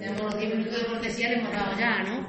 Tenemos 0.00 0.22
los 0.22 0.38
10 0.38 0.54
minutos 0.54 0.80
de 0.80 0.86
cortesía, 0.86 1.28
le 1.28 1.34
hemos 1.34 1.52
dado 1.52 1.78
ya, 1.78 2.02
¿no? 2.04 2.26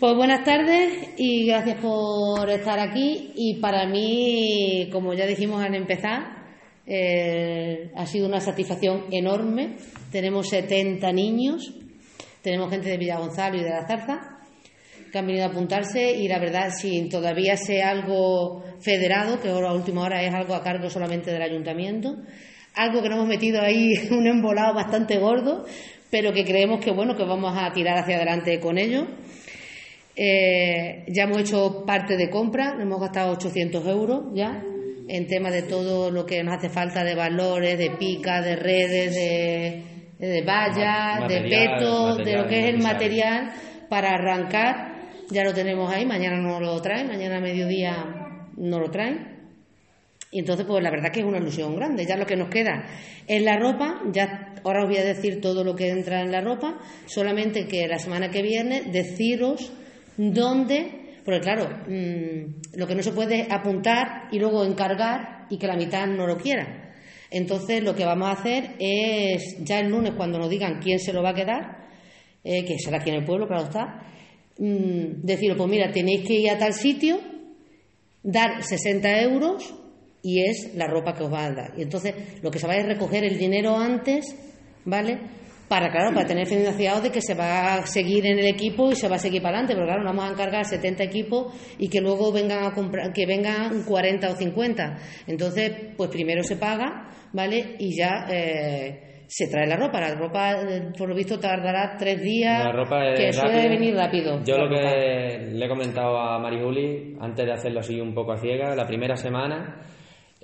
Pues 0.00 0.16
buenas 0.16 0.42
tardes 0.42 1.10
y 1.16 1.46
gracias 1.46 1.78
por 1.78 2.50
estar 2.50 2.80
aquí. 2.80 3.30
Y 3.36 3.60
para 3.60 3.86
mí, 3.86 4.88
como 4.90 5.14
ya 5.14 5.24
dijimos 5.26 5.62
al 5.62 5.76
empezar, 5.76 6.44
eh, 6.84 7.92
ha 7.94 8.06
sido 8.06 8.26
una 8.26 8.40
satisfacción 8.40 9.04
enorme. 9.12 9.76
Tenemos 10.10 10.48
70 10.48 11.12
niños, 11.12 11.72
tenemos 12.42 12.68
gente 12.70 12.88
de 12.88 12.98
Villa 12.98 13.18
Gonzalo 13.18 13.56
y 13.56 13.62
de 13.62 13.70
la 13.70 13.86
Zarza 13.86 14.34
que 15.12 15.18
han 15.20 15.28
venido 15.28 15.44
a 15.44 15.50
apuntarse 15.50 16.10
y 16.10 16.26
la 16.26 16.40
verdad, 16.40 16.70
si 16.76 17.08
todavía 17.08 17.56
sea 17.56 17.90
algo 17.90 18.64
federado, 18.80 19.40
que 19.40 19.48
ahora 19.48 19.70
a 19.70 19.74
última 19.74 20.02
hora 20.02 20.24
es 20.24 20.34
algo 20.34 20.56
a 20.56 20.64
cargo 20.64 20.90
solamente 20.90 21.30
del 21.30 21.42
ayuntamiento, 21.42 22.16
algo 22.74 23.02
que 23.02 23.08
nos 23.08 23.18
hemos 23.18 23.28
metido 23.28 23.60
ahí 23.60 23.94
un 24.10 24.26
embolado 24.26 24.74
bastante 24.74 25.18
gordo, 25.18 25.64
pero 26.10 26.32
que 26.32 26.44
creemos 26.44 26.84
que 26.84 26.90
bueno, 26.90 27.16
que 27.16 27.24
vamos 27.24 27.56
a 27.56 27.72
tirar 27.72 27.98
hacia 27.98 28.16
adelante 28.16 28.60
con 28.60 28.78
ello. 28.78 29.06
Eh, 30.16 31.04
ya 31.08 31.24
hemos 31.24 31.38
hecho 31.38 31.84
parte 31.84 32.16
de 32.16 32.30
compra, 32.30 32.76
hemos 32.80 33.00
gastado 33.00 33.32
800 33.32 33.86
euros 33.88 34.24
ya 34.32 34.62
en 35.08 35.26
tema 35.26 35.50
de 35.50 35.62
todo 35.62 36.10
lo 36.10 36.24
que 36.24 36.42
nos 36.44 36.54
hace 36.54 36.68
falta 36.68 37.02
de 37.02 37.14
valores, 37.14 37.78
de 37.78 37.90
pica, 37.90 38.40
de 38.40 38.56
redes, 38.56 39.14
de, 39.14 39.82
de 40.18 40.42
vallas, 40.42 41.28
de 41.28 41.40
peto, 41.42 42.16
de 42.16 42.36
lo 42.36 42.46
que 42.46 42.60
es 42.60 42.66
el 42.66 42.78
material 42.78 43.52
para 43.88 44.14
arrancar 44.14 44.94
ya 45.30 45.42
lo 45.42 45.54
tenemos 45.54 45.92
ahí, 45.92 46.04
mañana 46.04 46.36
no 46.36 46.60
lo 46.60 46.80
traen, 46.80 47.08
mañana 47.08 47.38
a 47.38 47.40
mediodía 47.40 48.50
no 48.56 48.78
lo 48.78 48.90
traen. 48.90 49.33
Y 50.34 50.40
entonces, 50.40 50.66
pues 50.66 50.82
la 50.82 50.90
verdad 50.90 51.10
que 51.10 51.20
es 51.20 51.26
una 51.26 51.38
ilusión 51.38 51.74
grande. 51.76 52.04
Ya 52.04 52.16
lo 52.16 52.26
que 52.26 52.36
nos 52.36 52.50
queda 52.50 52.84
es 53.26 53.42
la 53.42 53.56
ropa, 53.56 54.02
ya 54.12 54.54
ahora 54.64 54.82
os 54.82 54.88
voy 54.88 54.98
a 54.98 55.04
decir 55.04 55.40
todo 55.40 55.64
lo 55.64 55.74
que 55.74 55.88
entra 55.88 56.20
en 56.20 56.30
la 56.30 56.40
ropa, 56.40 56.78
solamente 57.06 57.66
que 57.66 57.86
la 57.86 57.98
semana 57.98 58.30
que 58.30 58.42
viene 58.42 58.82
deciros 58.90 59.72
dónde, 60.16 61.20
porque 61.24 61.40
claro, 61.40 61.68
mm, 61.88 62.78
lo 62.78 62.86
que 62.86 62.94
no 62.94 63.02
se 63.02 63.12
puede 63.12 63.42
es 63.42 63.50
apuntar 63.50 64.28
y 64.30 64.38
luego 64.38 64.64
encargar 64.64 65.46
y 65.48 65.56
que 65.56 65.66
la 65.66 65.76
mitad 65.76 66.06
no 66.06 66.26
lo 66.26 66.36
quiera. 66.36 66.92
Entonces, 67.30 67.82
lo 67.82 67.94
que 67.94 68.04
vamos 68.04 68.28
a 68.28 68.32
hacer 68.32 68.76
es, 68.78 69.56
ya 69.64 69.80
el 69.80 69.88
lunes, 69.88 70.12
cuando 70.16 70.38
nos 70.38 70.50
digan 70.50 70.80
quién 70.80 70.98
se 70.98 71.12
lo 71.12 71.22
va 71.22 71.30
a 71.30 71.34
quedar, 71.34 71.86
eh, 72.44 72.64
que 72.64 72.76
será 72.78 72.98
aquí 72.98 73.10
en 73.10 73.16
el 73.16 73.24
pueblo, 73.24 73.46
claro 73.46 73.64
está, 73.64 74.04
Mm, 74.58 75.22
decir, 75.22 75.56
pues 75.56 75.68
mira, 75.68 75.90
tenéis 75.90 76.26
que 76.26 76.34
ir 76.34 76.50
a 76.50 76.58
tal 76.58 76.72
sitio, 76.72 77.18
dar 78.22 78.62
60 78.62 79.20
euros 79.22 79.74
y 80.24 80.40
es 80.40 80.74
la 80.74 80.86
ropa 80.86 81.12
que 81.12 81.22
os 81.22 81.32
va 81.32 81.44
a 81.44 81.52
dar. 81.52 81.72
Y 81.76 81.82
entonces 81.82 82.42
lo 82.42 82.50
que 82.50 82.58
se 82.58 82.66
va 82.66 82.74
es 82.74 82.86
recoger 82.86 83.24
el 83.24 83.38
dinero 83.38 83.76
antes, 83.76 84.34
¿vale? 84.86 85.20
Para, 85.68 85.90
claro, 85.90 86.14
para 86.14 86.26
tener 86.26 86.46
financiado 86.46 87.02
de 87.02 87.10
que 87.10 87.20
se 87.20 87.34
va 87.34 87.74
a 87.74 87.86
seguir 87.86 88.26
en 88.26 88.38
el 88.38 88.46
equipo 88.46 88.90
y 88.90 88.96
se 88.96 89.08
va 89.08 89.16
a 89.16 89.18
seguir 89.18 89.42
para 89.42 89.58
adelante, 89.58 89.74
pero 89.74 89.86
claro, 89.86 90.02
no 90.02 90.10
vamos 90.10 90.24
a 90.24 90.32
encargar 90.32 90.64
70 90.64 91.04
equipos 91.04 91.54
y 91.78 91.88
que 91.88 92.00
luego 92.00 92.32
vengan 92.32 92.64
a 92.64 92.72
comprar, 92.72 93.12
que 93.12 93.26
vengan 93.26 93.84
40 93.84 94.30
o 94.30 94.34
50. 94.34 94.96
Entonces, 95.26 95.72
pues 95.96 96.10
primero 96.10 96.42
se 96.42 96.56
paga, 96.56 97.10
¿vale? 97.32 97.76
Y 97.78 97.96
ya 97.96 98.26
eh, 98.30 99.24
se 99.26 99.48
trae 99.48 99.66
la 99.66 99.76
ropa. 99.76 100.00
La 100.00 100.14
ropa, 100.14 100.52
eh, 100.52 100.92
por 100.96 101.08
lo 101.08 101.14
visto, 101.14 101.38
tardará 101.38 101.96
tres 101.98 102.22
días, 102.22 102.64
La 102.64 102.72
ropa 102.72 103.08
es 103.08 103.20
que 103.20 103.32
suele 103.32 103.68
venir 103.68 103.94
rápido. 103.94 104.42
Yo 104.44 104.56
lo 104.56 104.68
ropa. 104.68 104.80
que 104.80 105.50
le 105.52 105.64
he 105.64 105.68
comentado 105.68 106.18
a 106.18 106.38
Mari 106.38 106.62
Juli, 106.62 107.16
antes 107.20 107.44
de 107.44 107.52
hacerlo 107.52 107.80
así 107.80 108.00
un 108.00 108.14
poco 108.14 108.32
a 108.32 108.38
ciega, 108.38 108.74
la 108.74 108.86
primera 108.86 109.16
semana, 109.16 109.80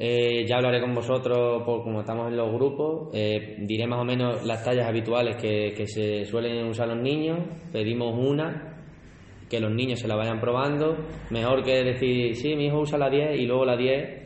eh, 0.02 0.46
ya 0.46 0.56
hablaré 0.56 0.80
con 0.80 0.94
vosotros, 0.94 1.62
por, 1.62 1.82
como 1.82 2.00
estamos 2.00 2.28
en 2.28 2.36
los 2.38 2.50
grupos, 2.50 3.10
eh, 3.12 3.56
diré 3.60 3.86
más 3.86 4.00
o 4.00 4.04
menos 4.04 4.46
las 4.46 4.64
tallas 4.64 4.86
habituales 4.88 5.36
que, 5.36 5.74
que 5.76 5.86
se 5.86 6.24
suelen 6.24 6.66
usar 6.68 6.88
los 6.88 6.96
niños, 6.96 7.38
pedimos 7.70 8.14
una, 8.18 8.78
que 9.50 9.60
los 9.60 9.70
niños 9.70 10.00
se 10.00 10.08
la 10.08 10.16
vayan 10.16 10.40
probando, 10.40 10.96
mejor 11.28 11.62
que 11.62 11.84
decir, 11.84 12.34
sí, 12.34 12.56
mi 12.56 12.68
hijo 12.68 12.80
usa 12.80 12.96
la 12.96 13.10
10 13.10 13.40
y 13.40 13.46
luego 13.46 13.66
la 13.66 13.76
10 13.76 14.20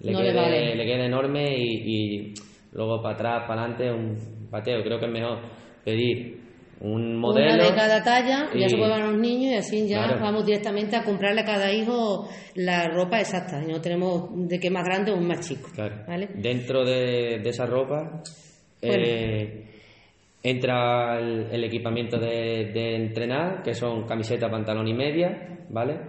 le, 0.00 0.10
No 0.12 0.20
le 0.22 0.30
quede, 0.32 0.40
vale. 0.40 0.74
le 0.74 0.84
quede 0.84 1.04
enorme 1.06 1.56
y, 1.56 1.70
y 1.86 2.34
luego 2.72 3.00
para 3.00 3.14
atrás, 3.14 3.44
para 3.46 3.62
adelante, 3.62 3.92
un 3.92 4.48
pateo. 4.50 4.82
Creo 4.82 4.98
que 4.98 5.06
es 5.06 5.12
mejor 5.12 5.38
pedir 5.84 6.41
un 6.84 7.16
modelo. 7.16 7.54
Una 7.54 7.64
de 7.64 7.74
cada 7.74 8.02
talla, 8.02 8.48
ya 8.54 8.68
se 8.68 8.76
pueden 8.76 9.00
los 9.00 9.18
niños 9.18 9.52
y 9.52 9.56
así 9.56 9.88
ya 9.88 10.04
Claro. 10.04 10.20
vamos 10.20 10.44
directamente 10.44 10.96
a 10.96 11.04
comprarle 11.04 11.40
a 11.42 11.44
cada 11.44 11.72
hijo 11.72 12.28
la 12.56 12.88
ropa 12.88 13.20
exacta. 13.20 13.62
Y 13.62 13.70
no 13.70 13.80
tenemos 13.80 14.30
de 14.48 14.58
qué 14.58 14.68
más 14.70 14.84
grande 14.84 15.12
o 15.12 15.16
un 15.16 15.26
más 15.28 15.48
chico. 15.48 15.68
Claro. 15.74 16.02
¿Vale? 16.08 16.28
Dentro 16.34 16.84
de, 16.84 17.38
de 17.42 17.48
esa 17.50 17.66
ropa 17.66 18.20
eh, 18.82 19.64
entra 20.42 21.18
el, 21.20 21.46
el 21.52 21.64
equipamiento 21.64 22.18
de, 22.18 22.72
de 22.74 22.96
entrenar, 22.96 23.62
que 23.62 23.74
son 23.74 24.04
camiseta, 24.06 24.50
pantalón 24.50 24.88
y 24.88 24.94
media, 24.94 25.60
¿vale? 25.70 26.00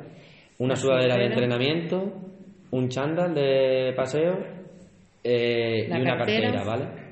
Una 0.57 0.75
sudadera 0.75 1.17
de 1.17 1.25
entrenamiento, 1.27 2.13
un 2.71 2.89
chándal 2.89 3.35
de 3.35 3.93
paseo 3.95 4.39
eh, 5.23 5.87
y 5.87 5.91
una 6.01 6.17
cartera, 6.17 6.63
¿vale? 6.63 7.02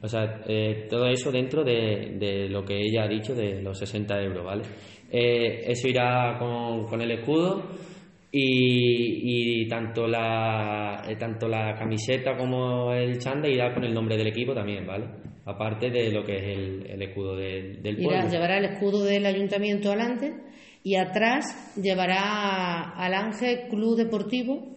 O 0.00 0.08
sea, 0.08 0.42
eh, 0.46 0.86
todo 0.88 1.06
eso 1.08 1.32
dentro 1.32 1.64
de, 1.64 2.16
de 2.18 2.48
lo 2.48 2.64
que 2.64 2.76
ella 2.80 3.04
ha 3.04 3.08
dicho 3.08 3.34
de 3.34 3.60
los 3.62 3.78
60 3.78 4.22
euros, 4.22 4.44
¿vale? 4.44 4.62
Eh, 5.10 5.64
eso 5.66 5.88
irá 5.88 6.36
con, 6.38 6.86
con 6.86 7.00
el 7.00 7.10
escudo 7.10 7.62
y, 8.30 9.62
y 9.62 9.68
tanto, 9.68 10.06
la, 10.06 11.02
eh, 11.08 11.16
tanto 11.16 11.48
la 11.48 11.74
camiseta 11.74 12.36
como 12.36 12.92
el 12.92 13.18
chándal 13.18 13.50
irá 13.52 13.72
con 13.74 13.84
el 13.84 13.94
nombre 13.94 14.16
del 14.16 14.26
equipo 14.28 14.54
también, 14.54 14.86
¿vale? 14.86 15.06
Aparte 15.46 15.90
de 15.90 16.12
lo 16.12 16.22
que 16.24 16.36
es 16.36 16.42
el, 16.58 16.86
el 16.90 17.02
escudo 17.02 17.34
del, 17.36 17.82
del 17.82 17.98
Irá- 17.98 18.04
pueblo. 18.04 18.30
llevará 18.30 18.58
el 18.58 18.64
escudo 18.66 19.02
del 19.04 19.24
ayuntamiento 19.24 19.88
adelante 19.88 20.34
y 20.84 20.94
atrás 20.96 21.74
llevará 21.82 22.90
al 22.94 23.14
Ángel 23.14 23.60
Club 23.70 23.96
Deportivo, 23.96 24.76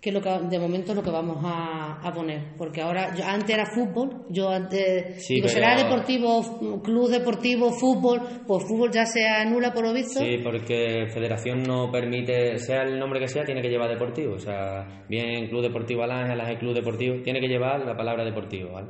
que 0.00 0.08
es 0.08 0.14
lo 0.14 0.22
que 0.22 0.30
de 0.48 0.58
momento 0.58 0.92
es 0.92 0.96
lo 0.96 1.02
que 1.02 1.10
vamos 1.10 1.38
a, 1.44 2.00
a 2.02 2.12
poner. 2.12 2.56
Porque 2.56 2.80
ahora, 2.80 3.14
yo, 3.14 3.22
antes 3.24 3.50
era 3.50 3.66
fútbol, 3.66 4.24
yo 4.30 4.48
antes. 4.48 5.26
Sí, 5.26 5.34
digo, 5.34 5.46
pero- 5.46 5.54
será 5.60 5.76
deportivo, 5.76 6.80
club 6.82 7.10
deportivo, 7.10 7.70
fútbol, 7.72 8.20
pues 8.46 8.64
fútbol 8.66 8.90
ya 8.90 9.04
se 9.04 9.26
anula 9.26 9.72
por 9.74 9.84
lo 9.84 9.92
visto. 9.92 10.20
Sí, 10.20 10.38
porque 10.42 11.06
Federación 11.12 11.62
no 11.64 11.90
permite, 11.92 12.58
sea 12.58 12.82
el 12.84 12.98
nombre 12.98 13.20
que 13.20 13.28
sea, 13.28 13.44
tiene 13.44 13.60
que 13.60 13.68
llevar 13.68 13.90
deportivo. 13.90 14.34
O 14.36 14.38
sea, 14.38 15.04
bien 15.08 15.48
Club 15.48 15.62
Deportivo 15.62 16.02
Alange, 16.02 16.32
Alange 16.32 16.58
Club 16.58 16.74
Deportivo, 16.74 17.16
tiene 17.22 17.38
que 17.40 17.48
llevar 17.48 17.80
la 17.84 17.94
palabra 17.94 18.24
deportivo, 18.24 18.72
¿vale? 18.72 18.88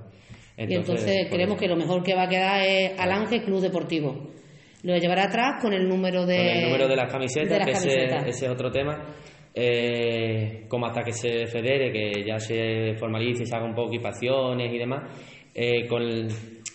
y 0.58 0.74
entonces 0.74 1.22
por 1.22 1.30
creemos 1.36 1.58
que 1.58 1.66
lo 1.66 1.74
mejor 1.76 2.02
que 2.02 2.14
va 2.14 2.24
a 2.24 2.28
quedar 2.28 2.60
es 2.60 2.92
al 3.00 3.10
Ángel 3.10 3.42
Club 3.44 3.60
Deportivo. 3.60 4.28
Lo 4.82 4.96
llevará 4.96 5.24
atrás 5.24 5.60
con 5.60 5.72
el 5.72 5.88
número 5.88 6.24
de. 6.24 6.36
Con 6.36 6.46
el 6.46 6.64
número 6.66 6.86
de 6.88 6.96
las 6.96 7.10
camisetas, 7.12 7.48
de 7.50 7.58
las 7.58 7.66
que 7.66 7.72
ese- 7.72 7.88
camisetas. 7.88 8.26
Ese, 8.28 8.46
es 8.46 8.52
otro 8.52 8.70
tema. 8.70 9.02
Eh, 9.54 10.64
como 10.68 10.86
hasta 10.86 11.02
que 11.02 11.12
se 11.12 11.46
federe, 11.46 11.90
que 11.92 12.24
ya 12.24 12.38
se 12.38 12.94
formalice, 12.98 13.44
se 13.44 13.54
haga 13.56 13.64
un 13.66 13.74
poco 13.74 13.88
equipaciones 13.88 14.72
y 14.72 14.78
demás, 14.78 15.02
eh, 15.54 15.86
con 15.88 16.02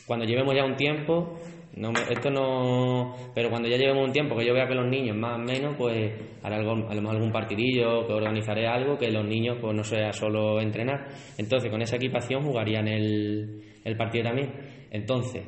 cuando 0.06 0.26
llevemos 0.26 0.54
ya 0.54 0.66
un 0.66 0.76
tiempo, 0.76 1.40
no 1.78 1.92
me- 1.92 2.02
esto 2.12 2.30
no, 2.30 3.16
pero 3.34 3.50
cuando 3.50 3.68
ya 3.70 3.78
llevemos 3.78 4.06
un 4.06 4.12
tiempo 4.14 4.36
que 4.36 4.46
yo 4.46 4.54
vea 4.54 4.68
que 4.68 4.76
los 4.76 4.88
niños 4.88 5.16
más 5.18 5.36
o 5.36 5.44
menos, 5.44 5.76
pues 5.78 6.12
haré 6.44 6.56
algo, 6.56 6.72
a 6.90 6.94
lo 6.94 7.02
mejor 7.02 7.16
algún 7.16 7.32
partidillo, 7.32 8.06
que 8.06 8.14
organizaré 8.14 8.68
algo, 8.68 8.98
que 8.98 9.10
los 9.10 9.26
niños 9.26 9.58
pues 9.62 9.74
no 9.74 9.84
sea 9.84 10.12
solo 10.14 10.60
entrenar. 10.62 11.08
Entonces 11.38 11.72
con 11.72 11.82
esa 11.82 11.96
equipación 11.96 12.44
jugarían 12.44 12.88
el, 12.88 13.62
el 13.84 13.98
partido 13.98 14.26
también. 14.26 14.52
Entonces, 14.92 15.44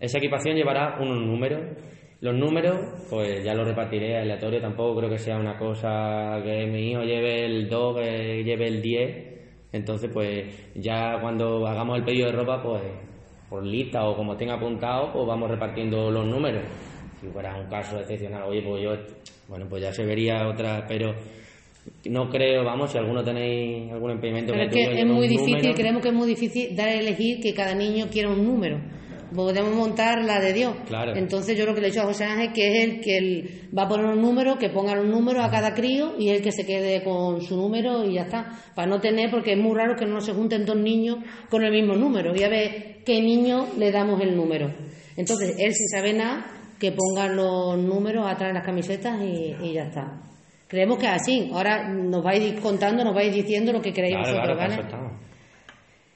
esa 0.00 0.18
equipación 0.18 0.56
llevará 0.56 0.96
unos 1.00 1.20
números 1.20 1.62
los 2.22 2.36
números, 2.36 2.78
pues 3.10 3.42
ya 3.42 3.52
los 3.52 3.66
repartiré 3.66 4.16
aleatorio, 4.16 4.60
tampoco 4.60 5.00
creo 5.00 5.10
que 5.10 5.18
sea 5.18 5.36
una 5.38 5.58
cosa 5.58 6.40
que 6.44 6.66
mi 6.66 6.92
hijo 6.92 7.02
lleve 7.02 7.44
el 7.46 7.68
2, 7.68 7.96
que 7.96 8.44
lleve 8.44 8.68
el 8.68 8.80
10. 8.80 9.32
Entonces, 9.72 10.08
pues 10.12 10.70
ya 10.76 11.18
cuando 11.20 11.66
hagamos 11.66 11.98
el 11.98 12.04
pedido 12.04 12.30
de 12.30 12.36
ropa, 12.36 12.62
pues 12.62 12.80
por 13.50 13.66
lista 13.66 14.04
o 14.08 14.14
como 14.16 14.36
tenga 14.36 14.54
apuntado, 14.54 15.12
pues 15.12 15.26
vamos 15.26 15.50
repartiendo 15.50 16.12
los 16.12 16.24
números. 16.24 16.62
Si 17.20 17.26
fuera 17.26 17.58
un 17.58 17.66
caso 17.68 17.98
excepcional, 17.98 18.44
oye, 18.44 18.62
pues 18.62 18.84
yo, 18.84 18.90
bueno, 19.48 19.66
pues 19.68 19.82
ya 19.82 19.92
se 19.92 20.04
vería 20.04 20.46
otra, 20.46 20.86
pero 20.86 21.12
no 22.08 22.30
creo, 22.30 22.62
vamos, 22.62 22.92
si 22.92 22.98
alguno 22.98 23.24
tenéis 23.24 23.90
algún 23.90 24.12
impedimento 24.12 24.52
Pero 24.52 24.66
es 24.66 24.72
que 24.72 25.00
es 25.00 25.06
muy 25.06 25.26
difícil, 25.26 25.56
número, 25.56 25.74
creemos 25.74 26.02
que 26.02 26.08
es 26.08 26.14
muy 26.14 26.28
difícil 26.28 26.76
dar 26.76 26.88
a 26.88 26.94
elegir 26.94 27.40
que 27.42 27.52
cada 27.52 27.74
niño 27.74 28.06
quiera 28.12 28.28
un 28.28 28.44
número. 28.44 28.78
Podemos 29.34 29.74
montar 29.74 30.24
la 30.24 30.40
de 30.40 30.52
Dios. 30.52 30.74
Claro. 30.86 31.14
Entonces 31.16 31.56
yo 31.56 31.66
lo 31.66 31.74
que 31.74 31.80
le 31.80 31.88
he 31.88 31.90
dicho 31.90 32.02
a 32.02 32.06
José 32.06 32.24
Ángel 32.24 32.52
que 32.52 32.68
es 32.68 32.84
el 32.84 33.00
que 33.00 33.16
él 33.16 33.68
va 33.76 33.84
a 33.84 33.88
poner 33.88 34.06
un 34.06 34.20
número, 34.20 34.58
que 34.58 34.68
ponga 34.68 34.94
los 34.94 35.06
números 35.06 35.44
a 35.44 35.50
cada 35.50 35.74
crío 35.74 36.14
y 36.18 36.28
el 36.28 36.42
que 36.42 36.52
se 36.52 36.66
quede 36.66 37.02
con 37.02 37.40
su 37.42 37.56
número 37.56 38.04
y 38.04 38.14
ya 38.14 38.22
está. 38.22 38.50
Para 38.74 38.88
no 38.88 39.00
tener, 39.00 39.30
porque 39.30 39.52
es 39.52 39.58
muy 39.58 39.76
raro 39.76 39.96
que 39.96 40.06
no 40.06 40.20
se 40.20 40.32
junten 40.32 40.64
dos 40.64 40.76
niños 40.76 41.18
con 41.48 41.62
el 41.64 41.72
mismo 41.72 41.94
número. 41.94 42.34
Y 42.34 42.42
a 42.42 42.48
ver 42.48 43.02
qué 43.04 43.20
niño 43.20 43.66
le 43.78 43.90
damos 43.90 44.20
el 44.20 44.36
número. 44.36 44.72
Entonces 45.16 45.56
él 45.58 45.74
sin 45.74 45.88
saber 45.88 46.16
nada, 46.16 46.46
que 46.78 46.92
ponga 46.92 47.28
los 47.28 47.78
números 47.78 48.26
atrás 48.26 48.50
de 48.50 48.54
las 48.54 48.64
camisetas 48.66 49.20
y, 49.22 49.54
y 49.62 49.72
ya 49.74 49.84
está. 49.84 50.22
Creemos 50.72 50.98
que 50.98 51.04
es 51.06 51.12
así. 51.12 51.50
Ahora 51.52 51.86
nos 51.86 52.24
vais 52.24 52.58
contando, 52.60 53.04
nos 53.04 53.14
vais 53.14 53.32
diciendo 53.32 53.72
lo 53.72 53.82
que 53.82 53.92
creéis 53.92 54.16
Claro, 54.16 54.32
vosotros, 54.32 54.56
claro, 54.56 55.02
¿vale? 55.10 55.31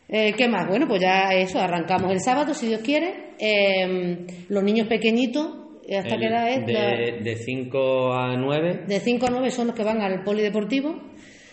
Eh, 0.08 0.34
¿Qué 0.36 0.48
más? 0.48 0.68
Bueno, 0.68 0.86
pues 0.86 1.02
ya 1.02 1.30
eso, 1.32 1.58
arrancamos 1.58 2.12
el 2.12 2.20
sábado, 2.20 2.54
si 2.54 2.68
Dios 2.68 2.80
quiere. 2.80 3.34
Eh, 3.38 4.26
los 4.48 4.62
niños 4.62 4.86
pequeñitos, 4.86 5.48
¿hasta 5.82 6.16
qué 6.16 6.26
edad 6.26 6.48
es? 6.48 7.24
De 7.24 7.36
5 7.36 8.12
a 8.12 8.36
9. 8.36 8.84
De 8.86 9.00
5 9.00 9.26
a 9.26 9.30
9 9.30 9.50
son 9.50 9.68
los 9.68 9.76
que 9.76 9.82
van 9.82 10.00
al 10.00 10.22
polideportivo. 10.22 10.94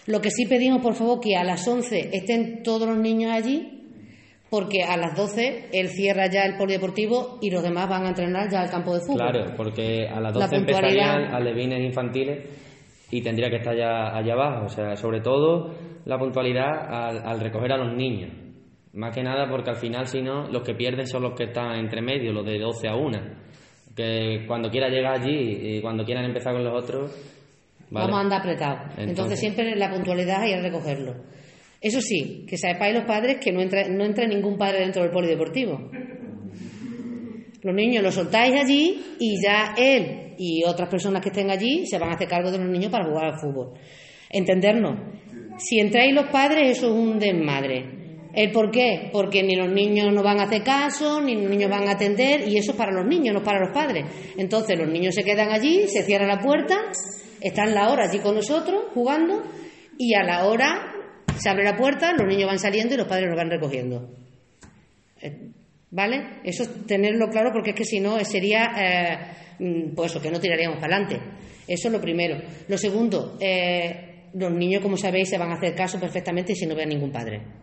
Lo 0.06 0.22
que 0.22 0.30
sí 0.30 0.46
pedimos, 0.46 0.82
por 0.82 0.94
favor, 0.94 1.20
que 1.20 1.36
a 1.36 1.44
las 1.44 1.68
11 1.68 2.10
estén 2.12 2.62
todos 2.62 2.88
los 2.88 2.98
niños 2.98 3.32
allí, 3.32 3.88
porque 4.50 4.84
a 4.84 4.98
las 4.98 5.16
12 5.16 5.70
él 5.72 5.88
cierra 5.90 6.28
ya 6.28 6.44
el 6.44 6.56
polideportivo 6.58 7.40
y 7.42 7.50
los 7.50 7.64
demás 7.64 7.90
van 7.90 8.06
a 8.06 8.10
entrenar 8.10 8.52
ya 8.52 8.62
al 8.62 8.70
campo 8.70 8.94
de 8.94 9.00
fútbol. 9.00 9.32
Claro, 9.32 9.54
porque 9.58 10.08
a 10.08 10.20
las 10.20 10.34
12 10.34 10.56
empezarían 10.58 11.34
alevines 11.34 11.80
infantiles 11.80 12.50
y 13.10 13.22
tendría 13.22 13.50
que 13.50 13.58
estar 13.58 13.76
ya 13.76 14.16
allá 14.16 14.34
abajo. 14.34 14.66
O 14.66 14.70
sea, 14.70 14.96
sobre 14.96 15.22
todo 15.22 15.74
la 16.06 16.20
puntualidad 16.20 17.24
al 17.26 17.40
recoger 17.40 17.72
a 17.72 17.78
los 17.78 17.96
niños 17.96 18.43
más 18.94 19.14
que 19.14 19.24
nada 19.24 19.50
porque 19.50 19.72
al 19.72 19.78
final, 19.78 20.08
si 20.08 20.22
no, 20.22 20.48
los 20.50 20.62
que 20.64 20.76
pierden 20.76 21.08
son 21.08 21.24
los 21.24 21.34
que 21.34 21.46
están 21.46 21.76
entre 21.76 22.02
medio, 22.02 22.32
los 22.32 22.46
de 22.46 22.60
12 22.60 22.88
a 22.88 22.96
1. 22.96 23.20
Que 23.96 24.46
cuando 24.48 24.70
quiera 24.70 24.88
llegar 24.90 25.20
allí 25.20 25.78
y 25.78 25.82
cuando 25.82 26.06
quieran 26.06 26.26
empezar 26.26 26.54
con 26.54 26.64
los 26.64 26.84
otros. 26.84 27.12
Vamos 27.90 28.18
a 28.18 28.22
andar 28.22 28.40
apretados. 28.42 28.98
Entonces, 28.98 29.40
siempre 29.40 29.76
la 29.76 29.92
puntualidad 29.92 30.46
y 30.46 30.52
el 30.52 30.64
recogerlo. 30.64 31.16
Eso 31.82 32.02
sí, 32.02 32.46
que 32.48 32.58
sepáis 32.58 32.94
los 32.94 33.06
padres 33.06 33.38
que 33.44 33.52
no 33.52 33.62
entra, 33.62 33.88
no 33.90 34.06
entra 34.06 34.26
ningún 34.26 34.58
padre 34.58 34.80
dentro 34.80 35.02
del 35.04 35.12
polideportivo. 35.12 35.92
Los 37.62 37.76
niños 37.76 38.04
los 38.04 38.14
soltáis 38.14 38.54
allí 38.60 39.02
y 39.20 39.42
ya 39.42 39.74
él 39.78 40.34
y 40.38 40.64
otras 40.66 40.90
personas 40.90 41.22
que 41.22 41.30
estén 41.30 41.50
allí 41.50 41.86
se 41.86 41.98
van 41.98 42.10
a 42.10 42.14
hacer 42.14 42.28
cargo 42.28 42.52
de 42.52 42.58
los 42.58 42.68
niños 42.68 42.92
para 42.92 43.06
jugar 43.06 43.26
al 43.26 43.40
fútbol. 43.40 43.74
Entendernos. 44.30 45.00
Si 45.58 45.80
entráis 45.80 46.14
los 46.14 46.28
padres, 46.28 46.78
eso 46.78 46.88
es 46.88 46.94
un 46.94 47.20
desmadre 47.20 48.03
¿El 48.34 48.52
por 48.52 48.72
qué? 48.72 49.10
Porque 49.12 49.44
ni 49.44 49.56
los 49.56 49.70
niños 49.70 50.12
no 50.12 50.24
van 50.24 50.40
a 50.40 50.44
hacer 50.44 50.64
caso, 50.64 51.22
ni 51.22 51.36
los 51.36 51.50
niños 51.50 51.70
van 51.70 51.88
a 51.88 51.92
atender, 51.92 52.48
y 52.48 52.58
eso 52.58 52.72
es 52.72 52.78
para 52.78 52.92
los 52.92 53.06
niños, 53.06 53.36
no 53.36 53.44
para 53.44 53.60
los 53.60 53.72
padres. 53.72 54.06
Entonces 54.38 54.78
los 54.78 54.90
niños 54.90 55.14
se 55.14 55.24
quedan 55.24 55.52
allí, 55.52 55.88
se 55.88 56.02
cierra 56.02 56.26
la 56.26 56.40
puerta, 56.40 56.80
están 57.40 57.76
la 57.76 57.90
hora 57.90 58.06
allí 58.06 58.18
con 58.20 58.34
nosotros, 58.34 58.86
jugando, 58.96 59.44
y 60.00 60.16
a 60.16 60.24
la 60.24 60.46
hora 60.46 60.94
se 61.38 61.48
abre 61.48 61.64
la 61.64 61.76
puerta, 61.76 62.12
los 62.14 62.28
niños 62.28 62.48
van 62.48 62.58
saliendo 62.58 62.96
y 62.96 62.98
los 62.98 63.08
padres 63.08 63.28
los 63.28 63.38
van 63.38 63.52
recogiendo. 63.52 64.10
Eh, 65.22 65.52
¿Vale? 65.92 66.40
Eso 66.44 66.64
es 66.64 66.88
tenerlo 66.88 67.30
claro 67.30 67.52
porque 67.54 67.70
es 67.70 67.76
que 67.76 67.86
si 67.86 68.00
no 68.00 68.18
sería, 68.26 68.72
eh, 68.76 69.18
mm, 69.60 69.94
pues 69.94 70.10
eso, 70.10 70.20
que 70.20 70.32
no 70.32 70.40
tiraríamos 70.40 70.80
para 70.80 70.96
adelante. 70.96 71.20
Eso 71.68 71.88
es 71.88 71.94
lo 71.94 72.02
primero. 72.02 72.42
Lo 72.68 72.78
segundo, 72.80 73.38
eh, 73.40 74.30
los 74.34 74.52
niños, 74.52 74.82
como 74.82 74.98
sabéis, 74.98 75.30
se 75.30 75.38
van 75.38 75.52
a 75.52 75.56
hacer 75.56 75.76
caso 75.76 76.00
perfectamente 76.00 76.56
si 76.56 76.66
no 76.66 76.74
ven 76.74 76.90
ningún 76.90 77.12
padre 77.12 77.63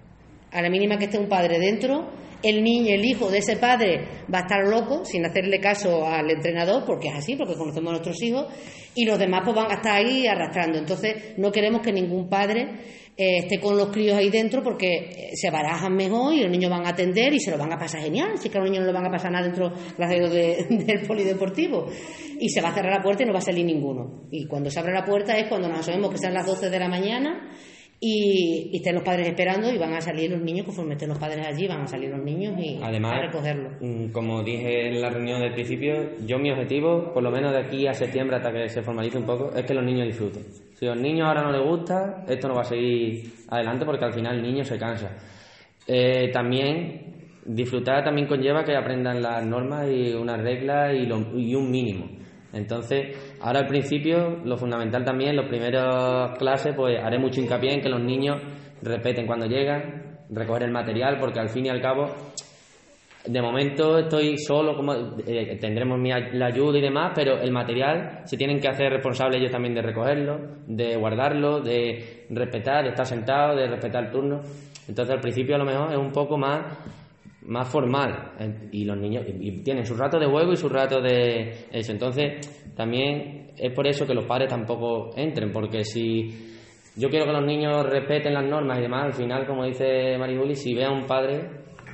a 0.50 0.62
la 0.62 0.70
mínima 0.70 0.96
que 0.96 1.04
esté 1.04 1.18
un 1.18 1.28
padre 1.28 1.58
dentro, 1.58 2.10
el 2.42 2.62
niño, 2.62 2.94
el 2.94 3.04
hijo 3.04 3.30
de 3.30 3.38
ese 3.38 3.56
padre 3.56 4.24
va 4.32 4.38
a 4.38 4.42
estar 4.42 4.66
loco 4.66 5.04
sin 5.04 5.24
hacerle 5.26 5.60
caso 5.60 6.06
al 6.06 6.30
entrenador, 6.30 6.84
porque 6.86 7.08
es 7.08 7.14
así, 7.14 7.36
porque 7.36 7.54
conocemos 7.54 7.90
a 7.90 7.92
nuestros 7.92 8.22
hijos, 8.22 8.46
y 8.94 9.04
los 9.04 9.18
demás 9.18 9.42
pues 9.44 9.56
van 9.56 9.70
a 9.70 9.74
estar 9.74 9.96
ahí 9.96 10.26
arrastrando. 10.26 10.78
Entonces, 10.78 11.34
no 11.36 11.52
queremos 11.52 11.82
que 11.82 11.92
ningún 11.92 12.28
padre 12.28 12.66
eh, 13.16 13.38
esté 13.40 13.60
con 13.60 13.76
los 13.76 13.88
críos 13.88 14.16
ahí 14.16 14.30
dentro 14.30 14.62
porque 14.62 14.86
eh, 14.86 15.30
se 15.34 15.50
barajan 15.50 15.94
mejor 15.94 16.32
y 16.32 16.40
los 16.40 16.50
niños 16.50 16.70
van 16.70 16.86
a 16.86 16.90
atender 16.90 17.34
y 17.34 17.40
se 17.40 17.50
lo 17.50 17.58
van 17.58 17.72
a 17.72 17.78
pasar 17.78 18.00
genial. 18.00 18.38
Si 18.38 18.48
que 18.48 18.56
a 18.56 18.62
los 18.62 18.70
niños 18.70 18.86
no 18.86 18.92
le 18.92 18.98
van 18.98 19.06
a 19.06 19.10
pasar 19.10 19.30
nada 19.30 19.44
dentro 19.44 19.70
de, 19.70 20.66
del 20.86 21.06
polideportivo. 21.06 21.86
Y 22.38 22.48
se 22.48 22.62
va 22.62 22.70
a 22.70 22.74
cerrar 22.74 22.94
la 22.94 23.02
puerta 23.02 23.22
y 23.22 23.26
no 23.26 23.32
va 23.32 23.40
a 23.40 23.42
salir 23.42 23.66
ninguno. 23.66 24.22
Y 24.30 24.46
cuando 24.46 24.70
se 24.70 24.80
abre 24.80 24.94
la 24.94 25.04
puerta 25.04 25.36
es 25.36 25.48
cuando 25.48 25.68
nos 25.68 25.80
asomemos 25.80 26.10
que 26.10 26.18
sean 26.18 26.32
las 26.32 26.46
12 26.46 26.70
de 26.70 26.78
la 26.78 26.88
mañana 26.88 27.50
y, 28.00 28.70
estén 28.74 28.94
los 28.94 29.04
padres 29.04 29.28
esperando 29.28 29.70
y 29.70 29.76
van 29.76 29.92
a 29.92 30.00
salir 30.00 30.30
los 30.30 30.40
niños, 30.40 30.64
conforme 30.64 30.94
estén 30.94 31.10
los 31.10 31.18
padres 31.18 31.46
allí, 31.46 31.68
van 31.68 31.82
a 31.82 31.86
salir 31.86 32.08
los 32.10 32.24
niños 32.24 32.58
y 32.58 32.80
Además, 32.82 33.12
a 33.12 33.26
recogerlos. 33.26 33.74
Mm, 33.80 34.10
como 34.10 34.42
dije 34.42 34.88
en 34.88 35.02
la 35.02 35.10
reunión 35.10 35.40
del 35.40 35.52
principio, 35.52 36.16
yo 36.26 36.38
mi 36.38 36.50
objetivo, 36.50 37.12
por 37.12 37.22
lo 37.22 37.30
menos 37.30 37.52
de 37.52 37.58
aquí 37.58 37.86
a 37.86 37.92
septiembre 37.92 38.36
hasta 38.36 38.50
que 38.50 38.68
se 38.70 38.82
formalice 38.82 39.18
un 39.18 39.26
poco, 39.26 39.54
es 39.54 39.64
que 39.66 39.74
los 39.74 39.84
niños 39.84 40.06
disfruten. 40.06 40.42
Si 40.74 40.86
a 40.86 40.94
los 40.94 41.02
niños 41.02 41.28
ahora 41.28 41.42
no 41.42 41.52
les 41.52 41.62
gusta, 41.62 42.24
esto 42.26 42.48
no 42.48 42.54
va 42.54 42.62
a 42.62 42.64
seguir 42.64 43.30
adelante 43.48 43.84
porque 43.84 44.04
al 44.06 44.14
final 44.14 44.36
el 44.36 44.42
niño 44.42 44.64
se 44.64 44.78
cansa. 44.78 45.14
Eh, 45.86 46.30
también 46.32 47.10
disfrutar 47.44 48.04
también 48.04 48.26
conlleva 48.26 48.64
que 48.64 48.76
aprendan 48.76 49.20
las 49.20 49.44
normas 49.44 49.88
y 49.90 50.12
unas 50.14 50.40
reglas 50.40 50.94
y, 50.94 51.06
y 51.38 51.54
un 51.54 51.70
mínimo. 51.70 52.19
Entonces, 52.52 53.36
ahora 53.40 53.60
al 53.60 53.66
principio, 53.66 54.40
lo 54.44 54.56
fundamental 54.56 55.04
también, 55.04 55.30
en 55.30 55.36
las 55.36 55.48
primeras 55.48 56.36
clases, 56.38 56.74
pues 56.74 56.98
haré 57.02 57.18
mucho 57.18 57.40
hincapié 57.40 57.74
en 57.74 57.80
que 57.80 57.88
los 57.88 58.02
niños 58.02 58.42
repeten 58.82 59.26
cuando 59.26 59.46
llegan, 59.46 60.18
recoger 60.30 60.64
el 60.64 60.72
material, 60.72 61.18
porque 61.20 61.40
al 61.40 61.48
fin 61.48 61.66
y 61.66 61.68
al 61.68 61.80
cabo, 61.80 62.06
de 63.26 63.42
momento 63.42 63.98
estoy 63.98 64.36
solo, 64.38 64.74
como 64.74 64.94
eh, 65.26 65.58
tendremos 65.60 65.98
mi, 65.98 66.10
la 66.10 66.46
ayuda 66.46 66.78
y 66.78 66.82
demás, 66.82 67.12
pero 67.14 67.40
el 67.40 67.52
material 67.52 68.22
se 68.24 68.36
tienen 68.36 68.60
que 68.60 68.68
hacer 68.68 68.90
responsables 68.90 69.40
ellos 69.40 69.52
también 69.52 69.74
de 69.74 69.82
recogerlo, 69.82 70.38
de 70.66 70.96
guardarlo, 70.96 71.60
de 71.60 72.26
respetar, 72.30 72.84
de 72.84 72.90
estar 72.90 73.06
sentado, 73.06 73.56
de 73.56 73.68
respetar 73.68 74.04
el 74.04 74.10
turno. 74.10 74.40
Entonces 74.88 75.14
al 75.14 75.20
principio 75.20 75.54
a 75.54 75.58
lo 75.58 75.64
mejor 75.64 75.92
es 75.92 75.98
un 75.98 76.10
poco 76.10 76.38
más 76.38 76.78
más 77.42 77.68
formal. 77.68 78.32
Y 78.72 78.84
los 78.84 78.96
niños 78.96 79.24
tienen 79.64 79.84
su 79.84 79.96
rato 79.96 80.18
de 80.18 80.26
juego 80.26 80.52
y 80.52 80.56
su 80.56 80.68
rato 80.68 81.00
de 81.00 81.66
eso. 81.72 81.92
Entonces 81.92 82.72
también 82.74 83.52
es 83.56 83.72
por 83.72 83.86
eso 83.86 84.06
que 84.06 84.14
los 84.14 84.24
padres 84.24 84.48
tampoco 84.48 85.10
entren 85.16 85.52
porque 85.52 85.84
si 85.84 86.28
yo 86.96 87.08
quiero 87.08 87.26
que 87.26 87.32
los 87.32 87.44
niños 87.44 87.84
respeten 87.86 88.34
las 88.34 88.44
normas 88.44 88.78
y 88.78 88.82
demás 88.82 89.04
al 89.04 89.12
final 89.12 89.46
como 89.46 89.64
dice 89.64 90.16
Mariguli 90.18 90.54
si 90.54 90.74
ve 90.74 90.84
a 90.84 90.90
un 90.90 91.06
padre 91.06 91.48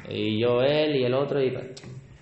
y 0.08 0.40
yo 0.40 0.62
él 0.62 0.96
y 0.96 1.04
el 1.04 1.14
otro 1.14 1.42
y 1.42 1.52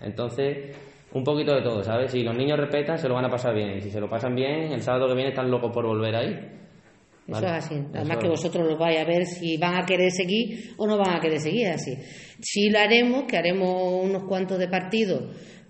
entonces 0.00 0.76
un 1.12 1.22
poquito 1.22 1.54
de 1.54 1.62
todo 1.62 1.82
sabes 1.82 2.10
si 2.10 2.22
los 2.22 2.36
niños 2.36 2.58
respetan 2.58 2.98
se 2.98 3.08
lo 3.08 3.14
van 3.14 3.26
a 3.26 3.30
pasar 3.30 3.54
bien. 3.54 3.76
Y 3.76 3.80
si 3.80 3.90
se 3.90 4.00
lo 4.00 4.08
pasan 4.08 4.34
bien 4.34 4.72
el 4.72 4.80
sábado 4.80 5.08
que 5.08 5.14
viene 5.14 5.30
están 5.30 5.50
locos 5.50 5.70
por 5.72 5.86
volver 5.86 6.16
ahí 6.16 6.63
eso 7.26 7.46
es 7.46 7.52
así. 7.52 7.74
Además 7.94 8.18
que 8.18 8.28
vosotros 8.28 8.66
lo 8.66 8.76
vais 8.76 9.00
a 9.00 9.04
ver 9.04 9.24
si 9.26 9.56
van 9.56 9.76
a 9.76 9.86
querer 9.86 10.10
seguir 10.10 10.74
o 10.76 10.86
no 10.86 10.98
van 10.98 11.16
a 11.16 11.20
querer 11.20 11.40
seguir, 11.40 11.68
así. 11.68 11.96
Sí 12.40 12.68
lo 12.68 12.78
haremos, 12.78 13.24
que 13.24 13.38
haremos 13.38 14.04
unos 14.04 14.24
cuantos 14.24 14.58
de 14.58 14.68
partidos 14.68 15.22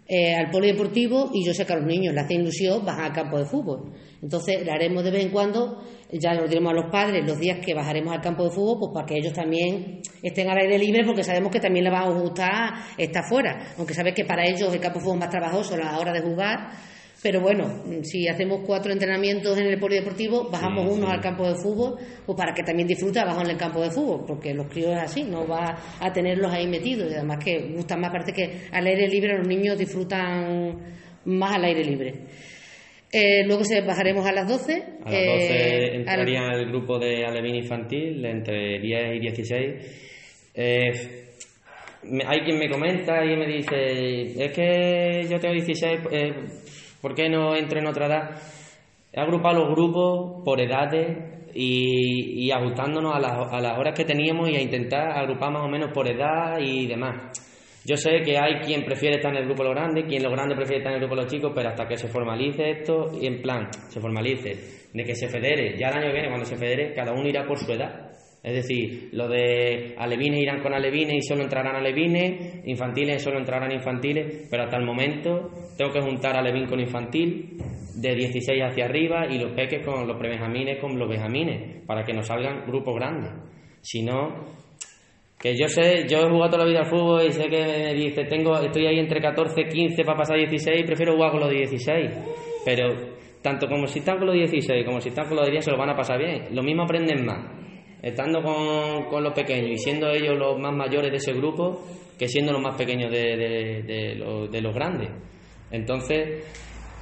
eh, 0.07 0.35
al 0.35 0.51
polideportivo 0.51 1.31
y 1.33 1.47
yo 1.47 1.55
sé 1.55 1.65
que 1.65 1.73
a 1.73 1.77
los 1.77 1.87
niños 1.87 2.13
les 2.13 2.25
hace 2.25 2.35
ilusión 2.35 2.85
bajar 2.85 3.05
al 3.07 3.13
campo 3.13 3.39
de 3.39 3.47
fútbol. 3.47 3.93
Entonces, 4.21 4.67
lo 4.67 4.73
haremos 4.73 5.05
de 5.05 5.11
vez 5.11 5.25
en 5.25 5.31
cuando, 5.31 5.83
ya 6.11 6.35
lo 6.35 6.49
diremos 6.49 6.73
a 6.73 6.75
los 6.75 6.91
padres 6.91 7.25
los 7.25 7.39
días 7.39 7.59
que 7.65 7.73
bajaremos 7.73 8.13
al 8.13 8.21
campo 8.21 8.45
de 8.45 8.51
fútbol, 8.51 8.79
pues 8.81 8.91
para 8.93 9.07
que 9.07 9.19
ellos 9.19 9.33
también 9.33 10.01
estén 10.23 10.51
al 10.51 10.59
aire 10.59 10.79
libre, 10.79 11.05
porque 11.07 11.23
sabemos 11.23 11.53
que 11.53 11.61
también 11.61 11.85
les 11.85 11.95
va 11.95 12.01
a 12.01 12.11
gustar 12.11 12.75
estar 12.99 13.23
fuera. 13.29 13.75
Aunque 13.79 13.95
sabes 13.95 14.13
que 14.15 14.25
para 14.25 14.45
ellos 14.45 14.75
el 14.75 14.81
campo 14.81 14.99
de 14.99 15.05
fútbol 15.05 15.19
es 15.19 15.21
más 15.21 15.31
trabajoso 15.31 15.75
a 15.75 15.79
la 15.79 15.99
hora 15.99 16.13
de 16.13 16.21
jugar 16.21 16.71
pero 17.25 17.41
bueno, 17.41 17.83
si 18.03 18.29
hacemos 18.29 18.61
cuatro 18.67 18.93
entrenamientos 18.93 19.57
en 19.57 19.69
el 19.69 19.79
polideportivo, 19.81 20.51
bajamos 20.51 20.95
uno 20.95 21.09
al 21.09 21.23
campo 21.23 21.49
de 21.49 21.55
fútbol, 21.55 21.95
pues 22.27 22.37
para 22.37 22.53
que 22.53 22.63
también 22.63 22.87
disfrute 22.87 23.19
abajo 23.19 23.41
en 23.41 23.53
el 23.53 23.57
campo 23.57 23.81
de 23.81 23.91
fútbol, 23.91 24.27
porque 24.27 24.53
los 24.53 24.67
críos 24.67 24.93
es 24.93 24.99
así, 25.05 25.25
no 25.25 25.49
va 25.49 25.75
a 26.01 26.13
tenerlos 26.13 26.53
ahí 26.53 26.67
metidos. 26.67 27.11
Y 27.11 27.15
además 27.15 27.43
que 27.43 27.73
gustan 27.75 28.03
más, 28.03 28.11
parece 28.11 28.35
que 28.35 28.69
al 28.71 28.87
aire 28.87 29.09
libre 29.09 29.39
los 29.39 29.49
niños 29.49 29.79
disfrutan 29.79 30.79
más 31.25 31.57
al 31.57 31.65
aire 31.65 31.83
libre. 31.83 32.13
Eh, 33.11 33.47
luego 33.47 33.65
se 33.65 33.81
bajaremos 33.81 34.27
a 34.27 34.33
las 34.33 34.47
12. 34.47 34.73
A 34.75 35.11
las 35.11 35.27
12 35.27 35.49
eh, 35.51 35.95
entraría 35.95 36.53
el 36.53 36.67
grupo 36.67 36.99
de 36.99 37.25
alevín 37.25 37.55
infantil 37.55 38.23
entre 38.27 38.81
10 38.81 39.17
y 39.17 39.21
16. 39.21 40.51
Eh, 40.57 40.93
hay 42.27 42.41
quien 42.41 42.59
me 42.59 42.69
comenta 42.69 43.25
y 43.25 43.35
me 43.35 43.47
dice, 43.47 44.45
es 44.45 44.53
que 44.53 45.27
yo 45.31 45.41
tengo 45.41 45.55
16, 45.55 46.01
¿Por 47.05 47.15
qué 47.15 47.29
no 47.29 47.55
entro 47.55 47.79
en 47.79 47.87
otra 47.87 48.07
edad? 48.07 48.31
He 49.13 49.21
agrupado 49.21 49.59
los 49.59 49.75
grupos 49.77 50.43
por 50.43 50.59
edades 50.59 51.53
y, 51.53 52.51
ajustándonos 52.51 53.15
a 53.15 53.21
las, 53.21 53.79
horas 53.79 53.93
que 53.95 54.07
teníamos 54.07 54.49
y 54.49 54.57
a 54.57 54.63
intentar 54.63 55.11
agrupar 55.11 55.53
más 55.53 55.65
o 55.65 55.69
menos 55.69 55.91
por 55.93 56.11
edad 56.11 56.59
y 56.61 56.87
demás. 56.87 57.31
Yo 57.85 57.99
sé 57.99 58.23
que 58.25 58.39
hay 58.39 58.63
quien 58.65 58.87
prefiere 58.87 59.17
estar 59.17 59.31
en 59.33 59.43
el 59.43 59.45
grupo 59.45 59.65
de 59.65 59.69
los 59.69 59.79
grandes, 59.79 60.07
quien 60.07 60.23
los 60.23 60.33
grandes 60.33 60.57
prefiere 60.57 60.79
estar 60.79 60.93
en 60.93 60.95
el 60.95 61.01
grupo 61.01 61.17
de 61.17 61.23
los 61.25 61.31
chicos, 61.31 61.53
pero 61.55 61.69
hasta 61.69 61.87
que 61.87 61.99
se 61.99 62.09
formalice 62.09 62.71
esto 62.71 63.11
y 63.21 63.27
en 63.27 63.43
plan, 63.43 63.69
se 63.91 64.01
formalice, 64.01 64.89
de 64.95 65.05
que 65.05 65.15
se 65.15 65.29
federe, 65.29 65.77
ya 65.79 65.89
el 65.89 65.99
año 65.99 66.07
que 66.07 66.13
viene 66.15 66.29
cuando 66.29 66.47
se 66.47 66.57
federe, 66.57 66.95
cada 66.95 67.13
uno 67.13 67.29
irá 67.29 67.47
por 67.47 67.59
su 67.59 67.71
edad. 67.71 68.04
Es 68.45 68.53
decir, 68.53 69.09
lo 69.13 69.27
de 69.27 69.95
alevines 69.97 70.43
irán 70.43 70.61
con 70.61 70.75
alevines 70.75 71.15
y 71.15 71.23
solo 71.23 71.43
entrarán 71.43 71.77
alevines, 71.77 72.61
infantiles 72.67 73.23
solo 73.23 73.39
entrarán 73.39 73.73
infantiles, 73.73 74.49
pero 74.51 74.65
hasta 74.65 74.77
el 74.77 74.85
momento 74.85 75.51
tengo 75.79 75.91
que 75.91 76.03
juntar 76.03 76.37
alevín 76.37 76.67
con 76.67 76.79
infantil 76.79 77.57
de 77.95 78.15
16 78.15 78.63
hacia 78.63 78.85
arriba 78.85 79.27
y 79.31 79.39
los 79.39 79.53
peques 79.53 79.83
con 79.83 80.07
los 80.07 80.19
prebenjamines 80.19 80.79
con 80.79 80.99
los 80.99 81.09
benjamines, 81.09 81.87
para 81.87 82.05
que 82.05 82.13
nos 82.13 82.27
salgan 82.27 82.67
grupos 82.67 82.95
grandes. 82.97 83.33
Si 83.81 84.03
no, 84.03 84.45
que 85.41 85.57
yo 85.57 85.67
sé, 85.67 86.07
yo 86.07 86.19
he 86.19 86.29
jugado 86.29 86.51
toda 86.51 86.65
la 86.65 86.71
vida 86.71 86.81
al 86.81 86.91
fútbol 86.91 87.27
y 87.27 87.33
sé 87.33 87.45
que 87.49 87.65
me 87.65 87.95
dice, 87.95 88.25
tengo, 88.25 88.59
estoy 88.59 88.87
ahí 88.87 88.99
entre 88.99 89.23
14, 89.23 89.69
15 89.69 90.05
para 90.05 90.19
pasar 90.19 90.37
16, 90.37 90.85
prefiero 90.85 91.15
jugar 91.15 91.31
con 91.31 91.41
los 91.41 91.51
16. 91.51 92.11
Pero 92.63 92.95
tanto 93.41 93.67
como 93.69 93.87
si 93.87 94.01
están 94.01 94.19
con 94.19 94.27
los 94.27 94.37
16 94.37 94.85
como 94.85 95.01
si 95.01 95.09
están 95.09 95.29
con 95.29 95.39
los 95.39 95.51
10 95.51 95.65
se 95.65 95.71
lo 95.71 95.79
van 95.79 95.89
a 95.89 95.97
pasar 95.97 96.19
bien. 96.19 96.55
Lo 96.55 96.63
mismo 96.63 96.83
aprenden 96.83 97.25
más 97.25 97.64
estando 98.05 98.43
con, 98.43 99.05
con 99.07 99.25
los 99.25 99.33
pequeños 99.33 99.71
y 99.71 99.79
siendo 99.79 100.11
ellos 100.11 100.37
los 100.39 100.59
más 100.59 100.75
mayores 100.75 101.11
de 101.11 101.17
ese 101.17 101.33
grupo 101.33 101.83
que 102.19 102.29
siendo 102.29 102.53
los 102.53 102.61
más 102.61 102.77
pequeños 102.77 103.11
de, 103.11 103.83
de, 103.87 104.15
los, 104.17 104.51
los 104.51 104.75
grandes. 104.75 105.11
Entonces, 105.71 106.45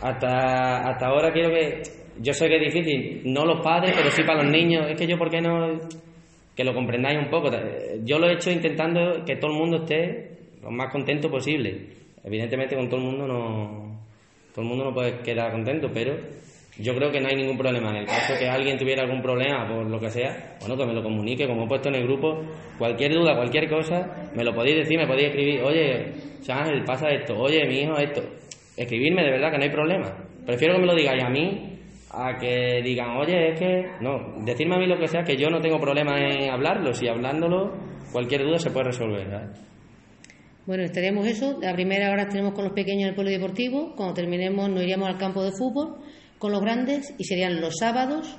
hasta, 0.00 0.88
hasta 0.88 1.06
ahora 1.06 1.32
quiero 1.32 1.50
que. 1.50 1.82
Yo 2.21 2.32
sé 2.35 2.47
que 2.47 2.56
es 2.56 2.73
difícil, 2.73 3.23
no 3.25 3.44
los 3.44 3.64
padres, 3.64 3.94
pero 3.97 4.11
sí 4.11 4.23
para 4.23 4.42
los 4.42 4.52
niños. 4.52 4.87
Es 4.90 4.99
que 4.99 5.06
yo, 5.06 5.18
¿por 5.18 5.30
qué 5.30 5.40
no.? 5.40 5.80
Que 6.54 6.62
lo 6.62 6.75
comprendáis 6.75 7.18
un 7.18 7.30
poco. 7.30 7.50
Yo 8.04 8.18
lo 8.18 8.28
he 8.28 8.35
hecho 8.35 8.50
intentando 8.50 9.25
que 9.26 9.37
todo 9.37 9.50
el 9.50 9.59
mundo 9.59 9.78
esté 9.78 10.38
lo 10.62 10.71
más 10.71 10.92
contento 10.92 11.30
posible. 11.30 11.88
Evidentemente, 12.23 12.76
con 12.76 12.88
todo 12.88 13.00
el 13.00 13.06
mundo 13.06 13.26
no. 13.26 14.02
Todo 14.54 14.62
el 14.62 14.68
mundo 14.68 14.85
no 14.85 14.94
puede 14.94 15.21
quedar 15.23 15.50
contento, 15.50 15.88
pero 15.92 16.14
yo 16.79 16.95
creo 16.95 17.11
que 17.11 17.21
no 17.21 17.29
hay 17.29 17.37
ningún 17.37 17.59
problema. 17.59 17.91
En 17.91 17.97
el 17.97 18.07
caso 18.07 18.35
que 18.38 18.49
alguien 18.49 18.79
tuviera 18.79 19.02
algún 19.02 19.21
problema 19.21 19.69
por 19.69 19.88
lo 19.88 20.00
que 20.00 20.09
sea, 20.09 20.57
bueno, 20.61 20.76
que 20.76 20.87
me 20.87 20.95
lo 20.95 21.02
comunique, 21.02 21.47
como 21.47 21.64
he 21.64 21.69
puesto 21.69 21.88
en 21.88 21.97
el 21.97 22.05
grupo, 22.05 22.43
cualquier 22.79 23.12
duda, 23.12 23.35
cualquier 23.37 23.69
cosa, 23.69 24.31
me 24.35 24.45
lo 24.45 24.55
podéis 24.55 24.79
decir, 24.79 24.99
me 24.99 25.07
podéis 25.07 25.29
escribir, 25.29 25.62
oye, 25.62 26.12
Ángel, 26.49 26.85
pasa 26.85 27.11
esto, 27.11 27.37
oye, 27.37 27.67
mi 27.67 27.81
hijo, 27.81 27.97
esto. 27.99 28.23
Escribirme, 28.76 29.23
de 29.23 29.31
verdad 29.33 29.50
que 29.50 29.59
no 29.59 29.64
hay 29.64 29.71
problema. 29.71 30.17
Prefiero 30.47 30.75
que 30.75 30.81
me 30.81 30.87
lo 30.87 30.95
digáis 30.95 31.23
a 31.23 31.29
mí 31.29 31.73
a 32.11 32.37
que 32.38 32.81
digan, 32.83 33.17
oye, 33.17 33.52
es 33.52 33.59
que. 33.59 33.87
No, 34.00 34.45
decirme 34.45 34.76
a 34.76 34.79
mí 34.79 34.87
lo 34.87 34.99
que 34.99 35.09
sea, 35.09 35.23
que 35.23 35.37
yo 35.37 35.50
no 35.50 35.61
tengo 35.61 35.79
problema 35.79 36.19
en 36.19 36.50
hablarlo. 36.50 36.93
Si 36.93 37.07
hablándolo, 37.09 37.73
cualquier 38.12 38.43
duda 38.43 38.59
se 38.59 38.71
puede 38.71 38.87
resolver. 38.87 39.29
Bueno, 40.67 40.85
estaríamos 40.85 41.26
eso. 41.26 41.59
La 41.61 41.73
primera 41.75 42.11
hora 42.11 42.29
tenemos 42.29 42.55
con 42.55 42.64
los 42.64 42.73
pequeños 42.73 43.02
en 43.02 43.09
el 43.11 43.14
polideportivo. 43.14 43.95
Cuando 43.97 44.14
terminemos, 44.14 44.69
nos 44.69 44.83
iríamos 44.83 45.09
al 45.09 45.19
campo 45.19 45.43
de 45.43 45.52
fútbol 45.52 45.99
con 46.42 46.50
los 46.50 46.61
grandes 46.61 47.14
y 47.18 47.22
serían 47.22 47.61
los 47.61 47.76
sábados 47.78 48.37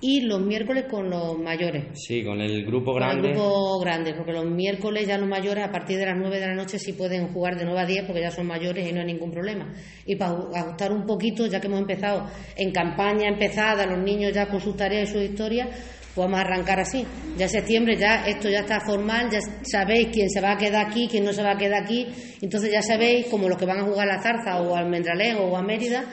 y 0.00 0.20
los 0.20 0.40
miércoles 0.40 0.84
con 0.88 1.10
los 1.10 1.36
mayores. 1.36 1.86
Sí, 1.94 2.22
con 2.22 2.40
el 2.40 2.64
grupo 2.64 2.94
grande. 2.94 3.22
Con 3.22 3.30
el 3.30 3.36
grupo 3.36 3.80
grande, 3.80 4.14
porque 4.14 4.32
los 4.32 4.44
miércoles 4.44 5.08
ya 5.08 5.18
los 5.18 5.28
mayores 5.28 5.64
a 5.64 5.72
partir 5.72 5.98
de 5.98 6.06
las 6.06 6.16
9 6.16 6.38
de 6.38 6.46
la 6.46 6.54
noche 6.54 6.78
sí 6.78 6.92
pueden 6.92 7.32
jugar 7.32 7.56
de 7.58 7.64
9 7.64 7.80
a 7.80 7.86
10 7.86 8.04
porque 8.04 8.20
ya 8.20 8.30
son 8.30 8.46
mayores 8.46 8.88
y 8.88 8.92
no 8.92 9.00
hay 9.00 9.06
ningún 9.06 9.32
problema. 9.32 9.66
Y 10.06 10.14
para 10.14 10.34
ajustar 10.54 10.92
un 10.92 11.04
poquito, 11.04 11.44
ya 11.48 11.60
que 11.60 11.66
hemos 11.66 11.80
empezado 11.80 12.24
en 12.54 12.70
campaña 12.70 13.28
empezada, 13.28 13.84
los 13.84 13.98
niños 13.98 14.32
ya 14.32 14.46
con 14.46 14.60
sus 14.60 14.76
tareas 14.76 15.10
y 15.10 15.12
sus 15.12 15.22
historias, 15.22 15.70
pues 16.14 16.24
vamos 16.28 16.38
a 16.38 16.42
arrancar 16.42 16.78
así. 16.78 17.04
Ya 17.36 17.46
en 17.46 17.50
septiembre 17.50 17.96
ya 17.96 18.26
esto 18.28 18.48
ya 18.48 18.60
está 18.60 18.78
formal, 18.78 19.28
ya 19.28 19.40
sabéis 19.64 20.10
quién 20.12 20.30
se 20.30 20.40
va 20.40 20.52
a 20.52 20.56
quedar 20.56 20.86
aquí, 20.86 21.08
quién 21.10 21.24
no 21.24 21.32
se 21.32 21.42
va 21.42 21.54
a 21.54 21.58
quedar 21.58 21.82
aquí. 21.82 22.06
Entonces 22.40 22.70
ya 22.70 22.80
sabéis, 22.80 23.26
como 23.26 23.48
los 23.48 23.58
que 23.58 23.66
van 23.66 23.80
a 23.80 23.82
jugar 23.82 24.08
a 24.08 24.14
la 24.14 24.22
Zarza 24.22 24.62
o 24.62 24.76
al 24.76 24.88
Mendralén 24.88 25.36
o 25.36 25.56
a 25.56 25.62
Mérida, 25.62 26.04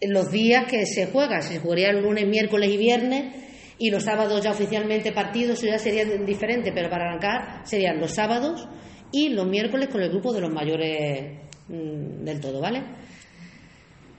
los 0.00 0.30
días 0.30 0.66
que 0.66 0.86
se 0.86 1.06
juega. 1.06 1.40
Se 1.40 1.58
jugaría 1.58 1.90
el 1.90 2.02
lunes, 2.02 2.26
miércoles 2.26 2.70
y 2.70 2.76
viernes 2.76 3.44
y 3.78 3.90
los 3.90 4.04
sábados 4.04 4.42
ya 4.42 4.52
oficialmente 4.52 5.12
partidos, 5.12 5.58
eso 5.58 5.66
ya 5.66 5.78
sería 5.78 6.04
diferente, 6.04 6.72
pero 6.72 6.88
para 6.88 7.06
arrancar 7.06 7.66
serían 7.66 8.00
los 8.00 8.12
sábados 8.12 8.68
y 9.10 9.30
los 9.30 9.46
miércoles 9.46 9.88
con 9.88 10.00
el 10.02 10.10
grupo 10.10 10.32
de 10.32 10.40
los 10.40 10.52
mayores 10.52 11.38
mm, 11.68 12.24
del 12.24 12.40
todo, 12.40 12.60
¿vale? 12.60 12.82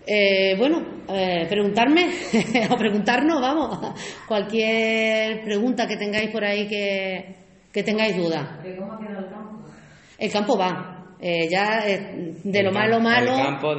Eh, 0.08 0.55
bueno, 0.58 1.03
eh, 1.10 1.48
preguntarme 1.50 2.10
o 2.70 2.77
preguntarnos, 2.77 3.41
vamos, 3.41 3.94
cualquier 4.27 5.44
pregunta 5.44 5.88
que 5.88 5.98
tengáis 5.98 6.29
por 6.29 6.44
ahí 6.44 6.67
que, 6.67 7.36
que 7.72 7.84
tengáis 7.84 8.15
duda. 8.15 8.60
¿Cómo 8.77 8.94
ha 8.94 9.00
quedado 9.00 9.25
el 9.25 9.32
campo? 9.32 9.65
El 10.17 10.32
campo 10.32 10.58
va, 10.58 11.15
eh, 11.20 11.48
ya 11.50 11.84
de 11.86 12.63
lo 12.63 12.72
malo 12.72 13.00
malo. 13.00 13.36
El 13.36 13.46
campo 13.46 13.75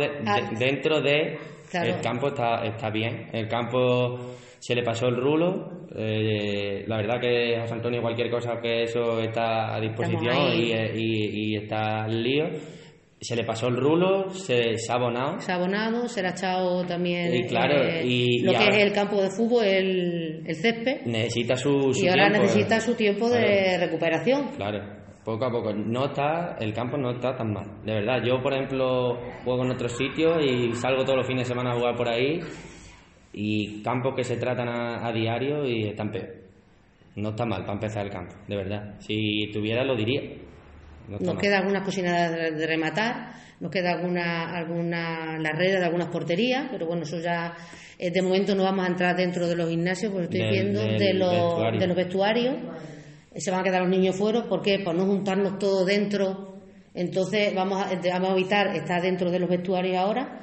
dentro 0.59 1.01
de 1.01 1.39
el 1.73 2.01
campo 2.01 2.29
está, 2.29 2.65
está 2.65 2.91
bien. 2.91 3.29
El 3.33 3.49
campo 3.49 4.19
se 4.59 4.75
le 4.75 4.83
pasó 4.83 5.07
el 5.09 5.17
rulo. 5.17 5.87
Eh, 5.95 6.85
la 6.87 6.97
verdad 6.97 7.21
que 7.21 7.59
José 7.61 7.75
Antonio, 7.75 8.03
cualquier 8.03 8.31
cosa 8.31 8.61
que 8.61 8.83
eso 8.83 9.21
está 9.21 9.75
a 9.75 9.81
disposición 9.81 10.53
y, 10.55 11.53
y, 11.53 11.57
está 11.57 12.07
el 12.07 12.23
lío. 12.23 12.45
Se 13.21 13.35
le 13.35 13.45
pasó 13.45 13.69
el 13.69 13.77
rulo, 13.77 14.29
se, 14.31 14.75
ha 14.91 14.95
abonado. 14.95 15.41
Se 15.41 15.51
ha 15.51 15.55
abonado, 15.55 16.07
se 16.07 16.21
le 16.21 16.29
ha 16.29 16.33
echado 16.33 16.85
también 16.85 17.35
y 17.35 17.45
claro, 17.45 17.83
eh, 17.83 18.03
y, 18.05 18.43
lo 18.43 18.53
que 18.53 18.69
es 18.69 18.77
el 18.77 18.93
campo 18.93 19.23
de 19.23 19.31
fútbol, 19.31 19.65
el, 19.65 20.43
el 20.47 20.55
césped. 20.55 21.07
Necesita 21.07 21.57
su, 21.57 21.95
su 21.95 22.05
Y 22.05 22.09
ahora 22.09 22.29
necesita 22.29 22.79
su 22.79 22.95
tiempo 22.95 23.31
de 23.31 23.79
recuperación. 23.79 24.49
Claro 24.57 25.06
poco 25.27 25.45
a 25.45 25.51
poco. 25.51 25.75
No 25.75 26.07
está, 26.07 26.57
el 26.61 26.73
campo 26.73 26.97
no 26.97 27.11
está 27.11 27.37
tan 27.37 27.53
mal, 27.53 27.67
de 27.85 27.95
verdad. 27.95 28.23
Yo, 28.25 28.41
por 28.41 28.55
ejemplo, 28.55 29.19
juego 29.45 29.65
en 29.65 29.73
otros 29.73 29.93
sitios 29.97 30.39
y 30.41 30.73
salgo 30.75 31.03
todos 31.03 31.19
los 31.19 31.27
fines 31.27 31.49
de 31.49 31.55
semana 31.55 31.73
a 31.73 31.75
jugar 31.75 31.97
por 31.97 32.09
ahí 32.09 32.39
y 33.33 33.83
campos 33.83 34.15
que 34.15 34.23
se 34.23 34.37
tratan 34.37 34.69
a, 34.69 35.13
diario 35.13 35.67
y 35.67 35.89
están 35.89 36.13
peor. 36.13 36.29
No 37.17 37.31
está 37.31 37.45
mal 37.45 37.63
para 37.63 37.73
empezar 37.73 38.07
el 38.07 38.13
campo, 38.13 38.37
de 38.47 38.57
verdad. 38.57 38.95
Si 39.01 39.51
tuviera, 39.53 39.85
lo 39.85 39.97
diría. 39.97 40.23
nos 41.09 41.37
queda 41.39 41.59
algunas 41.59 41.83
cocinas 41.83 42.31
de 42.31 42.67
rematar, 42.67 43.33
nos 43.59 43.73
queda 43.73 43.95
alguna, 43.95 44.57
alguna 44.57 45.39
la 45.41 45.51
red 45.51 45.79
de 45.79 45.85
algunas 45.85 46.09
porterías, 46.09 46.69
pero 46.71 46.87
bueno, 46.87 47.03
eso 47.03 47.19
ya 47.19 47.53
eh, 47.99 48.13
de 48.13 48.23
momento 48.23 48.55
no 48.55 48.63
vamos 48.63 48.85
a 48.85 48.89
entrar 48.89 49.17
dentro 49.17 49.49
de 49.49 49.57
los 49.57 49.69
gimnasios, 49.69 50.13
porque 50.13 50.27
estoy 50.27 50.51
viendo 50.51 50.83
de, 50.83 51.15
los, 51.15 51.81
de 51.81 51.87
los 51.89 51.97
vestuarios 51.97 52.55
se 53.39 53.51
van 53.51 53.61
a 53.61 53.63
quedar 53.63 53.83
los 53.83 53.91
niños 53.91 54.17
fuera, 54.17 54.49
¿por 54.49 54.63
qué? 54.63 54.79
Por 54.79 54.95
no 54.95 55.05
juntarnos 55.07 55.59
todos 55.59 55.87
dentro. 55.87 56.55
Entonces 56.95 57.55
vamos 57.55 57.83
a, 57.83 57.95
vamos 58.13 58.31
a 58.31 58.33
evitar 58.33 58.75
estar 58.75 59.03
dentro 59.03 59.31
de 59.31 59.39
los 59.39 59.51
vestuarios 59.51 59.97
ahora 59.97 60.41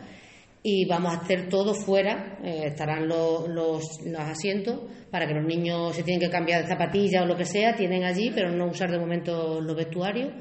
y 0.62 0.86
vamos 0.86 1.14
a 1.14 1.18
hacer 1.18 1.50
todo 1.50 1.74
fuera, 1.74 2.38
eh, 2.42 2.68
estarán 2.68 3.08
los, 3.08 3.50
los, 3.50 3.84
los, 4.06 4.20
asientos 4.22 4.80
para 5.12 5.28
que 5.28 5.34
los 5.34 5.44
niños 5.44 5.94
se 5.94 6.04
tienen 6.04 6.22
que 6.22 6.32
cambiar 6.32 6.62
de 6.62 6.68
zapatilla 6.70 7.24
o 7.24 7.26
lo 7.26 7.36
que 7.36 7.44
sea, 7.44 7.76
tienen 7.76 8.06
allí, 8.06 8.32
pero 8.34 8.50
no 8.50 8.68
usar 8.68 8.90
de 8.90 8.98
momento 8.98 9.60
los 9.60 9.76
vestuarios. 9.76 10.32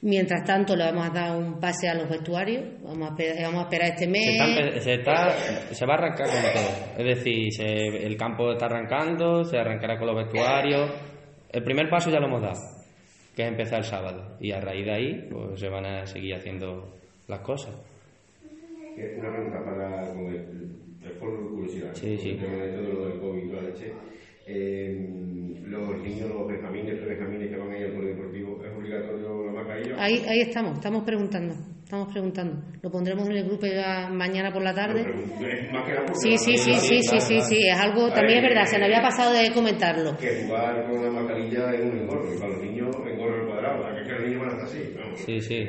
Mientras 0.00 0.44
tanto, 0.44 0.76
le 0.76 0.84
vamos 0.84 1.08
a 1.08 1.10
dar 1.10 1.36
un 1.36 1.58
pase 1.58 1.88
a 1.88 1.94
los 1.94 2.08
vestuarios, 2.08 2.64
vamos 2.84 3.10
a, 3.10 3.42
vamos 3.42 3.60
a 3.60 3.62
esperar 3.62 3.88
este 3.88 4.06
mes. 4.06 4.36
Se, 4.84 4.94
está, 4.94 5.32
se, 5.72 5.86
va 5.86 5.94
a 5.94 5.96
arrancar 5.96 6.26
con 6.26 6.40
todo, 6.52 6.98
es 6.98 7.16
decir, 7.16 7.48
el 7.60 8.16
campo 8.16 8.52
está 8.52 8.66
arrancando, 8.66 9.42
se 9.42 9.58
arrancará 9.58 9.98
con 9.98 10.06
los 10.06 10.16
vestuarios 10.16 11.17
el 11.50 11.62
primer 11.62 11.88
paso 11.88 12.10
ya 12.10 12.20
lo 12.20 12.26
hemos 12.26 12.42
dado, 12.42 12.60
que 13.34 13.42
es 13.42 13.48
empezar 13.48 13.78
el 13.78 13.84
sábado. 13.84 14.36
Y 14.40 14.52
a 14.52 14.60
raíz 14.60 14.84
de 14.84 14.92
ahí, 14.92 15.28
pues 15.30 15.60
se 15.60 15.68
van 15.68 15.86
a 15.86 16.06
seguir 16.06 16.34
haciendo 16.34 16.94
las 17.26 17.40
cosas. 17.40 17.74
Una 19.18 19.32
pregunta 19.32 19.64
para 19.64 20.12
con 20.12 20.26
el, 20.26 20.78
el 21.04 21.12
foro 21.18 21.42
de 21.42 21.48
curiosidad. 21.48 21.94
Sí, 21.94 22.18
sí. 22.18 22.30
El 22.30 22.40
tema 22.40 22.64
de 22.64 22.72
todo 22.72 22.92
lo 22.92 23.08
del 23.08 23.20
COVID 23.20 23.52
la 23.52 23.62
leche. 23.62 23.92
Eh, 24.46 25.06
los 25.66 26.00
niños, 26.00 26.30
los 26.30 26.48
benjamines, 26.48 27.04
benjamines 27.04 27.50
que 27.50 27.56
van 27.56 27.72
¿es 27.74 27.94
obligatorio 27.94 28.06
la 28.06 28.22
mascarilla? 28.22 28.37
Ahí, 29.98 30.24
ahí 30.28 30.40
estamos, 30.40 30.74
estamos 30.74 31.04
preguntando. 31.04 31.54
Estamos 31.88 32.12
preguntando. 32.12 32.62
Lo 32.82 32.90
pondremos 32.90 33.26
en 33.30 33.36
el 33.36 33.44
grupo 33.44 33.66
ya 33.66 34.10
mañana 34.10 34.52
por 34.52 34.62
la 34.62 34.74
tarde. 34.74 35.06
Sí, 36.20 36.36
sí, 36.36 36.58
sí, 36.58 36.74
sí, 36.74 37.00
sí, 37.00 37.18
sí, 37.18 37.40
sí, 37.40 37.66
es 37.66 37.78
algo, 37.78 38.12
también 38.12 38.44
es 38.44 38.50
verdad, 38.50 38.66
se 38.66 38.78
me 38.78 38.84
había 38.84 39.00
pasado 39.00 39.32
de 39.32 39.50
comentarlo. 39.54 40.14
Que 40.18 40.44
jugar 40.44 40.84
con 40.84 40.98
una 40.98 41.10
mascarilla 41.10 41.72
es 41.72 41.80
un 41.80 41.98
engorro, 42.00 42.34
y 42.34 42.38
para 42.38 42.52
los 42.52 42.62
niños 42.62 42.94
engorro 42.94 43.40
el 43.40 43.46
cuadrado, 43.46 43.94
que 43.94 44.02
es 44.02 44.06
que 44.06 44.12
los 44.12 44.22
niños 44.22 44.40
van 44.40 44.48
a 44.50 44.52
estar 44.52 44.66
así. 44.66 45.24
Sí, 45.24 45.40
sí. 45.40 45.66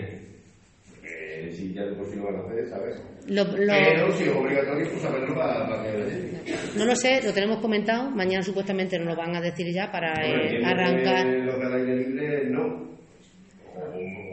Porque 0.89 1.51
si 1.53 1.73
ya 1.73 1.85
de 1.85 1.95
por 1.95 2.05
sí 2.05 2.17
lo 2.17 2.25
van 2.25 2.35
a 2.35 2.39
hacer, 2.39 2.69
¿sabes? 2.69 3.01
Lo, 3.29 3.43
lo... 3.45 3.73
Pero 3.73 4.11
si 4.11 4.23
es 4.25 4.35
obligatorio, 4.35 4.89
pues 4.89 5.01
saberlo 5.01 5.35
para, 5.35 5.69
para 5.69 5.83
que 5.83 6.33
No 6.77 6.83
lo 6.83 6.95
sé, 6.97 7.21
lo 7.23 7.31
tenemos 7.31 7.59
comentado, 7.59 8.11
mañana 8.11 8.43
supuestamente 8.43 8.99
nos 8.99 9.07
lo 9.07 9.15
van 9.15 9.37
a 9.37 9.39
decir 9.39 9.73
ya 9.73 9.89
para 9.89 10.11
eh, 10.21 10.61
arrancar. 10.65 11.25
Los 11.27 11.59
del 11.59 11.73
aire 11.75 11.95
libre, 11.95 12.49
no 12.49 12.89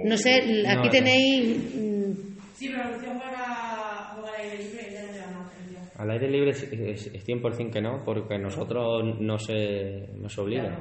no 0.04 0.16
sé, 0.16 0.64
aquí 0.68 0.88
tenéis. 0.90 1.74
Mm, 1.74 2.12
sí, 2.54 2.68
pero 2.68 2.84
la 2.84 2.96
opción 2.96 3.18
para 3.18 4.14
jugar 4.14 4.34
al 4.34 4.40
aire 4.40 4.64
libre 4.64 4.88
ya 4.92 5.02
no 5.02 5.12
te 5.12 5.18
van 5.20 5.96
a 5.96 6.02
Al 6.02 6.10
aire 6.10 6.30
libre 6.30 6.50
es, 6.50 6.62
es, 6.62 7.06
es 7.14 7.26
100% 7.26 7.72
que 7.72 7.80
no, 7.80 8.02
porque 8.04 8.38
nosotros 8.38 9.18
no 9.20 9.38
se, 9.38 10.08
no 10.14 10.28
se 10.28 10.40
obliga. 10.40 10.78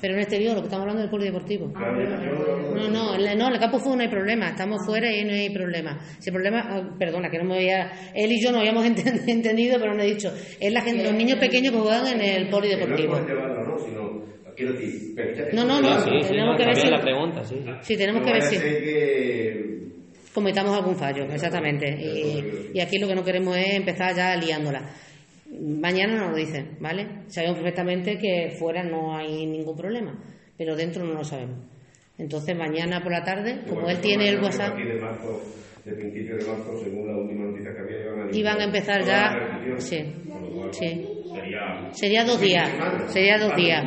Pero 0.00 0.12
en 0.14 0.20
exterior, 0.20 0.54
lo 0.54 0.60
que 0.60 0.66
estamos 0.66 0.82
hablando 0.82 1.00
del 1.02 1.10
polideportivo. 1.10 1.72
No, 1.74 2.88
no, 2.88 3.16
no, 3.16 3.16
en 3.16 3.52
el 3.54 3.58
campo 3.58 3.78
fue 3.78 3.96
no 3.96 4.02
hay 4.02 4.08
problema, 4.08 4.50
estamos 4.50 4.84
fuera 4.84 5.10
y 5.10 5.24
no 5.24 5.32
hay 5.32 5.48
problema. 5.50 5.98
Si 6.18 6.28
el 6.28 6.34
problema, 6.34 6.66
ah, 6.68 6.96
perdona, 6.98 7.30
que 7.30 7.38
no 7.38 7.44
me 7.44 7.56
había, 7.56 8.12
él 8.14 8.30
y 8.30 8.42
yo 8.42 8.52
no 8.52 8.58
habíamos 8.58 8.84
entendido, 9.26 9.78
pero 9.80 9.94
no 9.94 10.02
he 10.02 10.06
dicho, 10.06 10.30
es 10.60 10.72
la 10.72 10.82
gente, 10.82 11.02
los 11.02 11.14
niños 11.14 11.38
pequeños 11.38 11.72
que 11.72 11.80
juegan 11.80 12.06
en 12.08 12.20
el 12.20 12.48
polideportivo. 12.50 13.16
Quiero 14.56 14.72
decir, 14.72 15.14
no, 15.52 15.64
no, 15.64 15.80
no, 15.82 16.00
sí, 16.00 16.10
sí, 16.22 16.28
tenemos 16.28 16.56
que 16.56 16.64
ver 16.64 16.76
si... 16.76 16.88
la 16.88 17.00
pregunta, 17.00 17.44
sí, 17.44 17.62
sí. 17.82 17.96
tenemos 17.96 18.22
que 18.22 18.32
ver 18.32 18.42
si... 18.42 18.56
Cometamos 20.32 20.76
algún 20.76 20.96
fallo, 20.96 21.24
exactamente. 21.24 21.88
Y, 21.88 22.72
y, 22.74 22.80
aquí 22.80 22.98
lo 22.98 23.08
que 23.08 23.14
no 23.14 23.24
queremos 23.24 23.56
es 23.56 23.74
empezar 23.74 24.14
ya 24.14 24.36
liándola. 24.36 24.82
Mañana 25.60 26.16
nos 26.16 26.30
lo 26.30 26.36
dicen, 26.36 26.76
¿vale? 26.80 27.24
Sabemos 27.28 27.56
perfectamente 27.56 28.18
que 28.18 28.54
fuera 28.58 28.82
no 28.82 29.16
hay 29.16 29.46
ningún 29.46 29.76
problema, 29.76 30.18
pero 30.56 30.74
dentro 30.74 31.04
no 31.04 31.14
lo 31.14 31.24
sabemos. 31.24 31.58
Entonces 32.18 32.56
mañana 32.56 33.02
por 33.02 33.12
la 33.12 33.22
tarde, 33.22 33.62
como 33.68 33.88
él 33.88 33.98
tiene 34.00 34.28
el 34.28 34.40
WhatsApp... 34.40 34.76
De 34.76 35.92
principio 35.92 36.36
de 36.36 36.44
marzo, 36.44 36.76
según 36.82 37.06
la 37.06 37.16
última 37.16 37.44
noticia 37.44 37.72
que 37.72 37.78
había, 37.78 38.36
iban 38.36 38.60
a 38.60 38.64
empezar 38.64 39.04
ya... 39.04 39.32
Sí, 39.78 40.04
sí. 40.72 41.08
Sería. 41.32 41.90
Sería 41.92 42.24
dos 42.24 42.40
días, 42.40 43.12
sería 43.12 43.38
dos 43.38 43.54
días. 43.54 43.84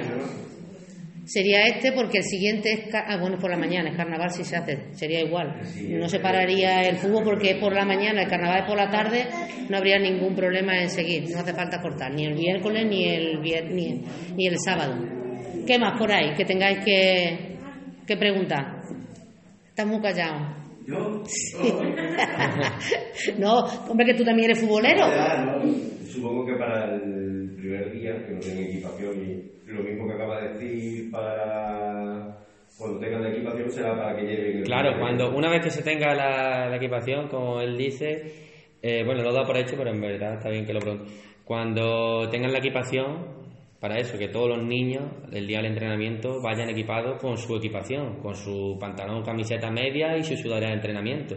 Sería 1.31 1.62
este 1.67 1.91
porque 1.91 2.17
el 2.17 2.24
siguiente 2.24 2.71
es, 2.74 2.95
ah, 2.95 3.17
bueno, 3.19 3.36
es 3.36 3.41
por 3.41 3.51
la 3.51 3.57
mañana, 3.57 3.91
es 3.91 3.95
carnaval 3.95 4.31
si 4.31 4.43
se 4.43 4.55
hace, 4.55 4.93
sería 4.93 5.21
igual. 5.21 5.62
No 5.89 6.09
se 6.09 6.19
pararía 6.19 6.81
el 6.89 6.98
fútbol 6.98 7.24
porque 7.24 7.51
es 7.51 7.57
por 7.57 7.71
la 7.71 7.86
mañana, 7.86 8.24
el 8.24 8.27
carnaval 8.27 8.62
es 8.62 8.65
por 8.67 8.75
la 8.77 8.89
tarde, 8.89 9.27
no 9.69 9.77
habría 9.77 10.00
ningún 10.00 10.33
problema 10.36 10.81
en 10.81 10.89
seguir, 10.89 11.29
no 11.29 11.38
hace 11.39 11.53
falta 11.53 11.79
cortar, 11.81 12.12
ni 12.15 12.25
el 12.25 12.33
miércoles 12.33 12.83
ni 12.88 13.05
el, 13.05 13.39
vier- 13.41 13.69
ni, 13.69 14.01
ni 14.36 14.48
el 14.48 14.57
sábado. 14.57 14.95
¿Qué 15.67 15.77
más 15.77 16.00
por 16.00 16.12
ahí 16.12 16.33
que 16.36 16.45
tengáis 16.45 16.79
que, 16.83 17.57
que 18.07 18.17
preguntar? 18.17 18.81
Estás 19.69 19.86
muy 19.86 20.01
callado. 20.01 20.57
¿Yo? 20.88 21.24
no, 23.38 23.59
hombre, 23.88 24.05
que 24.07 24.13
tú 24.15 24.24
también 24.24 24.50
eres 24.50 24.62
futbolero. 24.62 25.07
Ya, 25.07 25.45
no, 25.45 25.62
Supongo 26.07 26.45
que 26.48 26.53
para 26.53 26.95
el 26.95 27.53
primer 27.55 27.91
día, 27.93 28.25
que 28.25 28.33
no 28.33 28.39
tenga 28.39 28.62
equipación, 28.62 29.21
y 29.29 29.38
lo 29.79 29.89
mismo 29.89 30.07
que 30.07 30.13
acaba 30.13 30.41
de 30.41 30.50
decir 30.53 31.12
para 31.12 32.38
cuando 32.77 33.00
tengan 33.00 33.24
la 33.24 33.29
equipación 33.29 33.71
será 33.71 33.95
para 33.95 34.15
que 34.15 34.24
lleven 34.24 34.63
Claro, 34.63 35.00
cuando 35.00 35.36
una 35.36 35.50
vez 35.50 35.63
que 35.63 35.69
se 35.69 35.83
tenga 35.83 36.13
la, 36.13 36.69
la 36.69 36.75
equipación, 36.77 37.27
como 37.27 37.59
él 37.59 37.77
dice, 37.77 38.33
eh, 38.81 39.03
bueno, 39.03 39.24
lo 39.24 39.33
da 39.33 39.43
por 39.43 39.57
hecho, 39.57 39.75
pero 39.77 39.89
en 39.89 40.00
verdad 40.00 40.36
está 40.36 40.50
bien 40.50 40.65
que 40.65 40.74
lo 40.74 40.79
pregunte. 40.79 41.12
Cuando 41.43 42.29
tengan 42.29 42.53
la 42.53 42.59
equipación, 42.59 43.39
para 43.79 43.98
eso, 43.98 44.17
que 44.17 44.27
todos 44.27 44.50
los 44.50 44.65
niños 44.65 45.03
el 45.31 45.48
día 45.48 45.57
del 45.57 45.67
entrenamiento 45.67 46.41
vayan 46.41 46.69
equipados 46.69 47.19
con 47.21 47.38
su 47.38 47.55
equipación, 47.55 48.21
con 48.21 48.36
su 48.36 48.77
pantalón, 48.79 49.24
camiseta 49.24 49.71
media 49.71 50.17
y 50.17 50.24
su 50.24 50.36
sudadera 50.36 50.67
de 50.67 50.75
entrenamiento, 50.75 51.36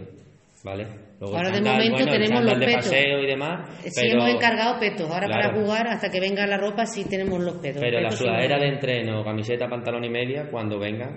¿vale? 0.65 0.87
Luego 1.21 1.37
Ahora 1.37 1.49
el 1.49 1.55
de 1.65 1.71
momento 1.71 1.93
bueno, 1.99 2.13
el 2.13 2.19
tenemos 2.21 2.45
los 2.45 2.59
de 2.61 2.67
petos. 2.67 2.85
paseo 2.85 3.19
y 3.21 3.27
demás, 3.27 3.69
Sí 3.85 3.91
pero, 3.95 4.13
hemos 4.23 4.29
encargado 4.35 4.81
petos, 4.81 5.11
ahora 5.11 5.29
para 5.29 5.53
jugar, 5.55 5.87
hasta 5.89 6.11
que 6.11 6.21
venga 6.21 6.47
la 6.47 6.57
ropa, 6.59 6.85
sí 6.87 7.05
tenemos 7.09 7.41
los 7.41 7.55
petos. 7.59 7.81
pero 7.81 8.01
la 8.01 8.09
Petos 8.09 8.19
sí 8.19 8.25
sudadera 8.25 8.59
de 8.59 8.69
entreno, 8.69 9.25
camiseta, 9.25 9.69
pantalón 9.69 10.05
y 10.05 10.11
media, 10.11 10.49
cuando 10.51 10.79
venga, 10.81 11.11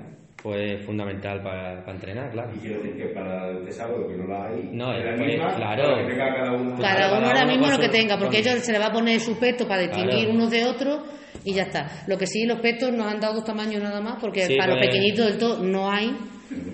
pues 0.43 0.73
es 0.79 0.85
fundamental 0.85 1.41
para, 1.41 1.79
para 1.81 1.91
entrenar, 1.93 2.29
claro. 2.31 2.51
Y 2.55 2.59
quiero 2.59 2.83
decir 2.83 2.97
que 2.97 3.05
para 3.15 3.51
este 3.51 3.71
sábado, 3.71 4.07
que 4.07 4.15
no 4.15 4.27
la 4.27 4.45
hay, 4.47 4.69
No, 4.71 4.93
es 4.93 5.03
la 5.05 5.15
pues, 5.15 5.27
misma, 5.27 5.55
claro. 5.55 5.83
para 5.83 5.97
que 6.05 6.11
tenga 6.11 6.35
cada 6.35 6.51
uno. 6.53 6.75
Cada 6.77 6.95
Cada 6.95 7.07
uno 7.09 7.17
uno 7.17 7.27
ahora 7.27 7.45
mismo 7.47 7.67
lo 7.67 7.79
que 7.79 7.89
tenga, 7.89 8.17
porque 8.19 8.37
ellos 8.39 8.53
se 8.59 8.71
le 8.71 8.77
va 8.79 8.87
a 8.87 8.91
poner 8.91 9.19
su 9.19 9.39
peto 9.39 9.67
para 9.67 9.81
distinguir 9.81 10.25
Claro. 10.25 10.33
unos 10.33 10.51
de 10.51 10.65
otros 10.65 10.99
y 11.43 11.53
ya 11.55 11.63
está. 11.63 11.87
Lo 12.07 12.15
que 12.19 12.27
sí, 12.27 12.45
los 12.45 12.59
petos 12.59 12.91
nos 12.93 13.07
han 13.11 13.19
dado 13.19 13.33
dos 13.35 13.43
tamaños 13.45 13.81
nada 13.81 14.01
más, 14.01 14.17
porque 14.21 14.41
Sí, 14.41 14.55
para 14.55 14.73
los 14.73 14.77
pues- 14.77 14.89
pequeñitos 14.89 15.25
del 15.25 15.37
todo 15.39 15.63
no 15.63 15.89
hay, 15.91 16.15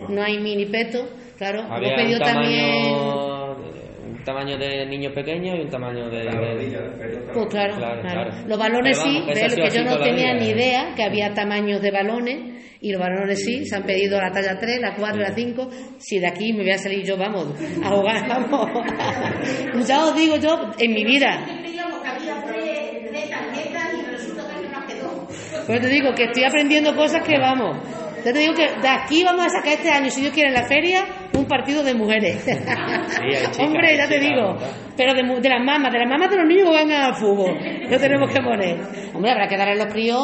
no 0.09 0.21
hay 0.21 0.37
mini 0.39 0.65
petos, 0.65 1.05
claro. 1.41 1.63
Había 1.73 1.89
Hemos 1.89 2.01
pedido 2.01 2.19
un 2.19 2.25
también, 2.25 2.93
tamaño, 2.93 3.55
un 4.11 4.23
tamaño 4.23 4.57
de 4.57 4.85
niños 4.85 5.13
pequeños 5.13 5.57
y 5.57 5.61
un 5.61 5.69
tamaño 5.69 6.09
de... 6.09 6.21
Pues 7.33 7.47
claro, 7.47 7.75
Claro, 7.77 7.77
claro. 7.77 8.01
claro. 8.01 8.31
Los 8.47 8.59
balones 8.59 8.97
sí, 8.99 9.23
que 9.25 9.33
que 9.33 9.69
yo 9.71 9.83
no 9.83 9.97
tenía 9.97 10.33
vida. 10.33 10.39
ni 10.39 10.49
idea 10.49 10.93
que 10.95 11.03
había 11.03 11.33
tamaños 11.33 11.81
de 11.81 11.89
balones 11.91 12.63
y 12.79 12.91
los 12.91 13.01
balones 13.01 13.43
sí, 13.43 13.65
se 13.65 13.75
han 13.75 13.83
pedido 13.83 14.19
la 14.21 14.31
talla 14.31 14.57
3, 14.59 14.79
la 14.81 14.95
4 14.95 15.17
y 15.17 15.23
la 15.23 15.33
5. 15.33 15.69
Si 15.97 16.19
de 16.19 16.27
aquí 16.27 16.53
me 16.53 16.61
voy 16.63 16.71
a 16.71 16.77
salir 16.77 17.03
yo, 17.05 17.17
vamos, 17.17 17.47
a 17.83 17.89
jugar, 17.89 18.27
vamos. 18.49 18.69
ya 19.87 20.05
os 20.05 20.15
digo 20.15 20.35
yo, 20.37 20.71
en 20.79 20.93
mi 20.93 21.03
vida, 21.05 21.43
Creíamos 21.59 22.01
que 22.01 22.07
había 22.07 22.43
tres, 22.43 23.09
tres 23.09 23.29
tarjetas 23.29 23.93
y 23.99 24.05
resulta 24.11 24.43
que 24.61 24.67
nos 24.69 24.85
quedó. 24.85 25.27
Pues 25.67 25.81
te 25.81 25.87
digo 25.89 26.13
que 26.15 26.23
estoy 26.25 26.43
aprendiendo 26.43 26.95
cosas 26.95 27.23
que 27.23 27.37
vamos. 27.39 27.77
Ya 28.25 28.31
te 28.33 28.37
digo 28.39 28.53
que 28.53 28.67
de 28.81 28.87
aquí 28.87 29.23
vamos 29.23 29.45
a 29.47 29.49
sacar 29.49 29.73
este 29.73 29.89
año, 29.89 30.09
si 30.11 30.21
Dios 30.21 30.33
quiere, 30.33 30.49
en 30.49 30.55
la 30.55 30.65
feria, 30.67 31.05
un 31.33 31.45
partido 31.45 31.83
de 31.83 31.93
mujeres. 31.93 32.45
hay 32.47 32.55
chicas, 32.57 33.59
Hombre, 33.59 33.87
hay 33.91 33.97
ya 33.97 34.07
te 34.07 34.19
digo. 34.19 34.53
¿verdad? 34.53 34.69
Pero 34.97 35.13
de, 35.13 35.23
mu- 35.23 35.39
de 35.39 35.49
las 35.49 35.63
mamás, 35.63 35.91
de 35.93 35.99
las 35.99 36.09
mamás 36.09 36.29
de 36.29 36.37
los 36.37 36.45
niños 36.47 36.69
que 36.69 36.75
van 36.75 36.91
al 36.91 37.15
fútbol. 37.15 37.57
Lo 37.89 37.97
tenemos 37.99 38.29
que 38.31 38.41
poner. 38.41 38.77
Hombre, 39.13 39.31
habrá 39.31 39.47
que 39.47 39.57
darle 39.57 39.73
a 39.81 39.85
los 39.85 39.93
críos 39.93 40.19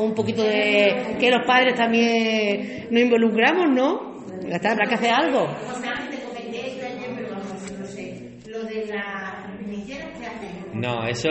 un 0.00 0.14
poquito 0.14 0.42
de. 0.42 1.16
que 1.18 1.30
los 1.30 1.46
padres 1.46 1.74
también 1.74 2.88
nos 2.90 3.00
involucramos, 3.02 3.66
¿no? 3.70 4.10
Ya 4.48 4.56
está, 4.56 4.72
habrá 4.72 4.86
que 4.88 4.94
hacer 4.96 5.10
algo. 5.12 5.42
O 5.44 5.80
sea, 5.80 5.94
te 6.10 6.18
comenté 6.18 6.66
esto 6.72 6.86
ayer, 6.86 7.10
pero 7.14 7.28
vamos, 7.30 7.72
no 7.78 7.86
sé. 7.86 8.30
Lo 8.48 8.62
de 8.64 8.86
la 8.86 9.46
niñera 9.66 10.06
que 10.18 10.26
hacen. 10.26 10.69
No, 10.80 11.06
eso... 11.06 11.28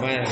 Bueno, 0.00 0.24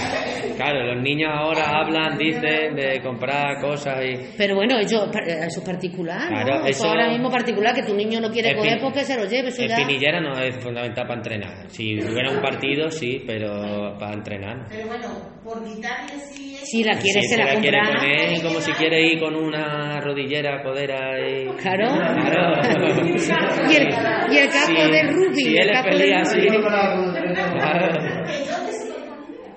claro, 0.56 0.94
los 0.94 1.02
niños 1.02 1.30
ahora 1.32 1.80
hablan, 1.80 2.18
dicen 2.18 2.74
de 2.74 3.00
comprar 3.02 3.60
cosas 3.60 3.96
y... 4.04 4.18
Pero 4.36 4.56
bueno, 4.56 4.76
ellos, 4.78 5.08
eso 5.26 5.60
es 5.60 5.64
particular, 5.66 6.22
¿no? 6.22 6.28
Claro, 6.28 6.56
eso, 6.66 6.66
eso- 6.68 6.88
ahora 6.88 7.08
mismo 7.08 7.30
particular, 7.30 7.74
que 7.74 7.82
tu 7.84 7.94
niño 7.94 8.20
no 8.20 8.30
quiere 8.30 8.50
El 8.50 8.56
coger 8.56 8.78
porque 8.80 9.04
se 9.04 9.16
lo 9.16 9.24
lleve, 9.24 9.48
eso 9.48 9.62
El 9.62 9.68
ya. 9.68 9.76
pinillera 9.76 10.20
no 10.20 10.38
es 10.38 10.56
fundamental 10.56 11.06
para 11.06 11.20
entrenar. 11.20 11.70
Si 11.70 11.94
hubiera 12.02 12.30
un 12.32 12.40
partido, 12.42 12.90
sí, 12.90 13.22
pero 13.26 13.96
para 13.98 14.14
entrenar. 14.14 14.66
Pero 14.70 14.86
bueno, 14.88 15.08
por 15.44 15.64
quitarle 15.64 16.18
sí 16.32 16.54
eso. 16.56 16.66
Si 16.66 16.84
la 16.84 16.92
quiere, 16.98 17.20
Si 17.22 17.28
se 17.28 17.34
se 17.36 17.44
la 17.44 17.54
la 17.54 17.60
quiere 17.60 17.78
poner 17.80 18.42
como 18.42 18.60
si 18.60 18.72
quiere 18.72 19.00
ir 19.06 19.20
con 19.20 19.34
una 19.36 20.00
rodillera, 20.00 20.62
codera 20.62 21.18
y... 21.20 21.46
Claro. 21.60 21.88
Claro. 21.94 22.60
y, 23.70 23.74
el, 23.74 23.88
y 24.32 24.38
el 24.38 24.48
casco 24.48 24.72
Sí, 24.74 24.90
de 24.90 25.02
rugby. 25.04 25.34
si 25.34 25.48
el 25.56 25.58
él 25.62 25.70
es 25.70 25.72
casco 25.72 25.90
de 25.90 25.98
pelea, 25.98 26.22
rugby. 26.24 27.21
sí. 28.70 28.94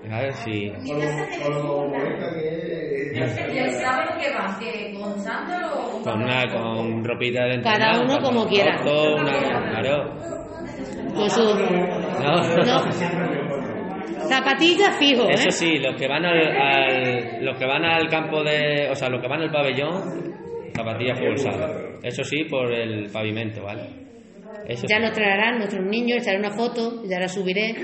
Claro. 0.08 0.32
Sí. 0.34 0.72
Lo 1.50 1.88
molesta 1.88 2.28
que 2.34 2.48
es. 2.48 3.54
¿Y 3.54 3.58
él 3.58 3.72
sabe 3.72 4.06
lo 4.06 4.20
que 4.20 4.30
va? 4.34 4.58
¿Que 4.60 4.94
con 4.94 5.24
chándal 5.24 5.64
o 5.74 5.92
con 5.92 6.04
Con 6.04 6.24
una 6.24 6.44
con 6.52 7.04
ropita 7.04 7.46
de 7.46 7.62
Cada 7.62 8.00
uno 8.02 8.16
un 8.16 8.22
como 8.22 8.46
quiera. 8.48 8.76
claro. 8.84 10.14
Con 11.16 11.30
su. 11.30 11.42
No. 11.44 12.36
No. 12.66 12.92
Zapatillas 14.28 14.98
fijo, 14.98 15.24
¿eh? 15.30 15.34
Eso 15.34 15.52
sí, 15.52 15.78
los 15.78 15.96
que 15.96 16.08
van 16.08 16.26
al, 16.26 16.40
al- 16.58 17.46
los 17.46 17.58
que 17.58 17.66
van 17.66 17.86
al 17.86 18.08
campo 18.10 18.44
de, 18.44 18.90
o 18.92 18.96
sea, 18.96 19.10
los 19.10 19.22
que 19.22 19.28
van 19.28 19.42
al 19.42 19.52
pabellón, 19.52 20.34
zapatillas 20.76 21.20
full 21.20 21.36
sala. 21.38 21.70
Eso 22.02 22.24
sí, 22.24 22.44
por 22.46 22.72
el 22.74 23.10
pavimento, 23.12 23.64
¿vale? 23.64 23.84
Eso 24.68 24.86
Ya 24.88 24.98
sí. 24.98 25.02
nos 25.04 25.14
traerán 25.14 25.58
nuestros 25.60 25.86
niños, 25.86 26.20
echaré 26.22 26.40
una 26.40 26.52
foto, 26.56 27.04
ya 27.08 27.20
la 27.20 27.28
subiré. 27.28 27.76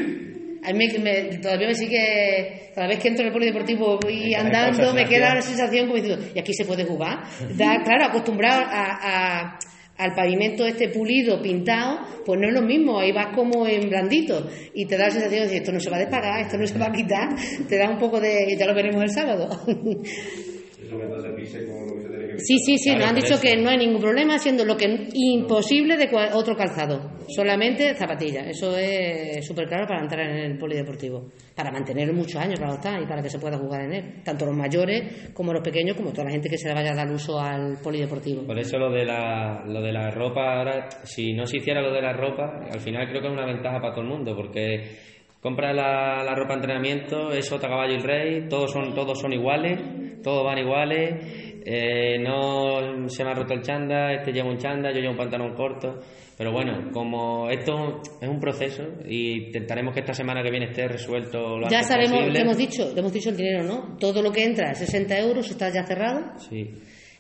A 0.64 0.74
mí 0.74 0.88
me- 1.00 1.38
todavía 1.42 1.68
me 1.68 1.74
sigue, 1.76 2.72
cada 2.76 2.88
vez 2.88 3.00
que 3.00 3.08
entro 3.08 3.22
en 3.24 3.28
el 3.30 3.34
polideportivo 3.34 4.00
Hay 4.08 4.34
andando, 4.36 4.94
me 4.94 5.06
queda 5.06 5.34
la 5.34 5.42
sensación 5.42 5.88
como 5.88 6.00
diciendo, 6.00 6.24
¿y 6.36 6.40
aquí 6.40 6.54
se 6.54 6.66
puede 6.66 6.86
jugar? 6.86 7.24
Da- 7.58 7.82
claro, 7.84 8.06
acostumbrado 8.06 8.62
a, 8.66 9.00
a- 9.02 9.60
al 9.98 10.16
pavimento 10.16 10.66
este 10.66 10.90
pulido, 10.90 11.42
pintado, 11.44 12.00
pues 12.26 12.40
no 12.40 12.48
es 12.48 12.54
lo 12.54 12.62
mismo, 12.64 13.00
ahí 13.00 13.12
vas 13.12 13.36
como 13.36 13.68
en 13.68 13.88
blandito 13.90 14.50
y 14.74 14.86
te 14.88 14.98
da 14.98 15.06
la 15.06 15.12
sensación 15.12 15.42
de 15.42 15.46
decir, 15.46 15.62
esto 15.62 15.72
no 15.72 15.80
se 15.80 15.90
va 15.92 15.98
a 15.98 16.00
despagar, 16.00 16.42
esto 16.42 16.58
no 16.58 16.66
se 16.66 16.80
va 16.80 16.88
a 16.88 16.92
quitar, 16.92 17.30
te 17.70 17.78
da 17.78 17.88
un 17.90 18.00
poco 18.00 18.20
de, 18.20 18.56
ya 18.58 18.66
lo 18.66 18.74
veremos 18.74 19.02
el 19.04 19.10
sábado. 19.12 19.50
Eso 20.92 20.98
mientras 20.98 21.24
se 21.24 21.30
pise 21.30 21.66
con 21.66 21.88
lo 21.88 21.96
que 21.96 22.02
se 22.02 22.10
tiene 22.10 22.28
que 22.28 22.40
Sí, 22.40 22.58
sí, 22.58 22.78
sí, 22.78 22.96
nos 22.96 23.06
han 23.06 23.16
dicho 23.16 23.36
eso. 23.36 23.42
que 23.42 23.56
no 23.56 23.70
hay 23.70 23.78
ningún 23.78 24.02
problema 24.02 24.36
haciendo 24.36 24.66
lo 24.66 24.76
que 24.76 25.08
imposible 25.14 25.96
de 25.96 26.10
otro 26.34 26.54
calzado, 26.56 27.12
solamente 27.30 27.96
zapatillas. 27.96 28.48
Eso 28.48 28.76
es 28.78 29.46
súper 29.48 29.68
claro 29.70 29.88
para 29.88 30.02
entrar 30.02 30.30
en 30.30 30.52
el 30.52 30.58
polideportivo, 30.58 31.30
para 31.56 31.72
mantenerlo 31.72 32.14
muchos 32.14 32.36
años, 32.42 32.60
claro 32.60 32.74
está, 32.74 33.00
y 33.00 33.06
para 33.06 33.22
que 33.22 33.30
se 33.30 33.40
pueda 33.40 33.58
jugar 33.58 33.86
en 33.86 33.94
él, 33.94 34.24
tanto 34.26 34.46
los 34.46 34.56
mayores 34.56 35.30
como 35.34 35.54
los 35.54 35.64
pequeños, 35.64 35.96
como 35.96 36.12
toda 36.12 36.26
la 36.26 36.32
gente 36.32 36.50
que 36.50 36.58
se 36.58 36.68
le 36.68 36.74
vaya 36.74 36.92
a 36.92 36.96
dar 36.96 37.10
uso 37.10 37.40
al 37.40 37.78
polideportivo. 37.82 38.44
Por 38.46 38.60
eso 38.60 38.78
lo 38.78 38.92
de 38.92 39.06
la 39.06 39.64
lo 39.66 39.82
de 39.82 39.94
la 39.94 40.12
ropa 40.12 40.58
ahora, 40.58 40.90
si 41.04 41.32
no 41.32 41.46
se 41.46 41.58
hiciera 41.58 41.82
lo 41.82 41.94
de 41.94 42.02
la 42.02 42.12
ropa, 42.12 42.66
al 42.70 42.80
final 42.82 43.08
creo 43.08 43.22
que 43.22 43.28
es 43.28 43.34
una 43.34 43.46
ventaja 43.46 43.80
para 43.80 43.94
todo 43.94 44.04
el 44.04 44.10
mundo, 44.10 44.36
porque 44.36 44.98
compra 45.42 45.74
la, 45.74 46.24
la 46.24 46.36
ropa 46.36 46.54
de 46.54 46.60
entrenamiento, 46.62 47.32
es 47.32 47.52
otra 47.52 47.70
caballo 47.70 47.96
y 47.96 48.00
rey, 48.00 48.48
todos 48.48 48.72
son 48.72 48.94
todos 48.94 49.20
son 49.20 49.34
iguales, 49.34 50.22
todos 50.24 50.46
van 50.46 50.60
iguales, 50.60 51.62
eh, 51.66 52.18
no 52.20 53.08
se 53.10 53.24
me 53.24 53.32
ha 53.32 53.34
roto 53.34 53.54
el 53.54 53.62
chanda, 53.62 54.14
este 54.14 54.32
lleva 54.32 54.50
un 54.50 54.58
chanda, 54.58 54.92
yo 54.92 55.00
llevo 55.00 55.12
un 55.12 55.18
pantalón 55.18 55.54
corto, 55.56 56.00
pero 56.38 56.52
bueno, 56.52 56.90
como 56.92 57.50
esto 57.50 58.02
es 58.20 58.28
un 58.30 58.40
proceso 58.40 58.84
y 59.08 59.48
intentaremos 59.48 59.94
que 59.94 60.00
esta 60.02 60.14
semana 60.14 60.42
que 60.44 60.50
viene 60.52 60.68
esté 60.68 60.88
resuelto 60.88 61.58
lo 61.58 61.70
Ya 61.70 61.78
antes 61.80 61.88
sabemos, 61.88 62.12
posible. 62.14 62.34
te 62.34 62.42
hemos 62.42 62.58
dicho, 62.58 62.94
te 62.94 63.00
hemos 63.00 63.14
dicho 63.14 63.30
el 63.30 63.38
dinero, 63.38 63.64
¿no? 63.64 63.98
Todo 64.00 64.22
lo 64.22 64.32
que 64.32 64.44
entra, 64.44 64.74
60 64.74 65.20
euros, 65.20 65.50
está 65.50 65.70
ya 65.74 65.84
cerrado. 65.86 66.38
Sí. 66.40 66.70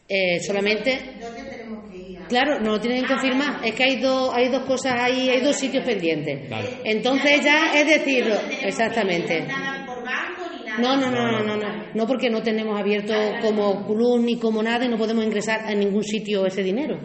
Eh, 0.09 0.39
solamente 0.41 0.99
¿Dónde 1.21 1.43
tenemos 1.49 1.89
que 1.89 1.97
ir? 1.97 2.00
Claro, 2.31 2.59
no 2.59 2.71
lo 2.71 2.79
tienen 2.79 3.01
que 3.03 3.09
confirmar. 3.13 3.59
Es 3.63 3.75
que 3.75 3.83
hay 3.83 3.95
dos, 4.01 4.31
hay 4.33 4.47
dos 4.49 4.63
cosas 4.63 4.93
ahí, 4.99 5.29
hay 5.29 5.41
dos 5.41 5.55
sitios 5.55 5.83
pendientes. 5.85 6.47
Claro. 6.47 6.67
Entonces 6.83 7.43
ya 7.43 7.73
es 7.75 7.85
decirlo, 7.87 8.35
exactamente. 8.63 9.41
Nada 9.41 9.85
por 9.85 9.97
banco 10.03 10.49
ni 10.57 10.65
nada. 10.65 10.79
No, 10.79 10.95
no, 10.97 11.11
no, 11.11 11.31
no, 11.31 11.43
no, 11.43 11.57
no, 11.57 11.83
no 11.93 12.07
porque 12.07 12.29
no 12.29 12.41
tenemos 12.41 12.79
abierto 12.79 13.13
como 13.41 13.85
club 13.85 14.21
ni 14.23 14.39
como 14.39 14.63
nada 14.63 14.85
y 14.85 14.89
no 14.89 14.97
podemos 14.97 15.25
ingresar 15.25 15.59
a 15.65 15.75
ningún 15.75 16.03
sitio 16.03 16.45
ese 16.45 16.63
dinero. 16.63 16.97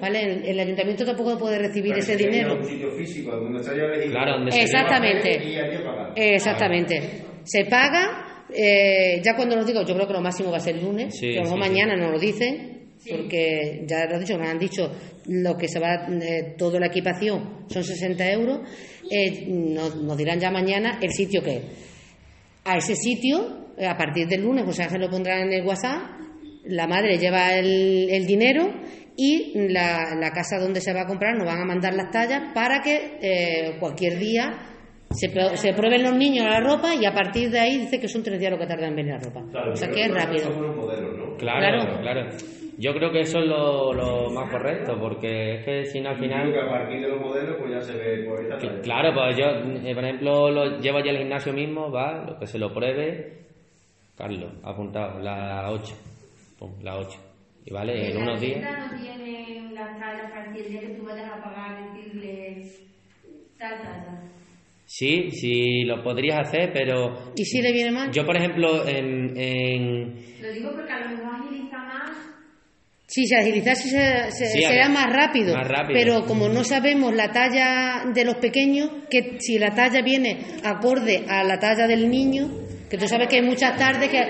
Vale. 0.00 0.22
El, 0.22 0.44
el 0.46 0.60
ayuntamiento 0.60 1.04
tampoco 1.04 1.36
puede 1.36 1.58
recibir 1.58 1.90
Pero 1.92 1.98
ese 2.04 2.16
dinero. 2.16 2.54
Un 2.56 2.64
sitio 2.64 2.90
físico 2.92 3.32
donde 3.36 3.62
se 3.64 3.72
haya 3.72 3.84
elegido. 3.86 4.12
Claro, 4.12 4.32
donde 4.34 4.52
se 4.52 4.62
Exactamente. 4.62 5.38
Pagar. 5.84 6.12
Exactamente. 6.16 7.02
Se 7.42 7.64
paga, 7.64 8.44
eh, 8.54 9.20
ya 9.22 9.34
cuando 9.34 9.56
nos 9.56 9.66
digo, 9.66 9.82
yo 9.84 9.94
creo 9.94 10.06
que 10.06 10.12
lo 10.12 10.20
máximo 10.20 10.50
va 10.50 10.58
a 10.58 10.60
ser 10.60 10.76
el 10.76 10.84
lunes, 10.84 11.18
Sí, 11.18 11.32
que 11.32 11.38
a 11.38 11.42
lo 11.42 11.50
mejor 11.50 11.58
sí, 11.58 11.64
sí. 11.64 11.70
mañana 11.70 11.96
nos 11.96 12.12
lo 12.12 12.18
dicen, 12.18 12.69
porque 13.08 13.84
ya 13.86 14.06
lo 14.06 14.16
he 14.16 14.20
dicho, 14.20 14.36
nos 14.36 14.48
han 14.48 14.58
dicho 14.58 14.90
lo 15.26 15.56
que 15.56 15.68
se 15.68 15.78
va, 15.78 16.06
eh, 16.08 16.54
toda 16.58 16.78
la 16.80 16.86
equipación 16.86 17.64
son 17.68 17.84
60 17.84 18.30
euros, 18.32 18.60
eh, 19.10 19.46
nos, 19.48 19.96
nos 19.96 20.16
dirán 20.16 20.38
ya 20.40 20.50
mañana 20.50 20.98
el 21.00 21.10
sitio 21.12 21.42
que 21.42 21.56
es. 21.56 21.62
a 22.64 22.76
ese 22.76 22.94
sitio, 22.94 23.72
eh, 23.78 23.86
a 23.86 23.96
partir 23.96 24.26
del 24.28 24.42
lunes, 24.42 24.64
o 24.66 24.72
sea, 24.72 24.88
se 24.88 24.98
lo 24.98 25.08
pondrán 25.08 25.48
en 25.48 25.52
el 25.54 25.66
WhatsApp, 25.66 26.02
la 26.64 26.86
madre 26.86 27.16
lleva 27.18 27.54
el, 27.54 28.08
el 28.10 28.26
dinero 28.26 28.68
y 29.16 29.52
la, 29.68 30.14
la 30.14 30.30
casa 30.30 30.58
donde 30.58 30.80
se 30.80 30.92
va 30.92 31.02
a 31.02 31.06
comprar 31.06 31.34
nos 31.36 31.46
van 31.46 31.60
a 31.60 31.64
mandar 31.64 31.94
las 31.94 32.10
tallas 32.10 32.52
para 32.54 32.80
que 32.80 33.18
eh, 33.20 33.76
cualquier 33.80 34.18
día 34.18 34.50
se, 35.10 35.28
prueben 35.72 36.02
los 36.04 36.14
niños 36.14 36.46
la 36.46 36.60
ropa 36.60 36.94
y 36.94 37.04
a 37.04 37.12
partir 37.12 37.50
de 37.50 37.58
ahí 37.58 37.78
dice 37.78 37.98
que 37.98 38.08
son 38.08 38.22
tres 38.22 38.38
días 38.38 38.52
lo 38.52 38.58
que 38.58 38.66
tarda 38.66 38.86
en 38.86 38.94
venir 38.94 39.12
la 39.14 39.18
ropa. 39.18 39.42
Claro, 39.50 39.72
o 39.72 39.76
sea 39.76 39.88
que 39.88 40.04
es 40.04 40.10
rápido. 40.10 40.50
¿no? 40.50 41.36
Claro, 41.36 41.82
Claro. 41.82 42.00
claro, 42.00 42.28
Yo 42.80 42.94
creo 42.94 43.12
que 43.12 43.20
eso 43.20 43.40
es 43.40 43.46
lo, 43.46 43.92
lo 43.92 44.30
más 44.30 44.50
correcto, 44.50 44.98
porque 44.98 45.56
es 45.56 45.64
que 45.66 45.84
si 45.84 46.00
no 46.00 46.08
al 46.10 46.16
Creo 46.16 46.30
final... 46.30 46.52
que 46.52 46.58
a 46.60 46.68
partir 46.68 47.00
de 47.02 47.08
los 47.08 47.20
modelos, 47.20 47.56
pues 47.58 47.72
ya 47.72 47.80
se 47.82 47.94
ve 47.94 48.24
por 48.24 48.40
esta 48.40 48.56
que- 48.56 48.80
claro, 48.80 49.12
pues 49.12 49.36
yo, 49.36 49.44
eh, 49.44 49.94
por 49.94 50.02
ejemplo, 50.04 50.50
lo 50.50 50.78
llevo 50.80 50.98
allí 50.98 51.10
al 51.10 51.18
gimnasio 51.18 51.52
mismo, 51.52 51.90
va, 51.92 52.24
lo 52.24 52.38
que 52.38 52.46
se 52.46 52.58
lo 52.58 52.72
pruebe, 52.72 53.44
Carlos, 54.16 54.52
apuntado, 54.62 55.20
la 55.20 55.70
8. 55.70 55.94
Pum, 56.58 56.72
la 56.82 56.96
8. 56.98 57.18
Y 57.66 57.72
vale, 57.72 58.08
en 58.08 58.14
la 58.14 58.20
unos 58.22 58.40
días... 58.40 58.60
tienda 58.64 58.86
no 58.86 59.02
tienen 59.02 59.74
las 59.74 59.98
tallas 59.98 60.30
para 60.30 60.50
que 60.52 60.60
el 60.60 60.70
día 60.70 60.80
que 60.80 60.88
tú 60.94 61.04
vayas 61.04 61.28
a 61.36 61.42
pagar 61.42 61.92
decirle 61.92 62.64
tal 63.58 63.82
talla. 63.82 64.22
Sí, 64.86 65.30
sí, 65.32 65.84
lo 65.84 66.02
podrías 66.02 66.40
hacer, 66.48 66.72
pero 66.72 67.32
¿Y 67.36 67.44
si 67.44 67.60
le 67.62 67.72
viene 67.72 67.92
mal? 67.92 68.10
yo, 68.10 68.24
por 68.26 68.36
ejemplo, 68.36 68.86
en, 68.88 69.36
en, 69.38 70.14
Lo 70.40 70.50
digo 70.52 70.70
porque 70.74 70.92
a 70.92 70.98
lo 71.00 71.16
mejor. 71.16 71.39
Sí, 73.12 73.26
se 73.26 73.36
agilizar 73.36 73.74
sí 73.74 73.90
se- 73.90 74.30
se- 74.30 74.46
Sí, 74.46 74.62
será 74.62 74.88
más 74.88 75.06
rápido, 75.12 75.52
más 75.56 75.66
rápido. 75.66 75.98
pero 75.98 76.26
como 76.26 76.48
no 76.48 76.62
sabemos 76.62 77.12
la 77.12 77.32
talla 77.32 78.04
de 78.14 78.24
los 78.24 78.36
pequeños, 78.36 78.88
que 79.10 79.36
si 79.40 79.58
la 79.58 79.74
talla 79.74 80.00
viene 80.00 80.38
acorde 80.62 81.24
a 81.28 81.42
la 81.42 81.58
talla 81.58 81.88
del 81.88 82.08
niño, 82.08 82.48
que 82.88 82.96
tú 82.96 83.08
sabes 83.08 83.26
que 83.28 83.36
hay 83.36 83.42
muchas 83.42 83.76
tardes 83.76 84.08
que... 84.10 84.20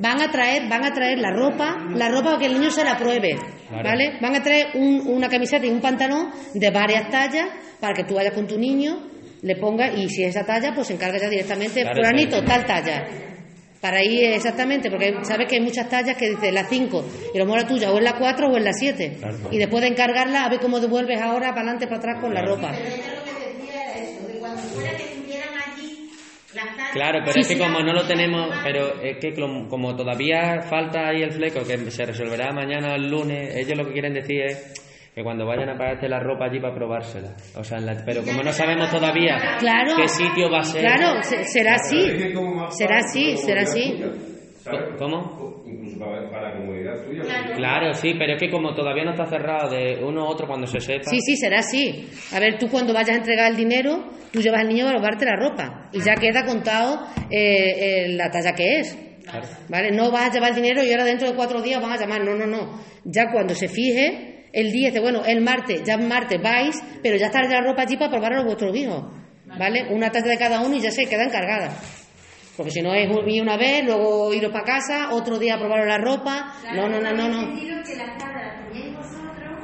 Van 0.00 0.20
a 0.20 0.30
traer, 0.32 0.68
van 0.68 0.84
a 0.84 0.92
traer 0.92 1.18
la 1.18 1.30
ropa, 1.30 1.76
la 1.94 2.08
ropa 2.08 2.24
para 2.30 2.38
que 2.38 2.46
el 2.46 2.54
niño 2.54 2.70
se 2.70 2.84
la 2.84 2.96
pruebe. 2.96 3.36
¿vale? 3.70 4.18
Van 4.20 4.34
a 4.34 4.42
traer 4.42 4.68
un- 4.74 5.02
una 5.06 5.28
camiseta 5.28 5.64
y 5.64 5.70
un 5.70 5.80
pantalón 5.80 6.30
de 6.54 6.70
varias 6.70 7.08
tallas 7.08 7.46
para 7.80 7.94
que 7.94 8.04
tú 8.04 8.14
vayas 8.16 8.34
con 8.34 8.46
tu 8.46 8.58
niño, 8.58 8.98
le 9.42 9.56
pongas 9.56 9.96
y 9.98 10.08
si 10.08 10.22
es 10.24 10.30
esa 10.36 10.44
talla, 10.46 10.72
pues 10.74 10.86
se 10.88 10.94
encarga 10.94 11.18
ya 11.18 11.28
directamente, 11.28 11.82
Claro, 11.82 11.96
fulanito, 11.96 12.42
tal 12.44 12.64
talla. 12.64 13.06
Para 13.80 14.00
ir 14.04 14.24
exactamente, 14.32 14.88
porque 14.90 15.12
sabes 15.22 15.48
que 15.48 15.56
hay 15.56 15.60
muchas 15.60 15.88
tallas 15.88 16.16
que 16.16 16.30
dice 16.30 16.52
la 16.52 16.62
5 16.64 17.04
y 17.34 17.38
lo 17.38 17.44
mejor 17.46 17.62
la 17.62 17.66
tuya 17.68 17.90
o 17.90 17.98
es 17.98 18.04
la 18.04 18.16
4 18.16 18.46
o 18.48 18.56
es 18.56 18.62
la 18.62 18.72
7. 18.72 19.16
Claro. 19.18 19.36
Y 19.50 19.58
después 19.58 19.82
de 19.82 19.88
encargarla, 19.88 20.44
a 20.44 20.48
ver 20.48 20.60
cómo 20.60 20.78
devuelves 20.78 21.20
ahora 21.20 21.48
para 21.48 21.62
adelante, 21.62 21.86
para 21.88 21.98
atrás 21.98 22.20
con 22.20 22.32
la 22.32 22.42
ropa. 22.42 22.70
Pero 22.72 22.86
ella 22.94 23.14
lo 23.16 23.24
que 23.24 23.32
decía 23.58 23.82
era 23.82 23.98
eso, 23.98 24.26
que 24.32 24.38
cuando 24.38 24.62
fuera 24.62 24.90
que 24.96 25.02
estuvieran 25.02 25.48
allí 25.66 26.10
las 26.54 26.76
tallas... 26.76 26.92
Claro, 26.92 27.18
pero 27.22 27.32
Sí, 27.32 27.40
es 27.40 27.48
que 27.48 27.54
sí. 27.54 27.58
como 27.60 27.80
no 27.80 27.92
lo 27.92 28.06
tenemos, 28.06 28.56
pero 28.62 29.02
es 29.02 29.16
que 29.18 29.34
como, 29.34 29.66
como 29.68 29.96
todavía 29.96 30.60
falta 30.70 31.08
ahí 31.08 31.22
el 31.22 31.32
fleco, 31.32 31.64
que 31.66 31.90
se 31.90 32.04
resolverá 32.04 32.52
mañana 32.52 32.92
o 32.92 32.94
el 32.94 33.10
lunes, 33.10 33.56
ellos 33.56 33.76
lo 33.76 33.84
que 33.86 33.92
quieren 33.94 34.14
decir 34.14 34.42
es 34.46 34.81
que 35.14 35.22
cuando 35.22 35.44
vayan 35.46 35.68
a 35.68 35.76
pagarte 35.76 36.08
la 36.08 36.20
ropa 36.20 36.46
allí 36.46 36.58
para 36.60 36.74
probársela. 36.74 37.34
O 37.56 37.62
sea, 37.64 37.78
en 37.78 37.86
la- 37.86 38.02
pero 38.04 38.22
como 38.24 38.42
no 38.42 38.52
sabemos 38.52 38.90
todavía 38.90 39.36
Claro. 39.58 39.96
qué 39.96 40.08
sitio 40.08 40.50
va 40.50 40.60
a 40.60 40.64
ser. 40.64 40.80
Claro, 40.80 41.22
se- 41.22 41.44
será 41.44 41.74
así. 41.74 42.06
Será 42.70 42.98
así, 42.98 43.36
será 43.36 43.62
así. 43.62 44.02
¿Cómo? 44.98 45.62
Incluso 45.66 45.98
para, 45.98 46.50
la 46.50 46.56
comodidad 46.56 46.94
tuya. 47.04 47.22
Claro, 47.56 47.92
sí, 47.94 48.14
pero 48.18 48.34
es 48.34 48.40
que 48.40 48.50
como 48.50 48.74
todavía 48.74 49.04
no 49.04 49.10
está 49.10 49.26
cerrado 49.26 49.70
de 49.70 50.02
uno 50.02 50.24
u 50.24 50.28
otro 50.28 50.46
cuando 50.46 50.66
se 50.66 50.80
sepa. 50.80 51.10
Sí, 51.10 51.18
sí, 51.20 51.36
será 51.36 51.58
así. 51.58 52.08
A 52.32 52.38
ver, 52.40 52.58
tú 52.58 52.68
cuando 52.68 52.94
vayas 52.94 53.10
a 53.16 53.18
entregar 53.18 53.50
el 53.50 53.56
dinero, 53.56 54.10
tú 54.32 54.40
llevas 54.40 54.60
al 54.60 54.68
niño 54.68 54.86
a 54.88 54.92
robarte 54.92 55.24
la 55.24 55.36
ropa 55.36 55.88
y 55.92 56.00
ya 56.00 56.14
queda 56.14 56.44
contado 56.46 57.06
eh, 57.30 58.04
eh, 58.04 58.08
la 58.10 58.30
talla 58.30 58.52
que 58.54 58.78
es. 58.80 58.96
Claro. 59.24 59.46
¿Vale? 59.68 59.90
No 59.92 60.10
vas 60.10 60.30
a 60.30 60.32
llevar 60.32 60.50
el 60.50 60.56
dinero 60.56 60.82
y 60.84 60.90
ahora 60.92 61.04
dentro 61.04 61.28
de 61.28 61.34
cuatro 61.34 61.60
días 61.60 61.80
van 61.82 61.92
a 61.92 61.96
llamar. 61.96 62.22
No, 62.24 62.34
no, 62.34 62.46
no. 62.46 62.80
Ya 63.04 63.30
cuando 63.32 63.54
se 63.54 63.68
fije, 63.68 64.41
el 64.52 64.70
día 64.72 64.88
dice, 64.88 65.00
bueno, 65.00 65.24
el 65.24 65.40
martes, 65.40 65.82
ya 65.84 65.94
el 65.94 66.06
martes 66.06 66.40
vais, 66.42 66.82
pero 67.02 67.16
ya 67.16 67.26
está 67.26 67.42
la 67.42 67.60
ropa 67.60 67.82
allí 67.82 67.96
para 67.96 68.10
probar 68.10 68.34
a 68.34 68.42
vuestros 68.44 68.76
hijos. 68.76 69.04
¿Vale? 69.58 69.86
Una 69.90 70.10
talla 70.10 70.28
de 70.28 70.38
cada 70.38 70.60
uno 70.60 70.76
y 70.76 70.80
ya 70.80 70.90
se 70.90 71.04
queda 71.06 71.24
encargada. 71.24 71.76
Porque 72.56 72.70
si 72.70 72.80
no 72.82 72.94
es 72.94 73.08
ir 73.26 73.42
una 73.42 73.56
vez, 73.56 73.84
luego 73.84 74.32
iros 74.32 74.50
para 74.52 74.64
casa, 74.64 75.12
otro 75.12 75.38
día 75.38 75.58
probaros 75.58 75.86
la 75.86 75.98
ropa. 75.98 76.54
No, 76.74 76.88
no, 76.88 77.00
no, 77.00 77.12
no, 77.12 77.28
no. 77.28 77.52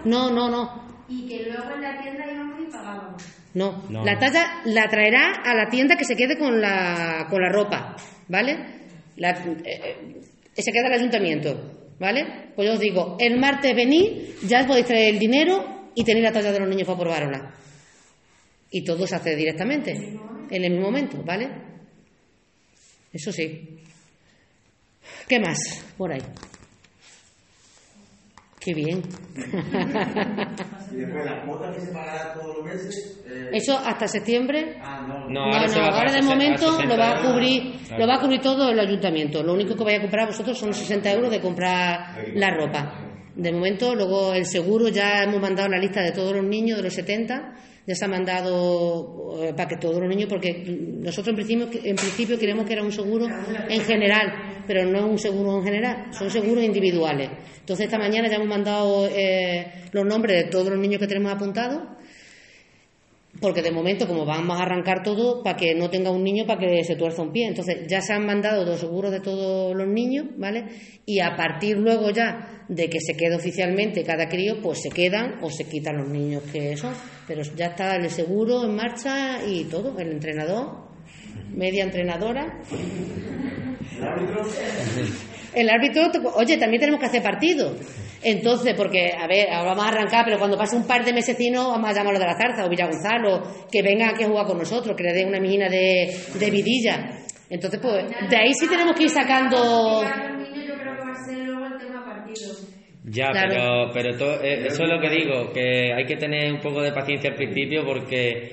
No, 0.05 0.31
no, 0.31 0.49
no. 0.49 0.89
y 1.09 1.27
que 1.27 1.45
luego 1.51 1.75
en 1.75 1.81
la 1.83 2.01
tienda 2.03 2.25
íbamos 2.31 2.61
y 2.61 2.71
pagábamos. 2.71 3.23
No, 3.55 3.83
No. 3.89 4.05
la 4.05 4.19
talla 4.19 4.61
la 4.67 4.89
traerá 4.89 5.33
a 5.45 5.55
la 5.55 5.69
tienda 5.71 5.97
que 5.97 6.05
se 6.05 6.15
quede 6.17 6.37
con 6.39 6.61
la, 6.61 7.27
con 7.31 7.41
la 7.43 7.49
ropa, 7.49 7.97
¿vale? 8.29 8.57
La- 9.17 9.31
eh, 9.31 9.63
eh, 9.65 10.63
se 10.63 10.71
queda 10.71 10.87
el 10.89 10.93
ayuntamiento, 10.95 11.88
¿vale? 11.99 12.53
Pues 12.55 12.69
yo 12.69 12.75
os 12.75 12.81
digo, 12.81 13.17
el 13.19 13.39
martes 13.39 13.75
venid, 13.75 14.37
ya 14.47 14.67
podéis 14.67 14.87
traer 14.87 15.15
el 15.15 15.19
dinero 15.19 15.91
y 15.95 16.05
tenéis 16.05 16.25
la 16.25 16.33
talla 16.33 16.53
de 16.53 16.61
los 16.61 16.69
niños 16.69 16.87
para 16.87 16.99
probárosla. 16.99 17.55
Y 18.71 18.85
todo 18.85 19.07
se 19.07 19.17
hace 19.17 19.35
directamente, 19.35 19.93
en 20.51 20.65
el 20.65 20.73
mismo 20.73 20.87
momento, 20.87 21.23
¿vale? 21.25 21.49
Eso 23.13 23.33
sí. 23.33 23.81
¿Qué 25.27 25.41
más 25.41 25.59
por 25.97 26.13
ahí? 26.13 26.23
Qué 28.69 28.75
bien. 28.75 29.01
Y 30.93 30.97
después 30.97 31.25
las 31.25 31.47
cuotas 31.47 31.75
que 31.75 31.81
se 31.81 31.91
pagarán 31.91 32.39
todos 32.39 32.57
los 32.59 32.67
meses. 32.67 33.23
eh, 33.27 33.49
Eso 33.55 33.79
hasta 33.79 34.07
septiembre 34.07 34.77
Ah, 34.83 35.07
no. 35.09 35.21
No, 35.21 35.31
No, 35.31 35.41
ahora 35.45 35.63
no, 35.63 35.69
se 35.69 35.81
va 35.81 35.87
ahora 35.87 36.13
de 36.13 36.19
60, 36.23 36.35
momento 36.35 36.71
60 36.73 36.85
lo 36.85 36.99
va 37.01 37.11
a 37.13 37.23
cubrir, 37.23 37.73
Claro. 37.87 38.03
lo 38.03 38.09
va 38.09 38.15
a 38.17 38.21
cubrir 38.21 38.41
todo 38.43 38.69
el 38.71 38.79
ayuntamiento. 38.79 39.43
Lo 39.43 39.55
único 39.55 39.75
que 39.75 39.85
vais 39.85 39.99
a 39.99 40.03
comprar 40.03 40.27
vosotros 40.27 40.59
son 40.59 40.69
los 40.69 40.77
60 40.77 41.11
euros 41.13 41.31
de 41.31 41.41
comprar 41.41 42.15
la 42.35 42.51
ropa. 42.55 42.95
De 43.37 43.53
momento, 43.53 43.95
luego 43.95 44.35
el 44.35 44.45
seguro 44.45 44.89
ya 44.89 45.23
hemos 45.23 45.41
mandado 45.41 45.69
la 45.71 45.79
lista 45.79 46.03
de 46.03 46.13
todos 46.13 46.35
los 46.37 46.45
niños 46.45 46.77
de 46.77 46.83
los 46.85 46.93
70, 46.93 47.55
se 47.95 48.05
ha 48.05 48.09
mandado 48.09 49.43
eh, 49.43 49.53
para 49.55 49.69
que 49.69 49.77
todos 49.77 50.01
los 50.01 50.09
niños, 50.09 50.29
porque 50.29 50.65
nosotros 51.01 51.29
en 51.29 51.37
principio, 51.37 51.69
en 51.85 51.97
principio 51.97 52.39
queremos 52.39 52.67
que 52.67 52.75
era 52.75 52.83
un 52.83 52.93
seguro 52.93 53.27
en 53.27 53.81
general, 53.83 54.63
pero 54.67 54.85
no 54.85 55.07
un 55.07 55.19
seguro 55.19 55.59
en 55.59 55.65
general, 55.65 56.07
son 56.13 56.31
seguros 56.31 56.65
individuales. 56.65 57.31
Entonces 57.61 57.87
esta 57.87 57.99
mañana 57.99 58.29
ya 58.29 58.37
hemos 58.37 58.49
mandado 58.49 59.09
eh, 59.09 59.85
los 59.93 60.05
nombres 60.05 60.45
de 60.45 60.51
todos 60.51 60.69
los 60.69 60.79
niños 60.79 61.01
que 61.01 61.07
tenemos 61.07 61.33
apuntados 61.33 61.83
porque 63.41 63.63
de 63.63 63.71
momento, 63.71 64.07
como 64.07 64.25
vamos 64.25 64.59
a 64.59 64.65
arrancar 64.65 65.03
todo, 65.03 65.43
para 65.43 65.57
que 65.57 65.75
no 65.75 65.89
tenga 65.91 66.11
un 66.11 66.25
niño 66.25 66.45
para 66.47 66.61
que 66.61 66.85
se 66.85 66.97
tuerza 66.97 67.23
un 67.23 67.33
pie. 67.33 67.47
Entonces, 67.47 67.87
ya 67.89 68.01
se 68.01 68.13
han 68.13 68.27
mandado 68.27 68.65
los 68.65 68.81
seguros 68.81 69.11
de 69.13 69.21
todos 69.21 69.77
los 69.77 69.87
niños, 69.87 70.27
¿vale? 70.37 70.65
Y 71.07 71.21
a 71.21 71.37
partir 71.37 71.77
luego 71.77 72.11
ya 72.11 72.65
de 72.69 72.89
que 72.89 73.01
se 73.01 73.17
quede 73.17 73.37
oficialmente 73.37 74.03
cada 74.03 74.29
crío, 74.29 74.61
pues 74.61 74.83
se 74.83 74.91
quedan 74.91 75.39
o 75.43 75.51
se 75.51 75.65
quitan 75.65 75.99
los 75.99 76.09
niños 76.09 76.43
que 76.53 76.77
son. 76.77 76.95
Pero 77.27 77.43
ya 77.57 77.67
está 77.67 77.97
el 77.97 78.11
seguro 78.11 78.65
en 78.65 78.75
marcha 78.75 79.45
y 79.47 79.65
todo, 79.65 79.97
el 79.99 80.13
entrenador, 80.13 80.89
media 81.55 81.85
entrenadora. 81.85 82.61
El 83.97 84.05
árbitro. 84.05 84.43
El 85.55 85.71
árbitro, 85.71 86.33
oye, 86.35 86.57
también 86.57 86.81
tenemos 86.81 87.01
que 87.01 87.07
hacer 87.07 87.23
partido. 87.23 87.75
Entonces, 88.23 88.75
porque, 88.77 89.13
a 89.13 89.27
ver, 89.27 89.49
ahora 89.51 89.71
vamos 89.71 89.85
a 89.87 89.89
arrancar, 89.89 90.25
pero 90.25 90.39
cuando 90.39 90.57
pase 90.59 90.77
un 90.77 90.87
par 90.87 91.05
de 91.05 91.13
mesecinos, 91.13 91.69
vamos 91.69 91.89
a 91.89 91.93
llamarlo 91.93 92.19
de 92.19 92.27
la 92.27 92.37
Zarza 92.37 92.65
o 92.65 92.69
Villa 92.69 92.87
Gonzalo, 92.87 93.43
que 93.71 93.83
vengan 93.83 94.11
aquí 94.11 94.25
a 94.25 94.29
jugar 94.29 94.47
con 94.47 94.59
nosotros, 94.59 94.97
que 94.97 95.05
le 95.05 95.13
den 95.13 95.29
una 95.29 95.41
mijina 95.41 95.69
de, 95.69 96.15
de 96.35 96.51
vidilla. 96.51 97.11
Entonces, 97.51 97.81
pues, 97.81 98.05
de 98.29 98.37
ahí 98.37 98.53
sí 98.55 98.69
tenemos 98.69 98.95
que 98.97 99.05
ir 99.05 99.11
sacando. 99.11 100.01
Para 100.03 100.31
los 100.33 100.49
niños 100.51 100.67
yo 100.69 100.75
creo 100.75 100.95
que 100.97 101.01
va 101.01 101.13
a 101.13 101.25
ser 101.25 101.39
luego 101.39 101.67
el 101.67 101.79
tema 101.79 102.05
partido. 102.05 102.53
Ya, 103.05 103.31
Claro. 103.31 103.49
pero, 103.49 103.91
pero 103.95 104.19
to- 104.19 104.43
eh, 104.45 104.67
eso 104.67 104.83
es 104.83 104.89
lo 104.91 105.01
que 105.01 105.09
digo, 105.11 105.51
que 105.53 105.93
hay 105.95 106.05
que 106.05 106.17
tener 106.17 106.53
un 106.53 106.61
poco 106.61 106.83
de 106.83 106.93
paciencia 106.93 107.31
al 107.31 107.37
principio 107.37 107.85
porque 107.87 108.53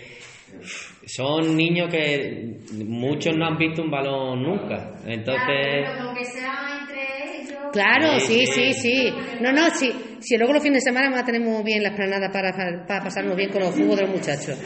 son 1.05 1.55
niños 1.57 1.89
que 1.91 2.55
muchos 2.85 3.35
no 3.35 3.47
han 3.47 3.57
visto 3.57 3.81
un 3.81 3.91
balón 3.91 4.41
nunca. 4.43 4.93
Entonces, 5.05 5.83
Claro, 5.83 6.13
que 6.17 6.23
sea 6.25 6.79
entre 6.81 7.41
ellos. 7.41 7.64
Claro, 7.75 8.19
sí, 8.21 8.45
Sí, 8.45 8.73
sí, 8.73 8.73
sí. 8.73 9.13
No, 9.41 9.51
no, 9.51 9.69
sí. 9.69 9.91
Si 10.21 10.37
luego 10.37 10.53
los 10.53 10.63
fines 10.63 10.81
de 10.81 10.91
semana 10.91 11.09
más 11.09 11.25
tenemos 11.25 11.61
bien 11.61 11.83
las 11.83 11.93
planadas 11.93 12.31
para, 12.31 12.53
para 12.87 13.03
pasarnos 13.03 13.35
bien 13.35 13.51
con 13.51 13.61
los 13.63 13.75
jugos 13.75 13.97
de 13.97 14.03
los 14.03 14.11
muchachos. 14.11 14.57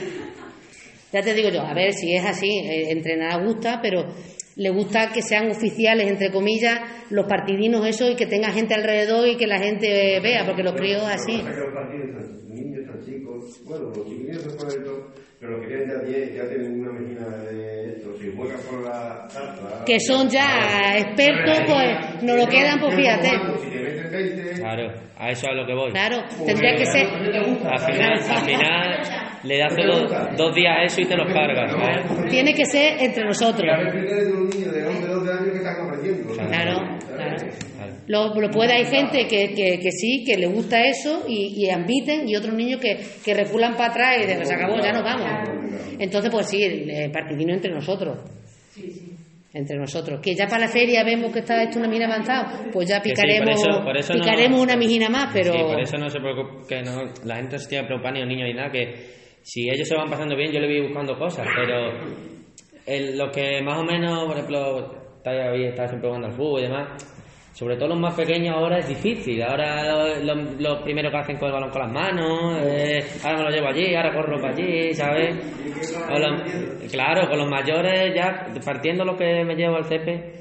Ya 1.12 1.24
te 1.24 1.34
digo 1.34 1.50
yo, 1.50 1.62
a 1.62 1.74
ver 1.74 1.91
si 1.93 2.13
es 2.13 2.24
así, 2.24 2.48
eh, 2.48 2.91
entrenar 2.91 3.43
gusta, 3.43 3.80
pero 3.82 4.06
le 4.58 4.69
gusta 4.69 5.12
que 5.12 5.24
sean 5.24 5.50
oficiales, 5.50 6.08
entre 6.08 6.32
comillas, 6.32 6.80
los 7.10 7.26
partidinos 7.26 7.84
eso 7.88 8.08
y 8.12 8.15
que 8.15 8.28
tenga 8.28 8.52
gente 8.52 8.76
alrededor 8.76 9.28
y 9.28 9.36
que 9.36 9.48
la 9.48 9.58
gente 9.58 10.17
eh, 10.17 10.19
vea, 10.19 10.45
porque 10.45 10.62
los 10.62 10.76
críos 10.76 11.02
así. 11.08 11.41
Bueno, 13.63 13.88
los 14.54 14.67
chiquillos 14.67 15.08
pero 15.39 15.54
los 15.54 15.62
que 15.62 15.67
tienen 15.67 15.89
ya 15.89 16.00
10 16.00 16.36
ya 16.36 16.48
tienen 16.48 16.80
una 16.80 16.91
medida 16.91 17.41
de 17.41 17.89
esto. 17.89 18.09
Que 19.86 19.99
son 19.99 20.30
ya 20.30 20.97
expertos, 20.97 21.58
pues 21.67 22.23
nos 22.23 22.38
lo 22.38 22.47
quedan, 22.47 22.80
pues 22.80 22.95
fíjate. 22.95 23.30
20, 24.12 24.54
Claro, 24.60 24.91
a 25.17 25.30
eso 25.30 25.45
es 25.45 25.47
a 25.47 25.54
lo 25.54 25.65
que 25.65 25.73
voy. 25.73 25.91
Claro, 25.91 26.17
tendría 26.45 26.75
que 26.75 26.86
ser. 26.86 27.08
Al 27.08 27.80
final, 27.80 28.13
al 28.13 28.45
final 28.45 28.99
le 29.43 29.58
das 29.58 29.75
dos, 29.75 30.12
dos 30.38 30.56
días 30.56 30.73
a 30.78 30.84
eso 30.84 31.02
y 31.02 31.06
te 31.06 31.15
los 31.15 31.32
cargas, 31.32 31.71
¿sabes? 31.71 32.30
Tiene 32.30 32.54
que 32.54 32.65
ser 32.65 32.97
entre 32.99 33.25
nosotros. 33.25 33.65
ya 33.65 33.78
me 33.78 33.84
expliqué 33.84 34.15
de 34.15 34.32
un 34.32 34.49
niño 34.49 34.71
de 34.71 34.88
11, 34.88 35.08
12 35.08 35.32
años 35.32 35.49
que 35.52 35.58
está 35.58 35.78
corrigiendo. 35.78 36.34
Claro, 36.34 36.97
claro. 37.15 37.36
Lo, 38.10 38.34
lo 38.34 38.50
puede, 38.50 38.74
hay 38.74 38.86
gente 38.86 39.28
que, 39.28 39.54
que, 39.54 39.80
que 39.80 39.91
sí, 39.91 40.24
que 40.26 40.36
le 40.36 40.48
gusta 40.48 40.82
eso 40.82 41.26
y, 41.28 41.63
y 41.63 41.69
ambiten, 41.69 42.28
y 42.28 42.36
otros 42.36 42.56
niños 42.56 42.82
que, 42.82 42.98
que 43.24 43.34
reculan 43.36 43.76
para 43.78 43.91
atrás 43.91 44.17
y 44.24 44.26
de 44.26 44.43
se 44.45 44.54
acabó, 44.56 44.78
ya 44.82 44.91
nos 44.91 45.04
vamos. 45.04 45.30
Entonces, 46.00 46.32
pues 46.32 46.48
sí, 46.50 46.63
el, 46.63 47.12
partidino 47.12 47.54
entre 47.54 47.72
nosotros. 47.72 48.17
Entre 49.54 49.78
nosotros. 49.78 50.19
Que 50.22 50.34
ya 50.36 50.48
para 50.48 50.62
la 50.65 50.67
feria 50.67 51.04
vemos 51.04 51.32
que 51.32 51.39
está 51.39 51.62
esto 51.62 51.80
una 51.80 51.88
mina 51.88 52.06
avanzada, 52.08 52.65
pues 52.72 52.88
ya 52.89 53.00
Que 53.02 53.10
sí, 53.10 53.15
picaremos, 53.15 53.62
por 53.62 53.69
eso- 53.74 53.84
por 53.84 53.98
eso 53.98 54.13
no- 54.13 54.19
picaremos 54.24 54.60
una 54.62 54.76
mijina 54.76 55.10
más, 55.10 55.30
pero. 55.34 55.54
Sí, 55.54 55.60
por 55.60 55.80
eso 55.80 55.98
no 55.98 56.10
se 56.10 56.19
preocupe, 56.19 56.67
que 56.67 56.82
no, 56.82 57.04
la 57.26 57.36
gente 57.38 57.54
no 57.54 57.60
se 57.60 57.69
tiene 57.69 57.84
que 57.84 57.88
preocupar 57.88 58.13
ni 58.13 58.19
los 58.22 58.28
niños 58.30 58.48
ni 58.48 58.54
nada, 58.54 58.72
que 58.72 58.93
si 59.43 59.69
ellos 59.69 59.88
se 59.88 59.95
van 59.95 60.10
pasando 60.10 60.36
bien, 60.36 60.52
yo 60.52 60.60
le 60.60 60.67
voy 60.67 60.88
buscando 60.88 61.17
cosas, 61.17 61.45
pero 61.56 61.91
el- 62.86 63.17
lo 63.17 63.32
que 63.32 63.62
más 63.62 63.80
o 63.80 63.84
menos, 63.84 64.26
por 64.26 64.36
ejemplo, 64.36 64.93
está, 65.17 65.56
está 65.56 65.88
siempre 65.88 66.10
jugando 66.10 66.28
al 66.28 66.34
fútbol 66.34 66.60
y 66.62 66.63
demás, 66.63 67.18
sobre 67.51 67.75
todo 67.75 67.89
los 67.89 67.99
más 67.99 68.13
pequeños 68.15 68.55
ahora 68.55 68.77
es 68.79 68.88
difícil, 68.88 69.41
ahora 69.43 70.17
lo, 70.19 70.35
lo- 70.35 70.83
primero 70.83 71.09
que 71.12 71.17
hacen 71.17 71.38
con 71.38 71.47
el 71.47 71.53
balón 71.53 71.69
con 71.71 71.81
las 71.81 71.91
manos, 71.91 72.57
eh, 72.63 72.99
ahora 73.23 73.38
me 73.39 73.43
lo 73.45 73.49
llevo 73.49 73.67
allí, 73.67 73.95
ahora 73.95 74.13
corro 74.13 74.39
para 74.41 74.53
allí, 74.53 74.93
¿sabes? 74.93 75.35
Los- 76.09 76.91
claro, 76.91 77.27
con 77.27 77.38
los 77.39 77.49
mayores 77.49 78.13
ya, 78.15 78.47
partiendo 78.63 79.03
lo 79.03 79.15
que 79.17 79.43
me 79.43 79.55
llevo 79.55 79.75
al 79.77 79.85
cepe, 79.85 80.35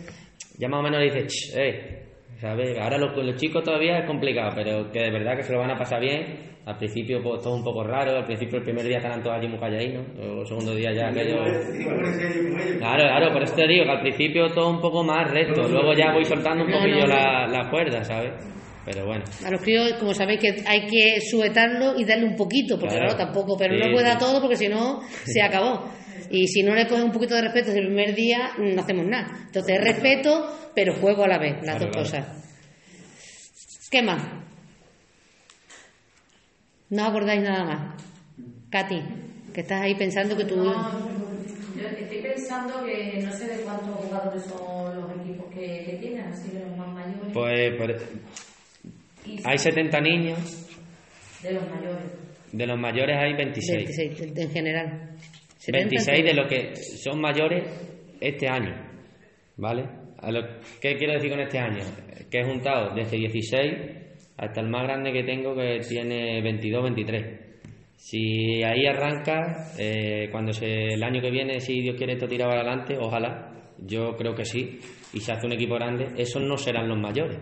ya 0.58 0.68
más 0.68 0.80
o 0.80 0.82
menos 0.82 1.00
dice, 1.02 1.26
"Ch, 1.26 1.56
eh, 1.56 1.97
¿sabes? 2.40 2.78
Ahora 2.78 2.98
los, 2.98 3.16
los 3.16 3.36
chicos 3.36 3.62
todavía 3.62 3.98
es 3.98 4.06
complicado, 4.06 4.52
pero 4.54 4.90
que 4.92 5.00
de 5.00 5.10
verdad 5.10 5.36
que 5.36 5.42
se 5.42 5.52
lo 5.52 5.58
van 5.60 5.70
a 5.70 5.76
pasar 5.76 6.00
bien. 6.00 6.56
Al 6.66 6.76
principio 6.76 7.22
pues, 7.22 7.42
todo 7.42 7.54
un 7.54 7.64
poco 7.64 7.82
raro, 7.82 8.14
al 8.18 8.26
principio 8.26 8.58
el 8.58 8.64
primer 8.64 8.84
día 8.86 8.98
estarán 8.98 9.22
todos 9.22 9.36
allí 9.36 9.48
muy 9.48 9.58
calladitos, 9.58 10.04
o 10.20 10.40
el 10.42 10.46
segundo 10.46 10.74
día 10.74 10.92
ya 10.92 11.08
aquello... 11.08 11.38
Claro, 12.78 13.02
claro, 13.04 13.32
por 13.32 13.42
eso 13.42 13.54
te 13.54 13.66
digo 13.66 13.84
que 13.84 13.90
al 13.90 14.00
principio 14.02 14.48
todo 14.52 14.70
un 14.70 14.80
poco 14.80 15.02
más 15.02 15.30
recto, 15.30 15.66
luego 15.68 15.94
ya 15.94 16.12
voy 16.12 16.24
soltando 16.24 16.64
un 16.64 16.70
poquillo. 16.70 17.06
La, 17.06 17.46
la 17.46 17.70
cuerda, 17.70 18.04
¿sabes? 18.04 18.32
Pero 18.84 19.06
bueno, 19.06 19.24
A 19.46 19.50
los 19.50 19.60
críos, 19.62 19.94
como 19.98 20.14
sabéis, 20.14 20.40
que 20.40 20.48
hay 20.66 20.86
que 20.86 21.20
sujetarlo 21.20 21.98
y 21.98 22.04
darle 22.04 22.24
un 22.26 22.36
poquito, 22.36 22.78
porque 22.78 22.96
Claro. 22.96 23.14
claro, 23.14 23.32
tampoco, 23.32 23.56
pero 23.58 23.74
Sí, 23.74 23.80
no 23.84 23.92
puede 23.92 24.06
dar 24.06 24.18
sí. 24.18 24.24
todo 24.26 24.40
porque 24.40 24.56
si 24.56 24.68
no, 24.68 25.00
se 25.24 25.42
acabó. 25.42 25.84
Y 26.30 26.46
si 26.48 26.62
no 26.62 26.74
le 26.74 26.86
coges 26.86 27.04
un 27.04 27.12
poquito 27.12 27.34
de 27.34 27.42
respeto 27.42 27.68
desde 27.68 27.80
el 27.80 27.86
primer 27.86 28.14
día, 28.14 28.50
no 28.58 28.80
hacemos 28.82 29.06
nada. 29.06 29.28
Entonces, 29.46 29.80
respeto, 29.82 30.70
pero 30.74 30.94
juego 30.94 31.24
a 31.24 31.28
la 31.28 31.38
vez, 31.38 31.54
las 31.64 31.76
Claro, 31.76 31.86
dos 31.86 32.08
claro. 32.10 32.26
cosas. 32.26 33.88
¿Qué 33.90 34.02
más? 34.02 34.22
¿No 36.90 37.04
acordáis 37.04 37.42
nada 37.42 37.64
más? 37.64 38.02
Katy, 38.70 39.00
que 39.54 39.60
estás 39.60 39.82
ahí 39.82 39.94
pensando 39.94 40.36
que 40.36 40.44
tú... 40.44 40.56
No, 40.56 41.08
yo 41.76 41.86
estoy 41.88 42.22
pensando 42.22 42.84
que 42.84 43.20
no 43.22 43.32
sé 43.32 43.46
de 43.46 43.62
cuántos 43.62 43.94
jugadores 43.96 44.42
son 44.44 45.00
los 45.00 45.10
equipos 45.20 45.46
que, 45.54 45.84
que 45.84 45.98
tienen, 46.00 46.24
así 46.32 46.50
de 46.50 46.60
los 46.66 46.76
más 46.76 46.88
mayores. 46.88 47.32
pues, 47.32 47.74
pues, 47.78 49.44
hay 49.44 49.58
70 49.58 50.00
niños, 50.00 50.66
de 51.42 51.52
los 51.52 51.68
mayores. 51.68 52.04
de 52.52 52.66
los 52.66 52.78
mayores 52.78 53.16
hay 53.18 53.34
26. 53.34 53.76
26, 53.96 54.38
en 54.38 54.50
general. 54.50 55.10
70, 55.58 55.88
26 55.88 56.24
de 56.24 56.34
los 56.34 56.46
que 56.48 56.76
son 56.76 57.20
mayores 57.20 57.64
este 58.20 58.48
año, 58.48 58.74
¿vale? 59.56 59.84
A 60.20 60.30
lo- 60.32 60.60
¿Qué 60.80 60.96
quiero 60.96 61.12
decir 61.14 61.30
con 61.30 61.40
este 61.40 61.58
año? 61.58 61.82
Que 62.30 62.40
he 62.40 62.44
juntado 62.44 62.94
desde 62.94 63.16
16 63.16 63.72
hasta 64.36 64.60
el 64.60 64.68
más 64.68 64.82
grande 64.84 65.12
que 65.12 65.22
tengo 65.24 65.54
que 65.54 65.80
tiene 65.88 66.40
22, 66.42 66.82
23. 66.84 67.40
Si 67.96 68.62
ahí 68.62 68.86
arranca, 68.86 69.72
eh, 69.78 70.28
cuando 70.30 70.52
se, 70.52 70.94
el 70.94 71.02
año 71.02 71.20
que 71.20 71.30
viene, 71.30 71.60
si 71.60 71.80
Dios 71.80 71.96
quiere 71.96 72.12
esto 72.14 72.28
tira 72.28 72.46
para 72.46 72.60
adelante, 72.60 72.96
ojalá, 72.98 73.52
yo 73.78 74.16
creo 74.16 74.34
que 74.34 74.44
sí, 74.44 74.78
y 75.12 75.20
se 75.20 75.32
hace 75.32 75.46
un 75.46 75.52
equipo 75.52 75.74
grande, 75.74 76.06
esos 76.16 76.42
no 76.42 76.56
serán 76.56 76.88
los 76.88 76.98
mayores, 76.98 77.38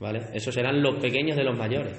¿vale? 0.00 0.20
Esos 0.32 0.52
serán 0.54 0.82
los 0.82 1.00
pequeños 1.00 1.36
de 1.36 1.44
los 1.44 1.56
mayores. 1.56 1.92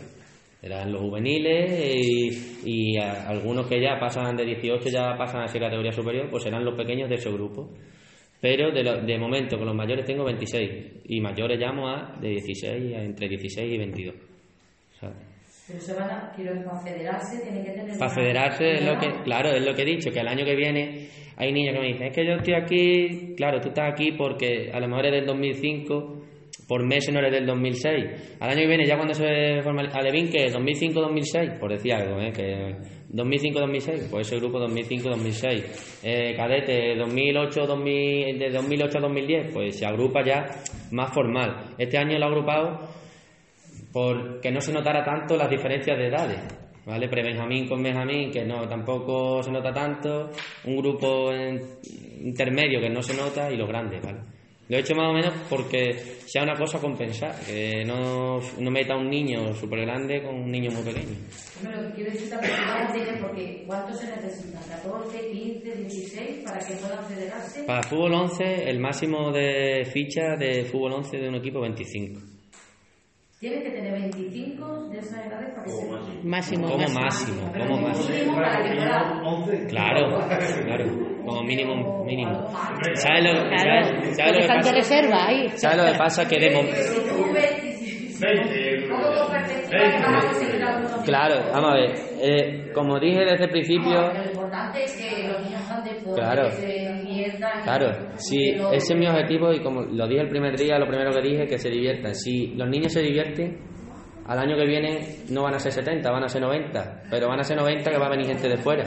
Serán 0.62 0.92
los 0.92 1.02
juveniles 1.02 1.96
y, 1.96 2.94
y 2.94 2.98
a- 2.98 3.28
algunos 3.30 3.68
que 3.68 3.80
ya 3.82 4.00
pasan 4.00 4.36
de 4.36 4.46
18, 4.46 4.90
ya 4.90 5.16
pasan 5.18 5.44
a 5.44 5.48
ser 5.48 5.62
categoría 5.62 5.92
superior, 5.92 6.28
pues 6.32 6.44
serán 6.44 6.66
los 6.66 6.76
pequeños 6.76 7.08
de 7.10 7.16
ese 7.16 7.32
grupo. 7.32 7.70
Pero 8.42 8.72
de, 8.72 8.84
lo- 8.84 9.02
de 9.02 9.18
momento 9.18 9.58
con 9.58 9.68
los 9.68 9.76
mayores 9.76 10.06
tengo 10.06 10.24
26 10.24 11.04
y 11.06 11.22
mayores 11.22 11.60
llamo 11.60 11.88
a 11.90 12.18
de 12.20 12.30
16 12.30 12.96
a 12.96 13.02
entre 13.04 13.28
16 13.30 13.74
y 13.74 13.78
22. 13.78 14.16
¿sabes? 15.00 15.16
Pero 15.68 15.80
se 15.80 15.94
van 15.96 16.10
a, 16.12 16.32
quiero 16.36 16.64
para 16.64 16.80
federarse, 16.82 17.42
tienen 17.44 17.64
que 17.64 17.72
tener. 17.72 17.98
Para 17.98 18.14
federarse 18.14 18.72
es 18.74 18.84
lo 18.86 18.98
que, 19.00 19.24
claro, 19.24 19.50
es 19.52 19.66
lo 19.66 19.74
que 19.74 19.82
he 19.82 19.86
dicho, 19.86 20.12
que 20.12 20.20
el 20.20 20.28
año 20.28 20.46
que 20.46 20.56
viene 20.56 21.08
hay 21.38 21.52
niños 21.52 21.74
que 21.76 21.80
me 21.82 21.88
dicen, 21.88 22.04
es 22.08 22.14
que 22.16 22.26
yo 22.26 22.34
estoy 22.34 22.54
aquí, 22.54 23.34
claro, 23.36 23.60
tú 23.62 23.70
estás 23.70 23.92
aquí 23.92 24.12
porque 24.12 24.70
a 24.72 24.80
lo 24.80 24.88
mejor 24.88 25.08
eres 25.08 25.22
del 25.22 25.28
2005, 25.28 26.15
por 26.68 26.84
no 27.12 27.20
eres 27.20 27.32
del 27.32 27.46
2006. 27.46 28.38
Al 28.40 28.50
año 28.50 28.62
que 28.62 28.68
viene, 28.68 28.86
ya 28.86 28.96
cuando 28.96 29.14
se 29.14 29.62
forma 29.64 29.82
Alevín, 29.94 30.30
que 30.30 30.46
es 30.46 30.56
2005-2006, 30.56 31.60
por 31.60 31.72
decir 31.72 31.94
algo, 31.94 32.20
¿eh? 32.20 32.32
que 32.32 32.76
2005-2006, 33.14 34.10
pues 34.10 34.28
ese 34.28 34.38
grupo 34.40 34.60
2005-2006. 34.60 36.00
Eh, 36.04 36.34
cadete 36.36 36.96
2008-2000, 36.98 38.38
de 38.40 38.50
2008 38.52 38.98
a 38.98 39.02
2010, 39.02 39.54
pues 39.54 39.78
se 39.78 39.86
agrupa 39.86 40.24
ya 40.26 40.46
más 40.92 41.14
formal. 41.14 41.76
Este 41.78 41.98
año 41.98 42.18
lo 42.18 42.26
ha 42.26 42.30
agrupado 42.30 42.80
porque 43.94 44.52
no 44.52 44.60
se 44.62 44.74
notara 44.74 45.04
tanto 45.04 45.38
las 45.38 45.50
diferencias 45.50 45.98
de 45.98 46.08
edades. 46.08 46.40
¿Vale? 46.86 47.08
Pre-Benjamín 47.10 47.68
con 47.68 47.82
Benjamín, 47.82 48.30
que 48.30 48.46
no, 48.46 48.68
tampoco 48.68 49.42
se 49.42 49.52
nota 49.52 49.72
tanto, 49.74 50.30
un 50.66 50.78
grupo 50.78 51.32
en- 51.32 51.60
intermedio 52.24 52.80
que 52.80 52.92
no 52.92 53.02
se 53.02 53.16
nota 53.18 53.52
y 53.52 53.58
los 53.58 53.68
grandes, 53.68 54.04
¿vale? 54.04 54.20
Lo 54.68 54.78
he 54.78 54.80
hecho 54.80 54.96
más 54.96 55.10
o 55.12 55.14
menos 55.14 55.34
porque 55.48 55.94
sea 56.26 56.42
una 56.44 56.56
cosa 56.56 56.80
a 56.80 56.82
compensar, 56.82 57.36
que 57.46 57.84
no, 57.86 58.40
no 58.60 58.72
meta 58.72 58.96
un 58.96 59.10
niño 59.10 59.54
súper 59.54 59.82
grande 59.82 60.24
con 60.24 60.36
un 60.36 60.52
niño 60.52 60.72
muy 60.72 60.82
pequeño. 60.84 61.16
Lo 61.64 61.82
que 61.88 61.94
quiero 61.94 62.12
decir 62.12 62.30
también 62.32 62.52
porque 63.22 63.64
¿cuántos 63.68 64.00
se 64.02 64.16
necesitan? 64.16 64.64
¿14, 64.64 65.30
15, 65.32 65.76
16 65.78 66.44
para 66.52 66.66
que 66.66 66.74
puedan 66.76 67.06
federarse? 67.06 67.64
Para 67.66 67.84
fútbol 67.84 68.14
11, 68.14 68.70
el 68.70 68.80
máximo 68.80 69.32
de 69.32 69.86
fichas 69.86 70.40
de 70.40 70.64
fútbol 70.66 70.94
11 70.94 71.18
de 71.18 71.30
un 71.30 71.36
equipo 71.36 71.62
25. 71.62 72.20
Tienen 73.40 73.64
que 73.64 73.70
tener 73.70 73.94
25 73.94 74.90
de 74.92 75.00
esas 75.00 75.26
edades 75.28 75.54
para 75.54 75.66
que 75.66 76.22
se 76.22 76.28
Máximo. 76.28 76.68
Como 76.68 76.78
máximo. 76.80 77.02
máximo, 77.02 77.50
Pero 77.52 77.66
como 77.66 77.76
como 77.76 77.88
máximo. 77.88 78.36
para 78.36 78.64
que 78.64 78.76
puedan. 78.76 79.68
Claro, 79.68 80.28
claro, 80.64 81.15
como 81.26 81.44
mínimo, 81.44 82.04
mínimo. 82.06 82.48
¿Sabes 82.96 83.24
lo, 83.24 83.32
Claro, 83.50 83.86
sabes- 83.88 84.16
sabes 84.16 84.18
porque 84.18 84.32
lo 84.34 84.42
que 84.42 84.48
pasa? 84.48 84.72
reserva 84.74 85.26
ahí. 85.28 85.50
¿Sabes 85.56 85.78
lo 85.78 85.86
que 85.92 85.98
pasa? 85.98 86.28
Que 86.28 86.40
de 86.40 86.50
que 86.50 86.56
Claro, 91.06 91.36
vamos 91.52 91.72
a 91.72 91.74
ver. 91.76 91.94
eh, 92.22 92.72
como 92.74 93.00
dije 93.00 93.20
desde 93.26 93.46
el 93.46 93.50
principio, 93.52 93.92
lo 94.14 94.24
importante 94.26 94.84
es 94.84 94.94
que 94.96 95.28
los 95.28 95.42
niños 95.44 95.62
Claro. 96.16 96.50
que 96.50 97.38
claro, 97.64 97.92
si 98.18 98.52
Pero- 98.54 98.72
ese 98.74 98.94
es 98.94 99.00
mi 99.00 99.08
objetivo 99.08 99.52
y 99.52 99.62
como 99.62 99.82
lo 99.82 100.08
dije 100.08 100.22
el 100.22 100.30
primer 100.30 100.56
día, 100.58 100.78
lo 100.80 100.88
primero 100.88 101.12
que 101.12 101.22
dije, 101.22 101.46
que 101.48 101.58
se 101.58 101.70
diviertan. 101.70 102.16
Si 102.16 102.48
los 102.56 102.70
niños 102.70 102.94
se 102.94 103.02
divierten, 103.02 103.58
al 104.28 104.40
año 104.40 104.56
que 104.56 104.66
viene 104.66 105.00
no 105.30 105.44
van 105.44 105.56
a 105.56 105.60
ser 105.60 105.72
70, 105.72 106.10
van 106.12 106.24
a 106.24 106.28
ser 106.30 106.42
90, 106.42 107.04
pero 107.10 107.28
van 107.28 107.40
a 107.40 107.44
ser 107.44 107.58
90 107.58 107.92
que 107.92 107.98
va 107.98 108.08
a 108.08 108.10
venir 108.10 108.28
gente 108.28 108.48
de 108.48 108.58
fuera. 108.58 108.86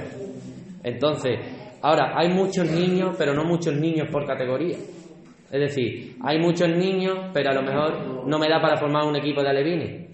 Entonces, 0.82 1.38
ahora, 1.82 2.12
hay 2.16 2.28
muchos 2.28 2.70
niños, 2.70 3.14
pero 3.18 3.34
no 3.34 3.44
muchos 3.44 3.74
niños 3.74 4.08
por 4.10 4.26
categoría. 4.26 4.76
Es 5.50 5.60
decir, 5.60 6.16
hay 6.22 6.38
muchos 6.38 6.68
niños, 6.68 7.30
pero 7.32 7.50
a 7.50 7.54
lo 7.54 7.62
mejor 7.62 8.26
no 8.26 8.38
me 8.38 8.48
da 8.48 8.60
para 8.60 8.76
formar 8.76 9.04
un 9.04 9.16
equipo 9.16 9.42
de 9.42 9.48
alevines. 9.48 10.08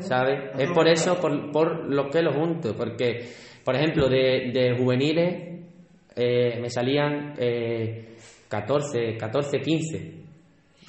¿Sabes? 0.00 0.50
Es 0.58 0.70
por 0.70 0.88
eso, 0.88 1.20
por, 1.20 1.50
por 1.52 1.86
lo 1.86 2.08
que 2.08 2.22
lo 2.22 2.32
junto. 2.32 2.74
Porque, 2.74 3.28
por 3.64 3.76
ejemplo, 3.76 4.08
de, 4.08 4.50
de 4.52 4.76
juveniles 4.78 5.50
eh, 6.16 6.58
me 6.60 6.70
salían 6.70 7.34
eh, 7.38 8.16
14, 8.48 9.16
14, 9.18 9.60
15. 9.60 10.14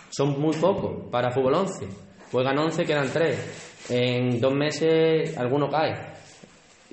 Son 0.09 0.39
muy 0.39 0.55
pocos 0.55 1.09
para 1.11 1.31
fútbol 1.31 1.55
11. 1.55 1.87
Juegan 2.31 2.57
11, 2.57 2.83
quedan 2.85 3.09
3. 3.11 3.87
En 3.89 4.39
dos 4.39 4.53
meses 4.53 5.37
alguno 5.37 5.69
cae. 5.69 5.93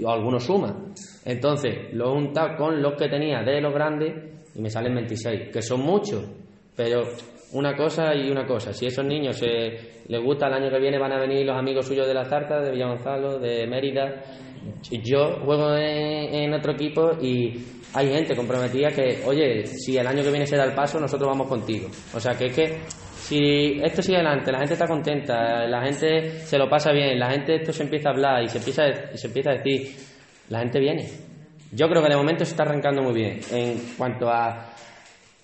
O 0.02 0.10
alguno 0.10 0.38
suma. 0.38 0.74
Entonces, 1.28 1.92
lo 1.92 2.06
he 2.06 2.14
juntado 2.14 2.56
con 2.56 2.80
los 2.80 2.94
que 2.94 3.06
tenía 3.06 3.42
de 3.42 3.60
los 3.60 3.74
grandes 3.74 4.14
y 4.54 4.62
me 4.62 4.70
salen 4.70 4.94
26. 4.94 5.50
Que 5.52 5.60
son 5.60 5.82
muchos. 5.82 6.24
Pero 6.74 7.02
una 7.52 7.76
cosa 7.76 8.14
y 8.14 8.30
una 8.30 8.46
cosa. 8.46 8.72
Si 8.72 8.86
esos 8.86 9.04
niños 9.04 9.36
se, 9.36 10.06
les 10.08 10.22
gusta, 10.22 10.46
el 10.46 10.54
año 10.54 10.70
que 10.70 10.80
viene 10.80 10.98
van 10.98 11.12
a 11.12 11.20
venir 11.20 11.44
los 11.44 11.54
amigos 11.54 11.86
suyos 11.86 12.06
de 12.06 12.14
la 12.14 12.24
Zarta, 12.24 12.62
de 12.62 12.70
Villagonzalo, 12.70 13.38
de 13.38 13.66
Mérida. 13.66 14.22
Yo 15.04 15.40
juego 15.44 15.76
en, 15.76 16.54
otro 16.54 16.72
equipo 16.72 17.10
y 17.20 17.62
hay 17.92 18.08
gente 18.08 18.34
comprometida 18.34 18.88
que, 18.88 19.22
oye, 19.26 19.66
si 19.66 19.98
el 19.98 20.06
año 20.06 20.22
que 20.22 20.30
viene 20.30 20.46
se 20.46 20.56
da 20.56 20.64
el 20.64 20.74
paso, 20.74 20.98
nosotros 20.98 21.28
vamos 21.28 21.46
contigo. 21.46 21.88
O 22.14 22.20
sea, 22.20 22.32
que 22.38 22.46
es 22.46 22.56
que 22.56 22.78
si 23.14 23.78
esto 23.82 24.00
sigue 24.00 24.16
adelante, 24.16 24.50
la 24.50 24.60
gente 24.60 24.72
está 24.72 24.86
contenta, 24.86 25.66
la 25.66 25.84
gente 25.84 26.30
se 26.40 26.56
lo 26.56 26.70
pasa 26.70 26.90
bien, 26.90 27.18
la 27.18 27.30
gente 27.30 27.56
esto 27.56 27.70
se 27.70 27.82
empieza 27.82 28.08
a 28.08 28.12
hablar 28.12 28.42
y 28.42 28.48
se 28.48 28.56
empieza 28.56 28.82
se 29.14 29.26
empieza 29.26 29.50
a 29.50 29.54
decir, 29.54 29.94
la 30.48 30.60
gente 30.60 30.78
viene. 30.80 31.08
Yo 31.72 31.88
creo 31.88 32.02
que 32.02 32.08
de 32.08 32.16
momento 32.16 32.44
se 32.44 32.52
está 32.52 32.62
arrancando 32.62 33.02
muy 33.02 33.12
bien. 33.14 33.40
En 33.50 33.78
cuanto 33.96 34.28
a, 34.30 34.70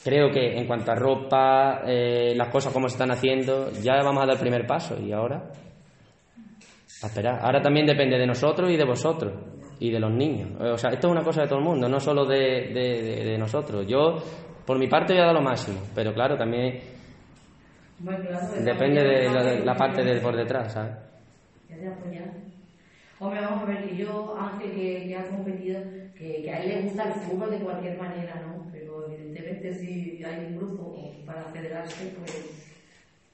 creo 0.02 0.30
que 0.30 0.56
en 0.58 0.66
cuanto 0.66 0.90
a 0.92 0.94
ropa, 0.94 1.82
eh, 1.86 2.32
las 2.34 2.48
cosas 2.48 2.72
como 2.72 2.88
se 2.88 2.94
están 2.94 3.10
haciendo, 3.10 3.70
ya 3.82 3.94
vamos 4.02 4.22
a 4.22 4.26
dar 4.26 4.36
el 4.36 4.40
primer 4.40 4.66
paso 4.66 4.98
y 5.00 5.12
ahora, 5.12 5.50
a 7.02 7.06
esperar. 7.06 7.38
Ahora 7.42 7.60
también 7.60 7.86
depende 7.86 8.16
de 8.18 8.26
nosotros 8.26 8.70
y 8.70 8.76
de 8.76 8.84
vosotros 8.84 9.32
y 9.80 9.90
de 9.90 10.00
los 10.00 10.10
niños. 10.12 10.50
O 10.60 10.78
sea, 10.78 10.90
esto 10.90 11.08
es 11.08 11.12
una 11.12 11.22
cosa 11.22 11.42
de 11.42 11.48
todo 11.48 11.58
el 11.58 11.64
mundo, 11.64 11.88
no 11.88 12.00
solo 12.00 12.24
de, 12.24 12.38
de- 12.72 13.02
de- 13.02 13.24
de 13.24 13.38
nosotros. 13.38 13.84
Yo, 13.86 14.16
por 14.64 14.78
mi 14.78 14.86
parte, 14.86 15.12
voy 15.12 15.22
a 15.22 15.26
dar 15.26 15.34
lo 15.34 15.42
máximo, 15.42 15.80
pero 15.94 16.14
claro, 16.14 16.36
también 16.38 16.80
Bueno, 17.98 18.24
claro, 18.28 18.46
es 18.56 18.64
depende 18.64 19.02
de 19.02 19.30
la, 19.30 19.42
la 19.42 19.74
parte 19.74 20.02
de 20.02 20.20
por 20.20 20.34
detrás, 20.36 20.72
¿sabes? 20.72 20.92
De. 23.18 23.24
Hombre, 23.24 23.40
vamos 23.40 23.62
a 23.62 23.66
ver, 23.66 23.88
que 23.88 23.96
yo, 23.96 24.36
Ángel, 24.38 24.72
que, 24.72 25.16
ha 25.16 25.24
competido, 25.28 25.80
que, 26.18 26.50
a 26.50 26.62
él 26.62 26.68
le 26.68 26.82
gusta 26.82 27.04
el 27.04 27.20
fútbol 27.20 27.50
de 27.50 27.58
cualquier 27.58 27.98
manera, 27.98 28.42
¿no? 28.46 28.66
Pero 28.72 29.06
evidentemente 29.12 29.78
si 29.78 30.22
hay 30.24 30.46
un 30.46 30.56
grupo 30.56 31.12
para 31.26 31.44
federarse, 31.52 32.12
pues 32.18 32.32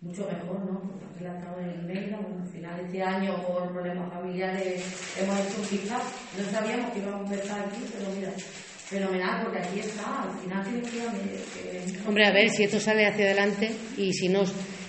mucho 0.01 0.27
mejor, 0.27 0.65
¿no? 0.65 0.81
Porque 0.81 1.27
ha 1.27 1.39
estado 1.39 1.61
en 1.61 1.69
el 1.71 1.81
bueno, 2.11 2.19
al 2.43 2.49
final 2.49 2.81
este 2.81 3.03
año 3.03 3.37
por 3.47 3.71
problemas 3.73 4.13
familiares 4.13 4.83
hemos 5.21 5.39
hecho 5.41 5.63
pick-up. 5.69 6.03
No 6.39 6.51
sabíamos 6.51 6.93
que 6.93 6.99
íbamos 7.01 7.31
a 7.31 7.35
empezar 7.35 7.61
aquí, 7.61 7.81
pero 7.93 8.11
mira, 8.17 8.31
fenomenal, 8.31 9.43
porque 9.45 9.59
aquí 9.59 9.81
está, 9.81 10.23
al 10.23 10.39
final 10.39 10.65
tiene 10.65 10.83
que- 10.83 12.09
Hombre, 12.09 12.27
a 12.27 12.33
ver 12.33 12.49
si 12.51 12.65
esto 12.65 12.81
sale 12.81 13.07
hacia 13.07 13.27
adelante 13.27 13.71
y 13.97 14.13
si 14.13 14.29
no, 14.29 14.43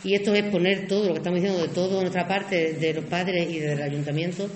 y 0.03 0.15
esto 0.15 0.33
es 0.33 0.43
poner 0.45 0.87
todo 0.87 1.05
lo 1.07 1.11
que 1.13 1.17
estamos 1.19 1.41
diciendo 1.41 1.61
de 1.67 1.73
todo 1.73 2.01
nuestra 2.01 2.27
parte, 2.27 2.73
de 2.73 2.93
los 2.93 3.05
padres 3.05 3.49
y 3.49 3.59
del 3.59 3.81
ayuntamiento, 3.81 4.49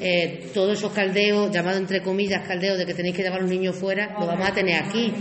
eh, 0.00 0.46
todos 0.54 0.78
esos 0.78 0.92
caldeos, 0.92 1.50
llamados 1.52 1.80
entre 1.80 2.02
comillas 2.02 2.46
caldeos, 2.46 2.78
de 2.78 2.86
que 2.86 2.94
tenéis 2.94 3.14
que 3.16 3.22
llevar 3.22 3.38
a 3.38 3.42
los 3.42 3.50
niños 3.50 3.76
fuera, 3.76 4.16
lo 4.18 4.26
vamos 4.26 4.48
a 4.48 4.52
tener 4.52 4.82
aquí. 4.82 5.12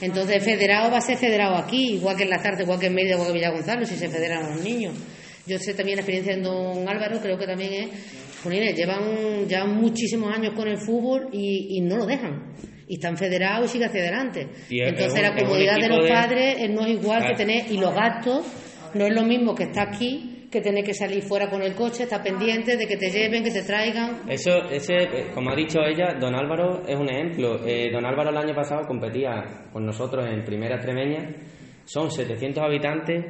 Entonces, 0.00 0.42
federado 0.44 0.90
va 0.90 0.98
a 0.98 1.00
ser 1.00 1.16
federado 1.16 1.56
aquí, 1.56 1.94
igual 1.94 2.16
que 2.16 2.24
en 2.24 2.30
la 2.30 2.42
tarde, 2.42 2.64
igual 2.64 2.78
que 2.78 2.86
en 2.86 2.94
Mérida, 2.94 3.12
igual 3.14 3.26
que 3.28 3.32
en 3.32 3.38
Villa 3.38 3.50
Gonzalo, 3.50 3.86
si 3.86 3.96
se 3.96 4.08
federan 4.08 4.50
los 4.54 4.62
niños. 4.62 4.94
Yo 5.46 5.58
sé 5.58 5.74
también 5.74 5.96
la 5.96 6.00
experiencia 6.02 6.34
de 6.36 6.42
don 6.42 6.88
Álvaro, 6.88 7.20
creo 7.20 7.38
que 7.38 7.46
también 7.46 7.72
es, 7.72 7.88
Jolines, 8.42 8.76
llevan 8.76 9.46
ya 9.48 9.64
muchísimos 9.64 10.34
años 10.34 10.52
con 10.54 10.68
el 10.68 10.78
fútbol 10.78 11.28
y, 11.32 11.78
y 11.78 11.80
no 11.80 11.96
lo 11.96 12.06
dejan. 12.06 12.52
Y 12.88 12.94
están 12.96 13.16
federados 13.16 13.70
y 13.70 13.72
siguen 13.74 13.88
hacia 13.88 14.02
adelante. 14.02 14.48
Y 14.68 14.80
Entonces, 14.80 15.14
un- 15.14 15.22
la 15.22 15.34
comodidad 15.34 15.76
de 15.78 15.88
los 15.88 16.04
de- 16.04 16.10
padres 16.10 16.70
no 16.70 16.82
es 16.86 16.92
igual 16.92 17.26
que 17.26 17.34
tener, 17.34 17.72
y 17.72 17.78
los 17.78 17.94
gastos 17.94 18.44
no 18.94 19.06
es 19.06 19.14
lo 19.14 19.22
mismo 19.22 19.54
que 19.54 19.64
estar 19.64 19.88
aquí 19.88 20.33
que 20.54 20.60
tener 20.60 20.84
que 20.84 20.94
salir 20.94 21.20
fuera 21.22 21.50
con 21.50 21.62
el 21.62 21.74
coche, 21.74 22.04
estar 22.04 22.22
pendiente 22.22 22.76
de 22.76 22.86
que 22.86 22.96
te 22.96 23.10
lleven, 23.10 23.42
que 23.42 23.50
te 23.50 23.62
traigan. 23.62 24.22
Eso, 24.28 24.70
ese, 24.70 24.94
eh, 24.94 25.30
como 25.34 25.50
ha 25.50 25.56
dicho 25.56 25.80
ella, 25.80 26.14
don 26.18 26.32
Álvaro 26.32 26.82
es 26.86 26.96
un 26.96 27.10
ejemplo. 27.10 27.66
Eh, 27.66 27.90
don 27.92 28.06
Álvaro 28.06 28.30
el 28.30 28.36
año 28.36 28.54
pasado 28.54 28.86
competía 28.86 29.68
con 29.72 29.84
nosotros 29.84 30.24
en 30.26 30.44
Primera 30.44 30.76
Extremeña. 30.76 31.28
Son 31.84 32.08
700 32.08 32.62
habitantes 32.62 33.24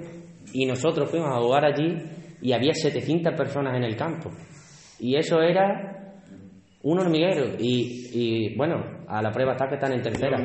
y 0.53 0.67
nosotros 0.67 1.11
fuimos 1.11 1.31
a 1.31 1.41
jugar 1.41 1.65
allí 1.65 1.97
y 2.43 2.53
había 2.53 2.75
700 2.75 3.33
personas 3.35 3.75
en 3.75 3.85
el 3.85 3.97
campo. 3.97 4.31
Y 5.01 5.17
eso 5.17 5.41
era 5.41 6.13
un 6.83 6.99
hormiguero. 6.99 7.57
Y, 7.59 8.11
y, 8.13 8.55
bueno, 8.57 8.77
a 9.09 9.23
la 9.23 9.31
prueba 9.33 9.53
está 9.53 9.67
que 9.67 9.77
están 9.77 9.95
en 9.95 10.03
tercera. 10.03 10.37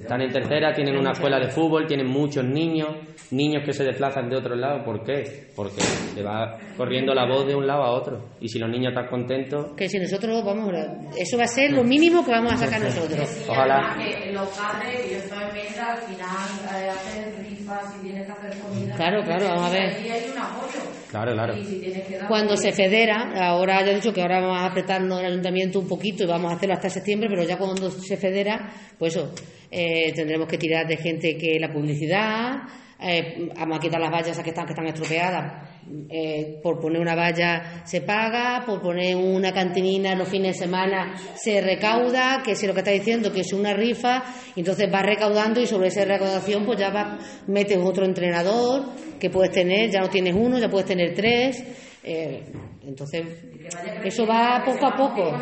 Están 0.00 0.20
en 0.22 0.32
tercera, 0.32 0.72
tienen 0.72 0.96
una 0.96 1.12
escuela 1.12 1.38
de 1.38 1.48
fútbol, 1.50 1.86
tienen 1.86 2.06
muchos 2.08 2.44
niños, 2.44 2.88
niños 3.30 3.62
que 3.64 3.72
se 3.72 3.84
desplazan 3.84 4.28
de 4.28 4.36
otro 4.36 4.54
lado. 4.54 4.84
¿Por 4.84 5.02
qué? 5.04 5.48
Porque 5.54 5.80
se 5.80 6.22
va 6.22 6.58
corriendo 6.76 7.14
la 7.14 7.26
voz 7.26 7.46
de 7.46 7.54
un 7.54 7.66
lado 7.66 7.82
a 7.82 7.90
otro. 7.92 8.20
Y 8.40 8.48
si 8.48 8.58
los 8.58 8.68
niños 8.70 8.92
están 8.92 9.08
contentos, 9.08 9.72
Que 9.76 9.88
si 9.88 9.98
nosotros 9.98 10.44
vamos, 10.44 10.72
eso 11.16 11.36
va 11.38 11.44
a 11.44 11.48
ser 11.48 11.72
lo 11.72 11.84
mínimo 11.84 12.24
que 12.24 12.30
vamos 12.30 12.52
a 12.52 12.56
sacar 12.56 12.80
nosotros. 12.80 13.28
Y 13.46 13.50
Ojalá. 13.50 13.92
además 13.92 14.08
que 14.24 14.32
los 14.32 14.48
padres, 14.48 15.00
que 15.00 15.10
yo 15.10 15.16
estoy 15.18 15.38
en 15.42 15.54
mesa, 15.54 15.92
al 15.92 15.98
final 15.98 16.84
eh, 16.84 16.88
hacen 16.90 17.44
rifas 17.44 17.96
y 17.98 18.02
tienes 18.02 18.26
que 18.26 18.32
hacer 18.32 18.58
comida. 18.60 18.96
Claro, 18.96 19.22
claro, 19.22 19.46
vamos 19.48 19.70
a 19.70 19.72
ver. 19.72 20.06
Y 20.06 20.08
hay 20.10 20.30
un 20.30 20.38
apoyo. 20.38 20.80
Claro, 21.14 21.32
claro. 21.32 21.56
Y 21.56 21.64
si 21.64 21.78
tienes 21.78 22.08
que 22.08 22.18
dar 22.18 22.26
Cuando 22.26 22.56
se 22.56 22.72
federa, 22.72 23.34
ahora 23.46 23.84
ya 23.84 23.92
he 23.92 23.94
dicho 23.94 24.12
que 24.12 24.20
ahora 24.20 24.40
vamos 24.40 24.58
a 24.58 24.66
apretarnos 24.66 25.20
el 25.20 25.26
ayuntamiento 25.26 25.78
un 25.78 25.86
poquito 25.86 26.24
y 26.24 26.26
vamos 26.26 26.50
a 26.50 26.56
hacerlo 26.56 26.74
hasta 26.74 26.90
septiembre, 26.90 27.28
pero 27.30 27.44
ya 27.44 27.56
cuando 27.56 27.88
se 27.88 28.16
federa, 28.16 28.68
pues 28.98 29.14
eso, 29.14 29.32
eh, 29.70 30.12
tendremos 30.12 30.48
que 30.48 30.58
tirar 30.58 30.88
de 30.88 30.96
gente 30.96 31.36
que 31.36 31.60
la 31.60 31.72
publicidad, 31.72 32.62
eh, 33.00 33.50
vamos 33.56 33.78
a 33.78 33.80
quitar 33.80 34.00
las 34.00 34.10
vallas 34.10 34.38
que 34.38 34.50
están, 34.50 34.66
que 34.66 34.72
están 34.72 34.86
estropeadas. 34.86 35.68
Eh, 36.08 36.60
por 36.62 36.80
poner 36.80 37.00
una 37.00 37.14
valla 37.14 37.82
se 37.84 38.00
paga, 38.00 38.62
por 38.64 38.80
poner 38.80 39.16
una 39.16 39.52
cantinina 39.52 40.14
los 40.14 40.28
fines 40.28 40.56
de 40.56 40.64
semana 40.64 41.14
se 41.34 41.60
recauda, 41.60 42.42
que 42.42 42.54
si 42.54 42.66
lo 42.66 42.72
que 42.72 42.80
está 42.80 42.90
diciendo 42.90 43.30
que 43.30 43.40
es 43.42 43.52
una 43.52 43.74
rifa, 43.74 44.22
entonces 44.56 44.90
vas 44.90 45.02
recaudando 45.02 45.60
y 45.60 45.66
sobre 45.66 45.88
esa 45.88 46.04
recaudación 46.06 46.64
pues 46.64 46.78
ya 46.78 46.90
vas, 46.90 47.42
metes 47.48 47.76
otro 47.76 48.06
entrenador 48.06 48.84
que 49.20 49.28
puedes 49.28 49.52
tener, 49.52 49.90
ya 49.90 50.00
no 50.00 50.08
tienes 50.08 50.34
uno, 50.34 50.58
ya 50.58 50.68
puedes 50.70 50.86
tener 50.86 51.14
tres. 51.14 51.62
eh, 52.02 52.44
entonces, 52.86 53.24
eso 54.04 54.26
va 54.26 54.62
poco 54.64 54.86
a 54.86 54.94
poco. 54.94 55.38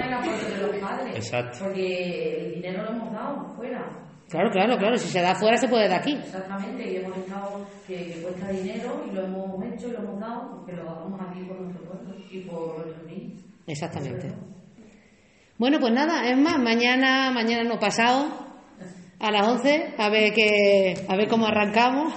Exacto. 1.14 1.58
Porque 1.64 2.36
el 2.38 2.54
dinero 2.54 2.84
lo 2.84 2.90
hemos 2.90 3.12
dado 3.12 3.54
fuera. 3.56 4.12
Claro, 4.32 4.50
claro, 4.50 4.76
claro. 4.78 4.96
Si 4.96 5.08
se 5.08 5.20
da 5.20 5.30
afuera, 5.32 5.56
se 5.56 5.68
puede 5.68 5.88
dar 5.88 6.00
aquí. 6.00 6.14
Exactamente, 6.14 6.90
y 6.92 6.96
hemos 6.96 7.16
estado 7.18 7.66
que, 7.86 7.94
que 8.06 8.22
cuesta 8.22 8.48
dinero 8.50 9.04
y 9.08 9.14
lo 9.14 9.24
hemos 9.26 9.64
hecho 9.74 9.88
y 9.88 9.92
lo 9.92 9.98
hemos 9.98 10.20
dado 10.20 10.50
porque 10.56 10.72
lo 10.72 10.90
hagamos 10.90 11.20
aquí 11.30 11.44
por 11.44 11.60
nuestro 11.60 11.84
pueblo 11.84 12.14
y 12.30 12.40
por 12.40 12.78
nuestros 12.86 13.06
niños. 13.06 13.42
Exactamente. 13.66 14.32
Bueno, 15.58 15.78
pues 15.78 15.92
nada, 15.92 16.28
es 16.28 16.36
más, 16.36 16.58
mañana, 16.58 17.30
mañana 17.30 17.62
no 17.62 17.78
pasado, 17.78 18.26
a 19.20 19.30
las 19.30 19.46
11, 19.46 19.94
a 19.98 20.08
ver, 20.08 20.32
que, 20.32 20.94
a 21.08 21.14
ver 21.16 21.28
cómo 21.28 21.46
arrancamos. 21.46 22.12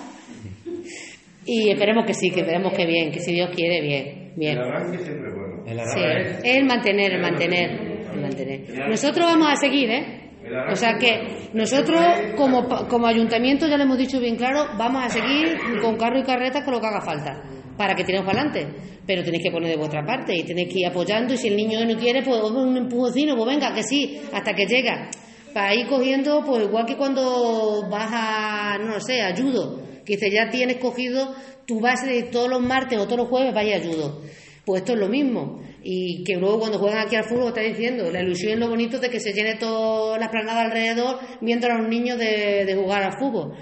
Y 1.45 1.69
esperemos 1.69 2.06
que 2.08 2.13
sí, 2.15 2.32
que 2.32 2.39
esperemos 2.39 2.73
que 2.73 2.86
bien, 2.88 3.12
que 3.12 3.19
si 3.19 3.32
Dios 3.34 3.51
quiere, 3.56 3.82
bien. 3.82 4.34
bien. 4.36 4.58
El 4.58 4.63
arranque 4.63 4.97
siempre 4.97 5.30
es 5.30 5.36
bueno. 5.36 5.63
El 5.67 5.80
Sí, 5.88 5.99
arranque. 5.99 6.58
el 6.58 6.65
mantener, 6.65 7.12
el 7.13 7.21
mantener, 7.21 7.69
el 8.13 8.21
mantener. 8.21 8.89
Nosotros 8.89 9.25
vamos 9.28 9.47
a 9.51 9.56
seguir, 9.56 9.91
¿eh? 9.91 10.25
O 10.72 10.76
sea 10.76 10.98
que 10.98 11.50
nosotros 11.54 12.00
como, 12.36 12.68
como 12.88 13.08
ayuntamiento 13.08 13.68
ya 13.68 13.78
le 13.78 13.84
hemos 13.84 13.98
dicho 13.98 14.20
bien 14.20 14.36
claro, 14.36 14.68
vamos 14.78 15.04
a 15.04 15.10
seguir 15.10 15.58
con 15.82 15.98
carro 15.98 16.20
y 16.20 16.24
carreta 16.24 16.64
con 16.64 16.76
lo 16.76 16.82
que 16.82 16.88
haga 16.88 17.02
falta 17.02 17.44
para 17.78 17.96
que 17.96 18.04
tiremos 18.04 18.26
para 18.26 18.42
adelante. 18.42 18.68
Pero 19.06 19.24
tenéis 19.24 19.44
que 19.44 19.52
poner 19.52 19.70
de 19.70 19.78
vuestra 19.78 20.06
parte 20.06 20.36
y 20.36 20.44
tenéis 20.44 20.72
que 20.72 20.80
ir 20.80 20.88
apoyando 20.88 21.34
y 21.34 21.38
si 21.38 21.48
el 21.48 21.56
niño 21.56 21.86
no 21.86 21.98
quiere, 21.98 22.24
pues 22.24 22.42
un 22.42 22.76
empujoncino, 22.76 23.36
pues 23.36 23.48
venga, 23.48 23.74
que 23.74 23.84
sí, 23.84 24.20
hasta 24.34 24.54
que 24.54 24.66
llega. 24.66 25.10
Para 25.54 25.74
ir 25.76 25.88
cogiendo, 25.88 26.44
pues 26.44 26.64
igual 26.64 26.86
que 26.86 26.98
cuando 26.98 27.88
vas 27.90 28.10
a, 28.12 28.78
no 28.80 29.00
sé, 29.00 29.22
a 29.22 29.36
judo, 29.36 29.82
que 30.06 30.14
dice, 30.14 30.30
ya 30.32 30.50
tienes 30.50 30.78
cogido 30.78 31.34
tu 31.66 31.80
base 31.80 32.08
de 32.08 32.24
todos 32.24 32.50
los 32.50 32.62
martes 32.62 33.00
o 33.00 33.06
todos 33.06 33.20
los 33.20 33.28
jueves, 33.30 33.54
vaya 33.54 33.78
a 33.78 33.82
judo. 33.82 34.22
Pues 34.66 34.82
esto 34.82 34.94
es 34.94 35.00
lo 35.00 35.08
mismo. 35.08 35.62
Y 35.88 36.24
que 36.24 36.36
luego 36.38 36.62
cuando 36.62 36.80
juegan 36.80 37.06
aquí 37.06 37.15
al 37.15 37.26
fútbol 37.26 37.50
está 37.50 37.62
diciendo, 37.62 38.10
la 38.12 38.24
ilusión 38.24 38.54
es 38.54 38.60
lo 38.60 38.69
bonito 38.69 38.98
de 38.98 39.08
que 39.08 39.19
se 39.19 39.34
llene 39.34 39.54
toda 39.56 40.17
la 40.17 40.26
esplanada 40.26 40.63
alrededor 40.63 41.19
viendo 41.41 41.67
a 41.67 41.78
los 41.78 41.88
niños 41.88 42.17
de, 42.17 42.65
de 42.65 42.76
jugar 42.76 43.04
al 43.04 43.19
fútbol. 43.19 43.54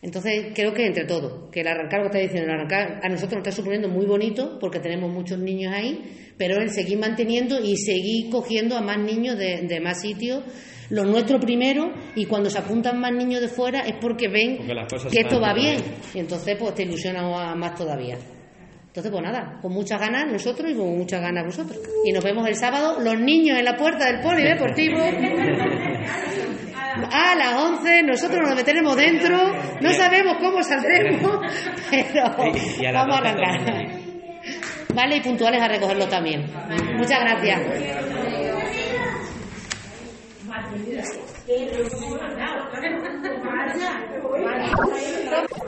Entonces 0.00 0.52
creo 0.54 0.72
que 0.72 0.86
entre 0.86 1.04
todos, 1.04 1.50
que 1.50 1.60
el 1.60 1.66
arrancar 1.66 2.00
lo 2.00 2.10
que 2.10 2.18
está 2.18 2.28
diciendo, 2.28 2.50
el 2.50 2.58
arrancar 2.58 3.00
a 3.02 3.08
nosotros 3.10 3.38
nos 3.38 3.46
está 3.46 3.52
suponiendo 3.52 3.90
muy 3.90 4.06
bonito 4.06 4.58
porque 4.58 4.80
tenemos 4.80 5.12
muchos 5.12 5.38
niños 5.38 5.74
ahí, 5.74 6.32
pero 6.38 6.56
el 6.62 6.70
seguir 6.70 6.98
manteniendo 6.98 7.60
y 7.62 7.76
seguir 7.76 8.30
cogiendo 8.30 8.78
a 8.78 8.80
más 8.80 8.98
niños 8.98 9.36
de, 9.36 9.66
de 9.68 9.80
más 9.80 10.00
sitios, 10.00 10.44
los 10.88 11.06
nuestros 11.06 11.42
primero, 11.42 11.92
y 12.16 12.24
cuando 12.24 12.48
se 12.48 12.58
apuntan 12.58 13.00
más 13.00 13.12
niños 13.12 13.42
de 13.42 13.48
fuera 13.48 13.80
es 13.80 13.96
porque 14.00 14.28
ven 14.28 14.56
Porque 14.56 15.08
que 15.10 15.20
esto 15.20 15.40
va 15.40 15.52
bien, 15.54 15.76
y 16.14 16.20
entonces 16.20 16.56
pues 16.58 16.74
te 16.74 16.84
ilusiona 16.84 17.54
más 17.54 17.74
todavía. 17.74 18.16
Entonces, 18.94 19.10
pues 19.10 19.24
nada, 19.24 19.58
con 19.60 19.72
muchas 19.72 19.98
ganas 19.98 20.24
nosotros 20.30 20.70
y 20.70 20.76
con 20.76 20.96
muchas 20.96 21.20
ganas 21.20 21.44
vosotros. 21.44 21.80
Y 22.04 22.12
nos 22.12 22.22
vemos 22.22 22.46
el 22.46 22.54
sábado, 22.54 23.00
los 23.00 23.18
niños 23.18 23.58
en 23.58 23.64
la 23.64 23.76
puerta 23.76 24.06
del 24.06 24.20
polideportivo. 24.20 24.98
A 27.10 27.34
las 27.34 27.60
11, 27.60 28.04
nosotros 28.04 28.40
nos 28.46 28.54
meteremos 28.54 28.96
dentro. 28.96 29.36
No 29.80 29.92
sabemos 29.94 30.36
cómo 30.38 30.62
saldremos, 30.62 31.40
pero 31.90 32.22
vamos 32.38 32.56
a 33.18 33.20
12 33.20 33.32
arrancar. 33.34 33.88
Vale, 34.94 35.16
y 35.16 35.20
puntuales 35.22 35.60
a 35.60 35.66
recogerlo 35.66 36.06
también. 36.06 36.46
Muchas 36.96 37.18
gracias. 37.18 37.62
Vaya. 40.46 40.70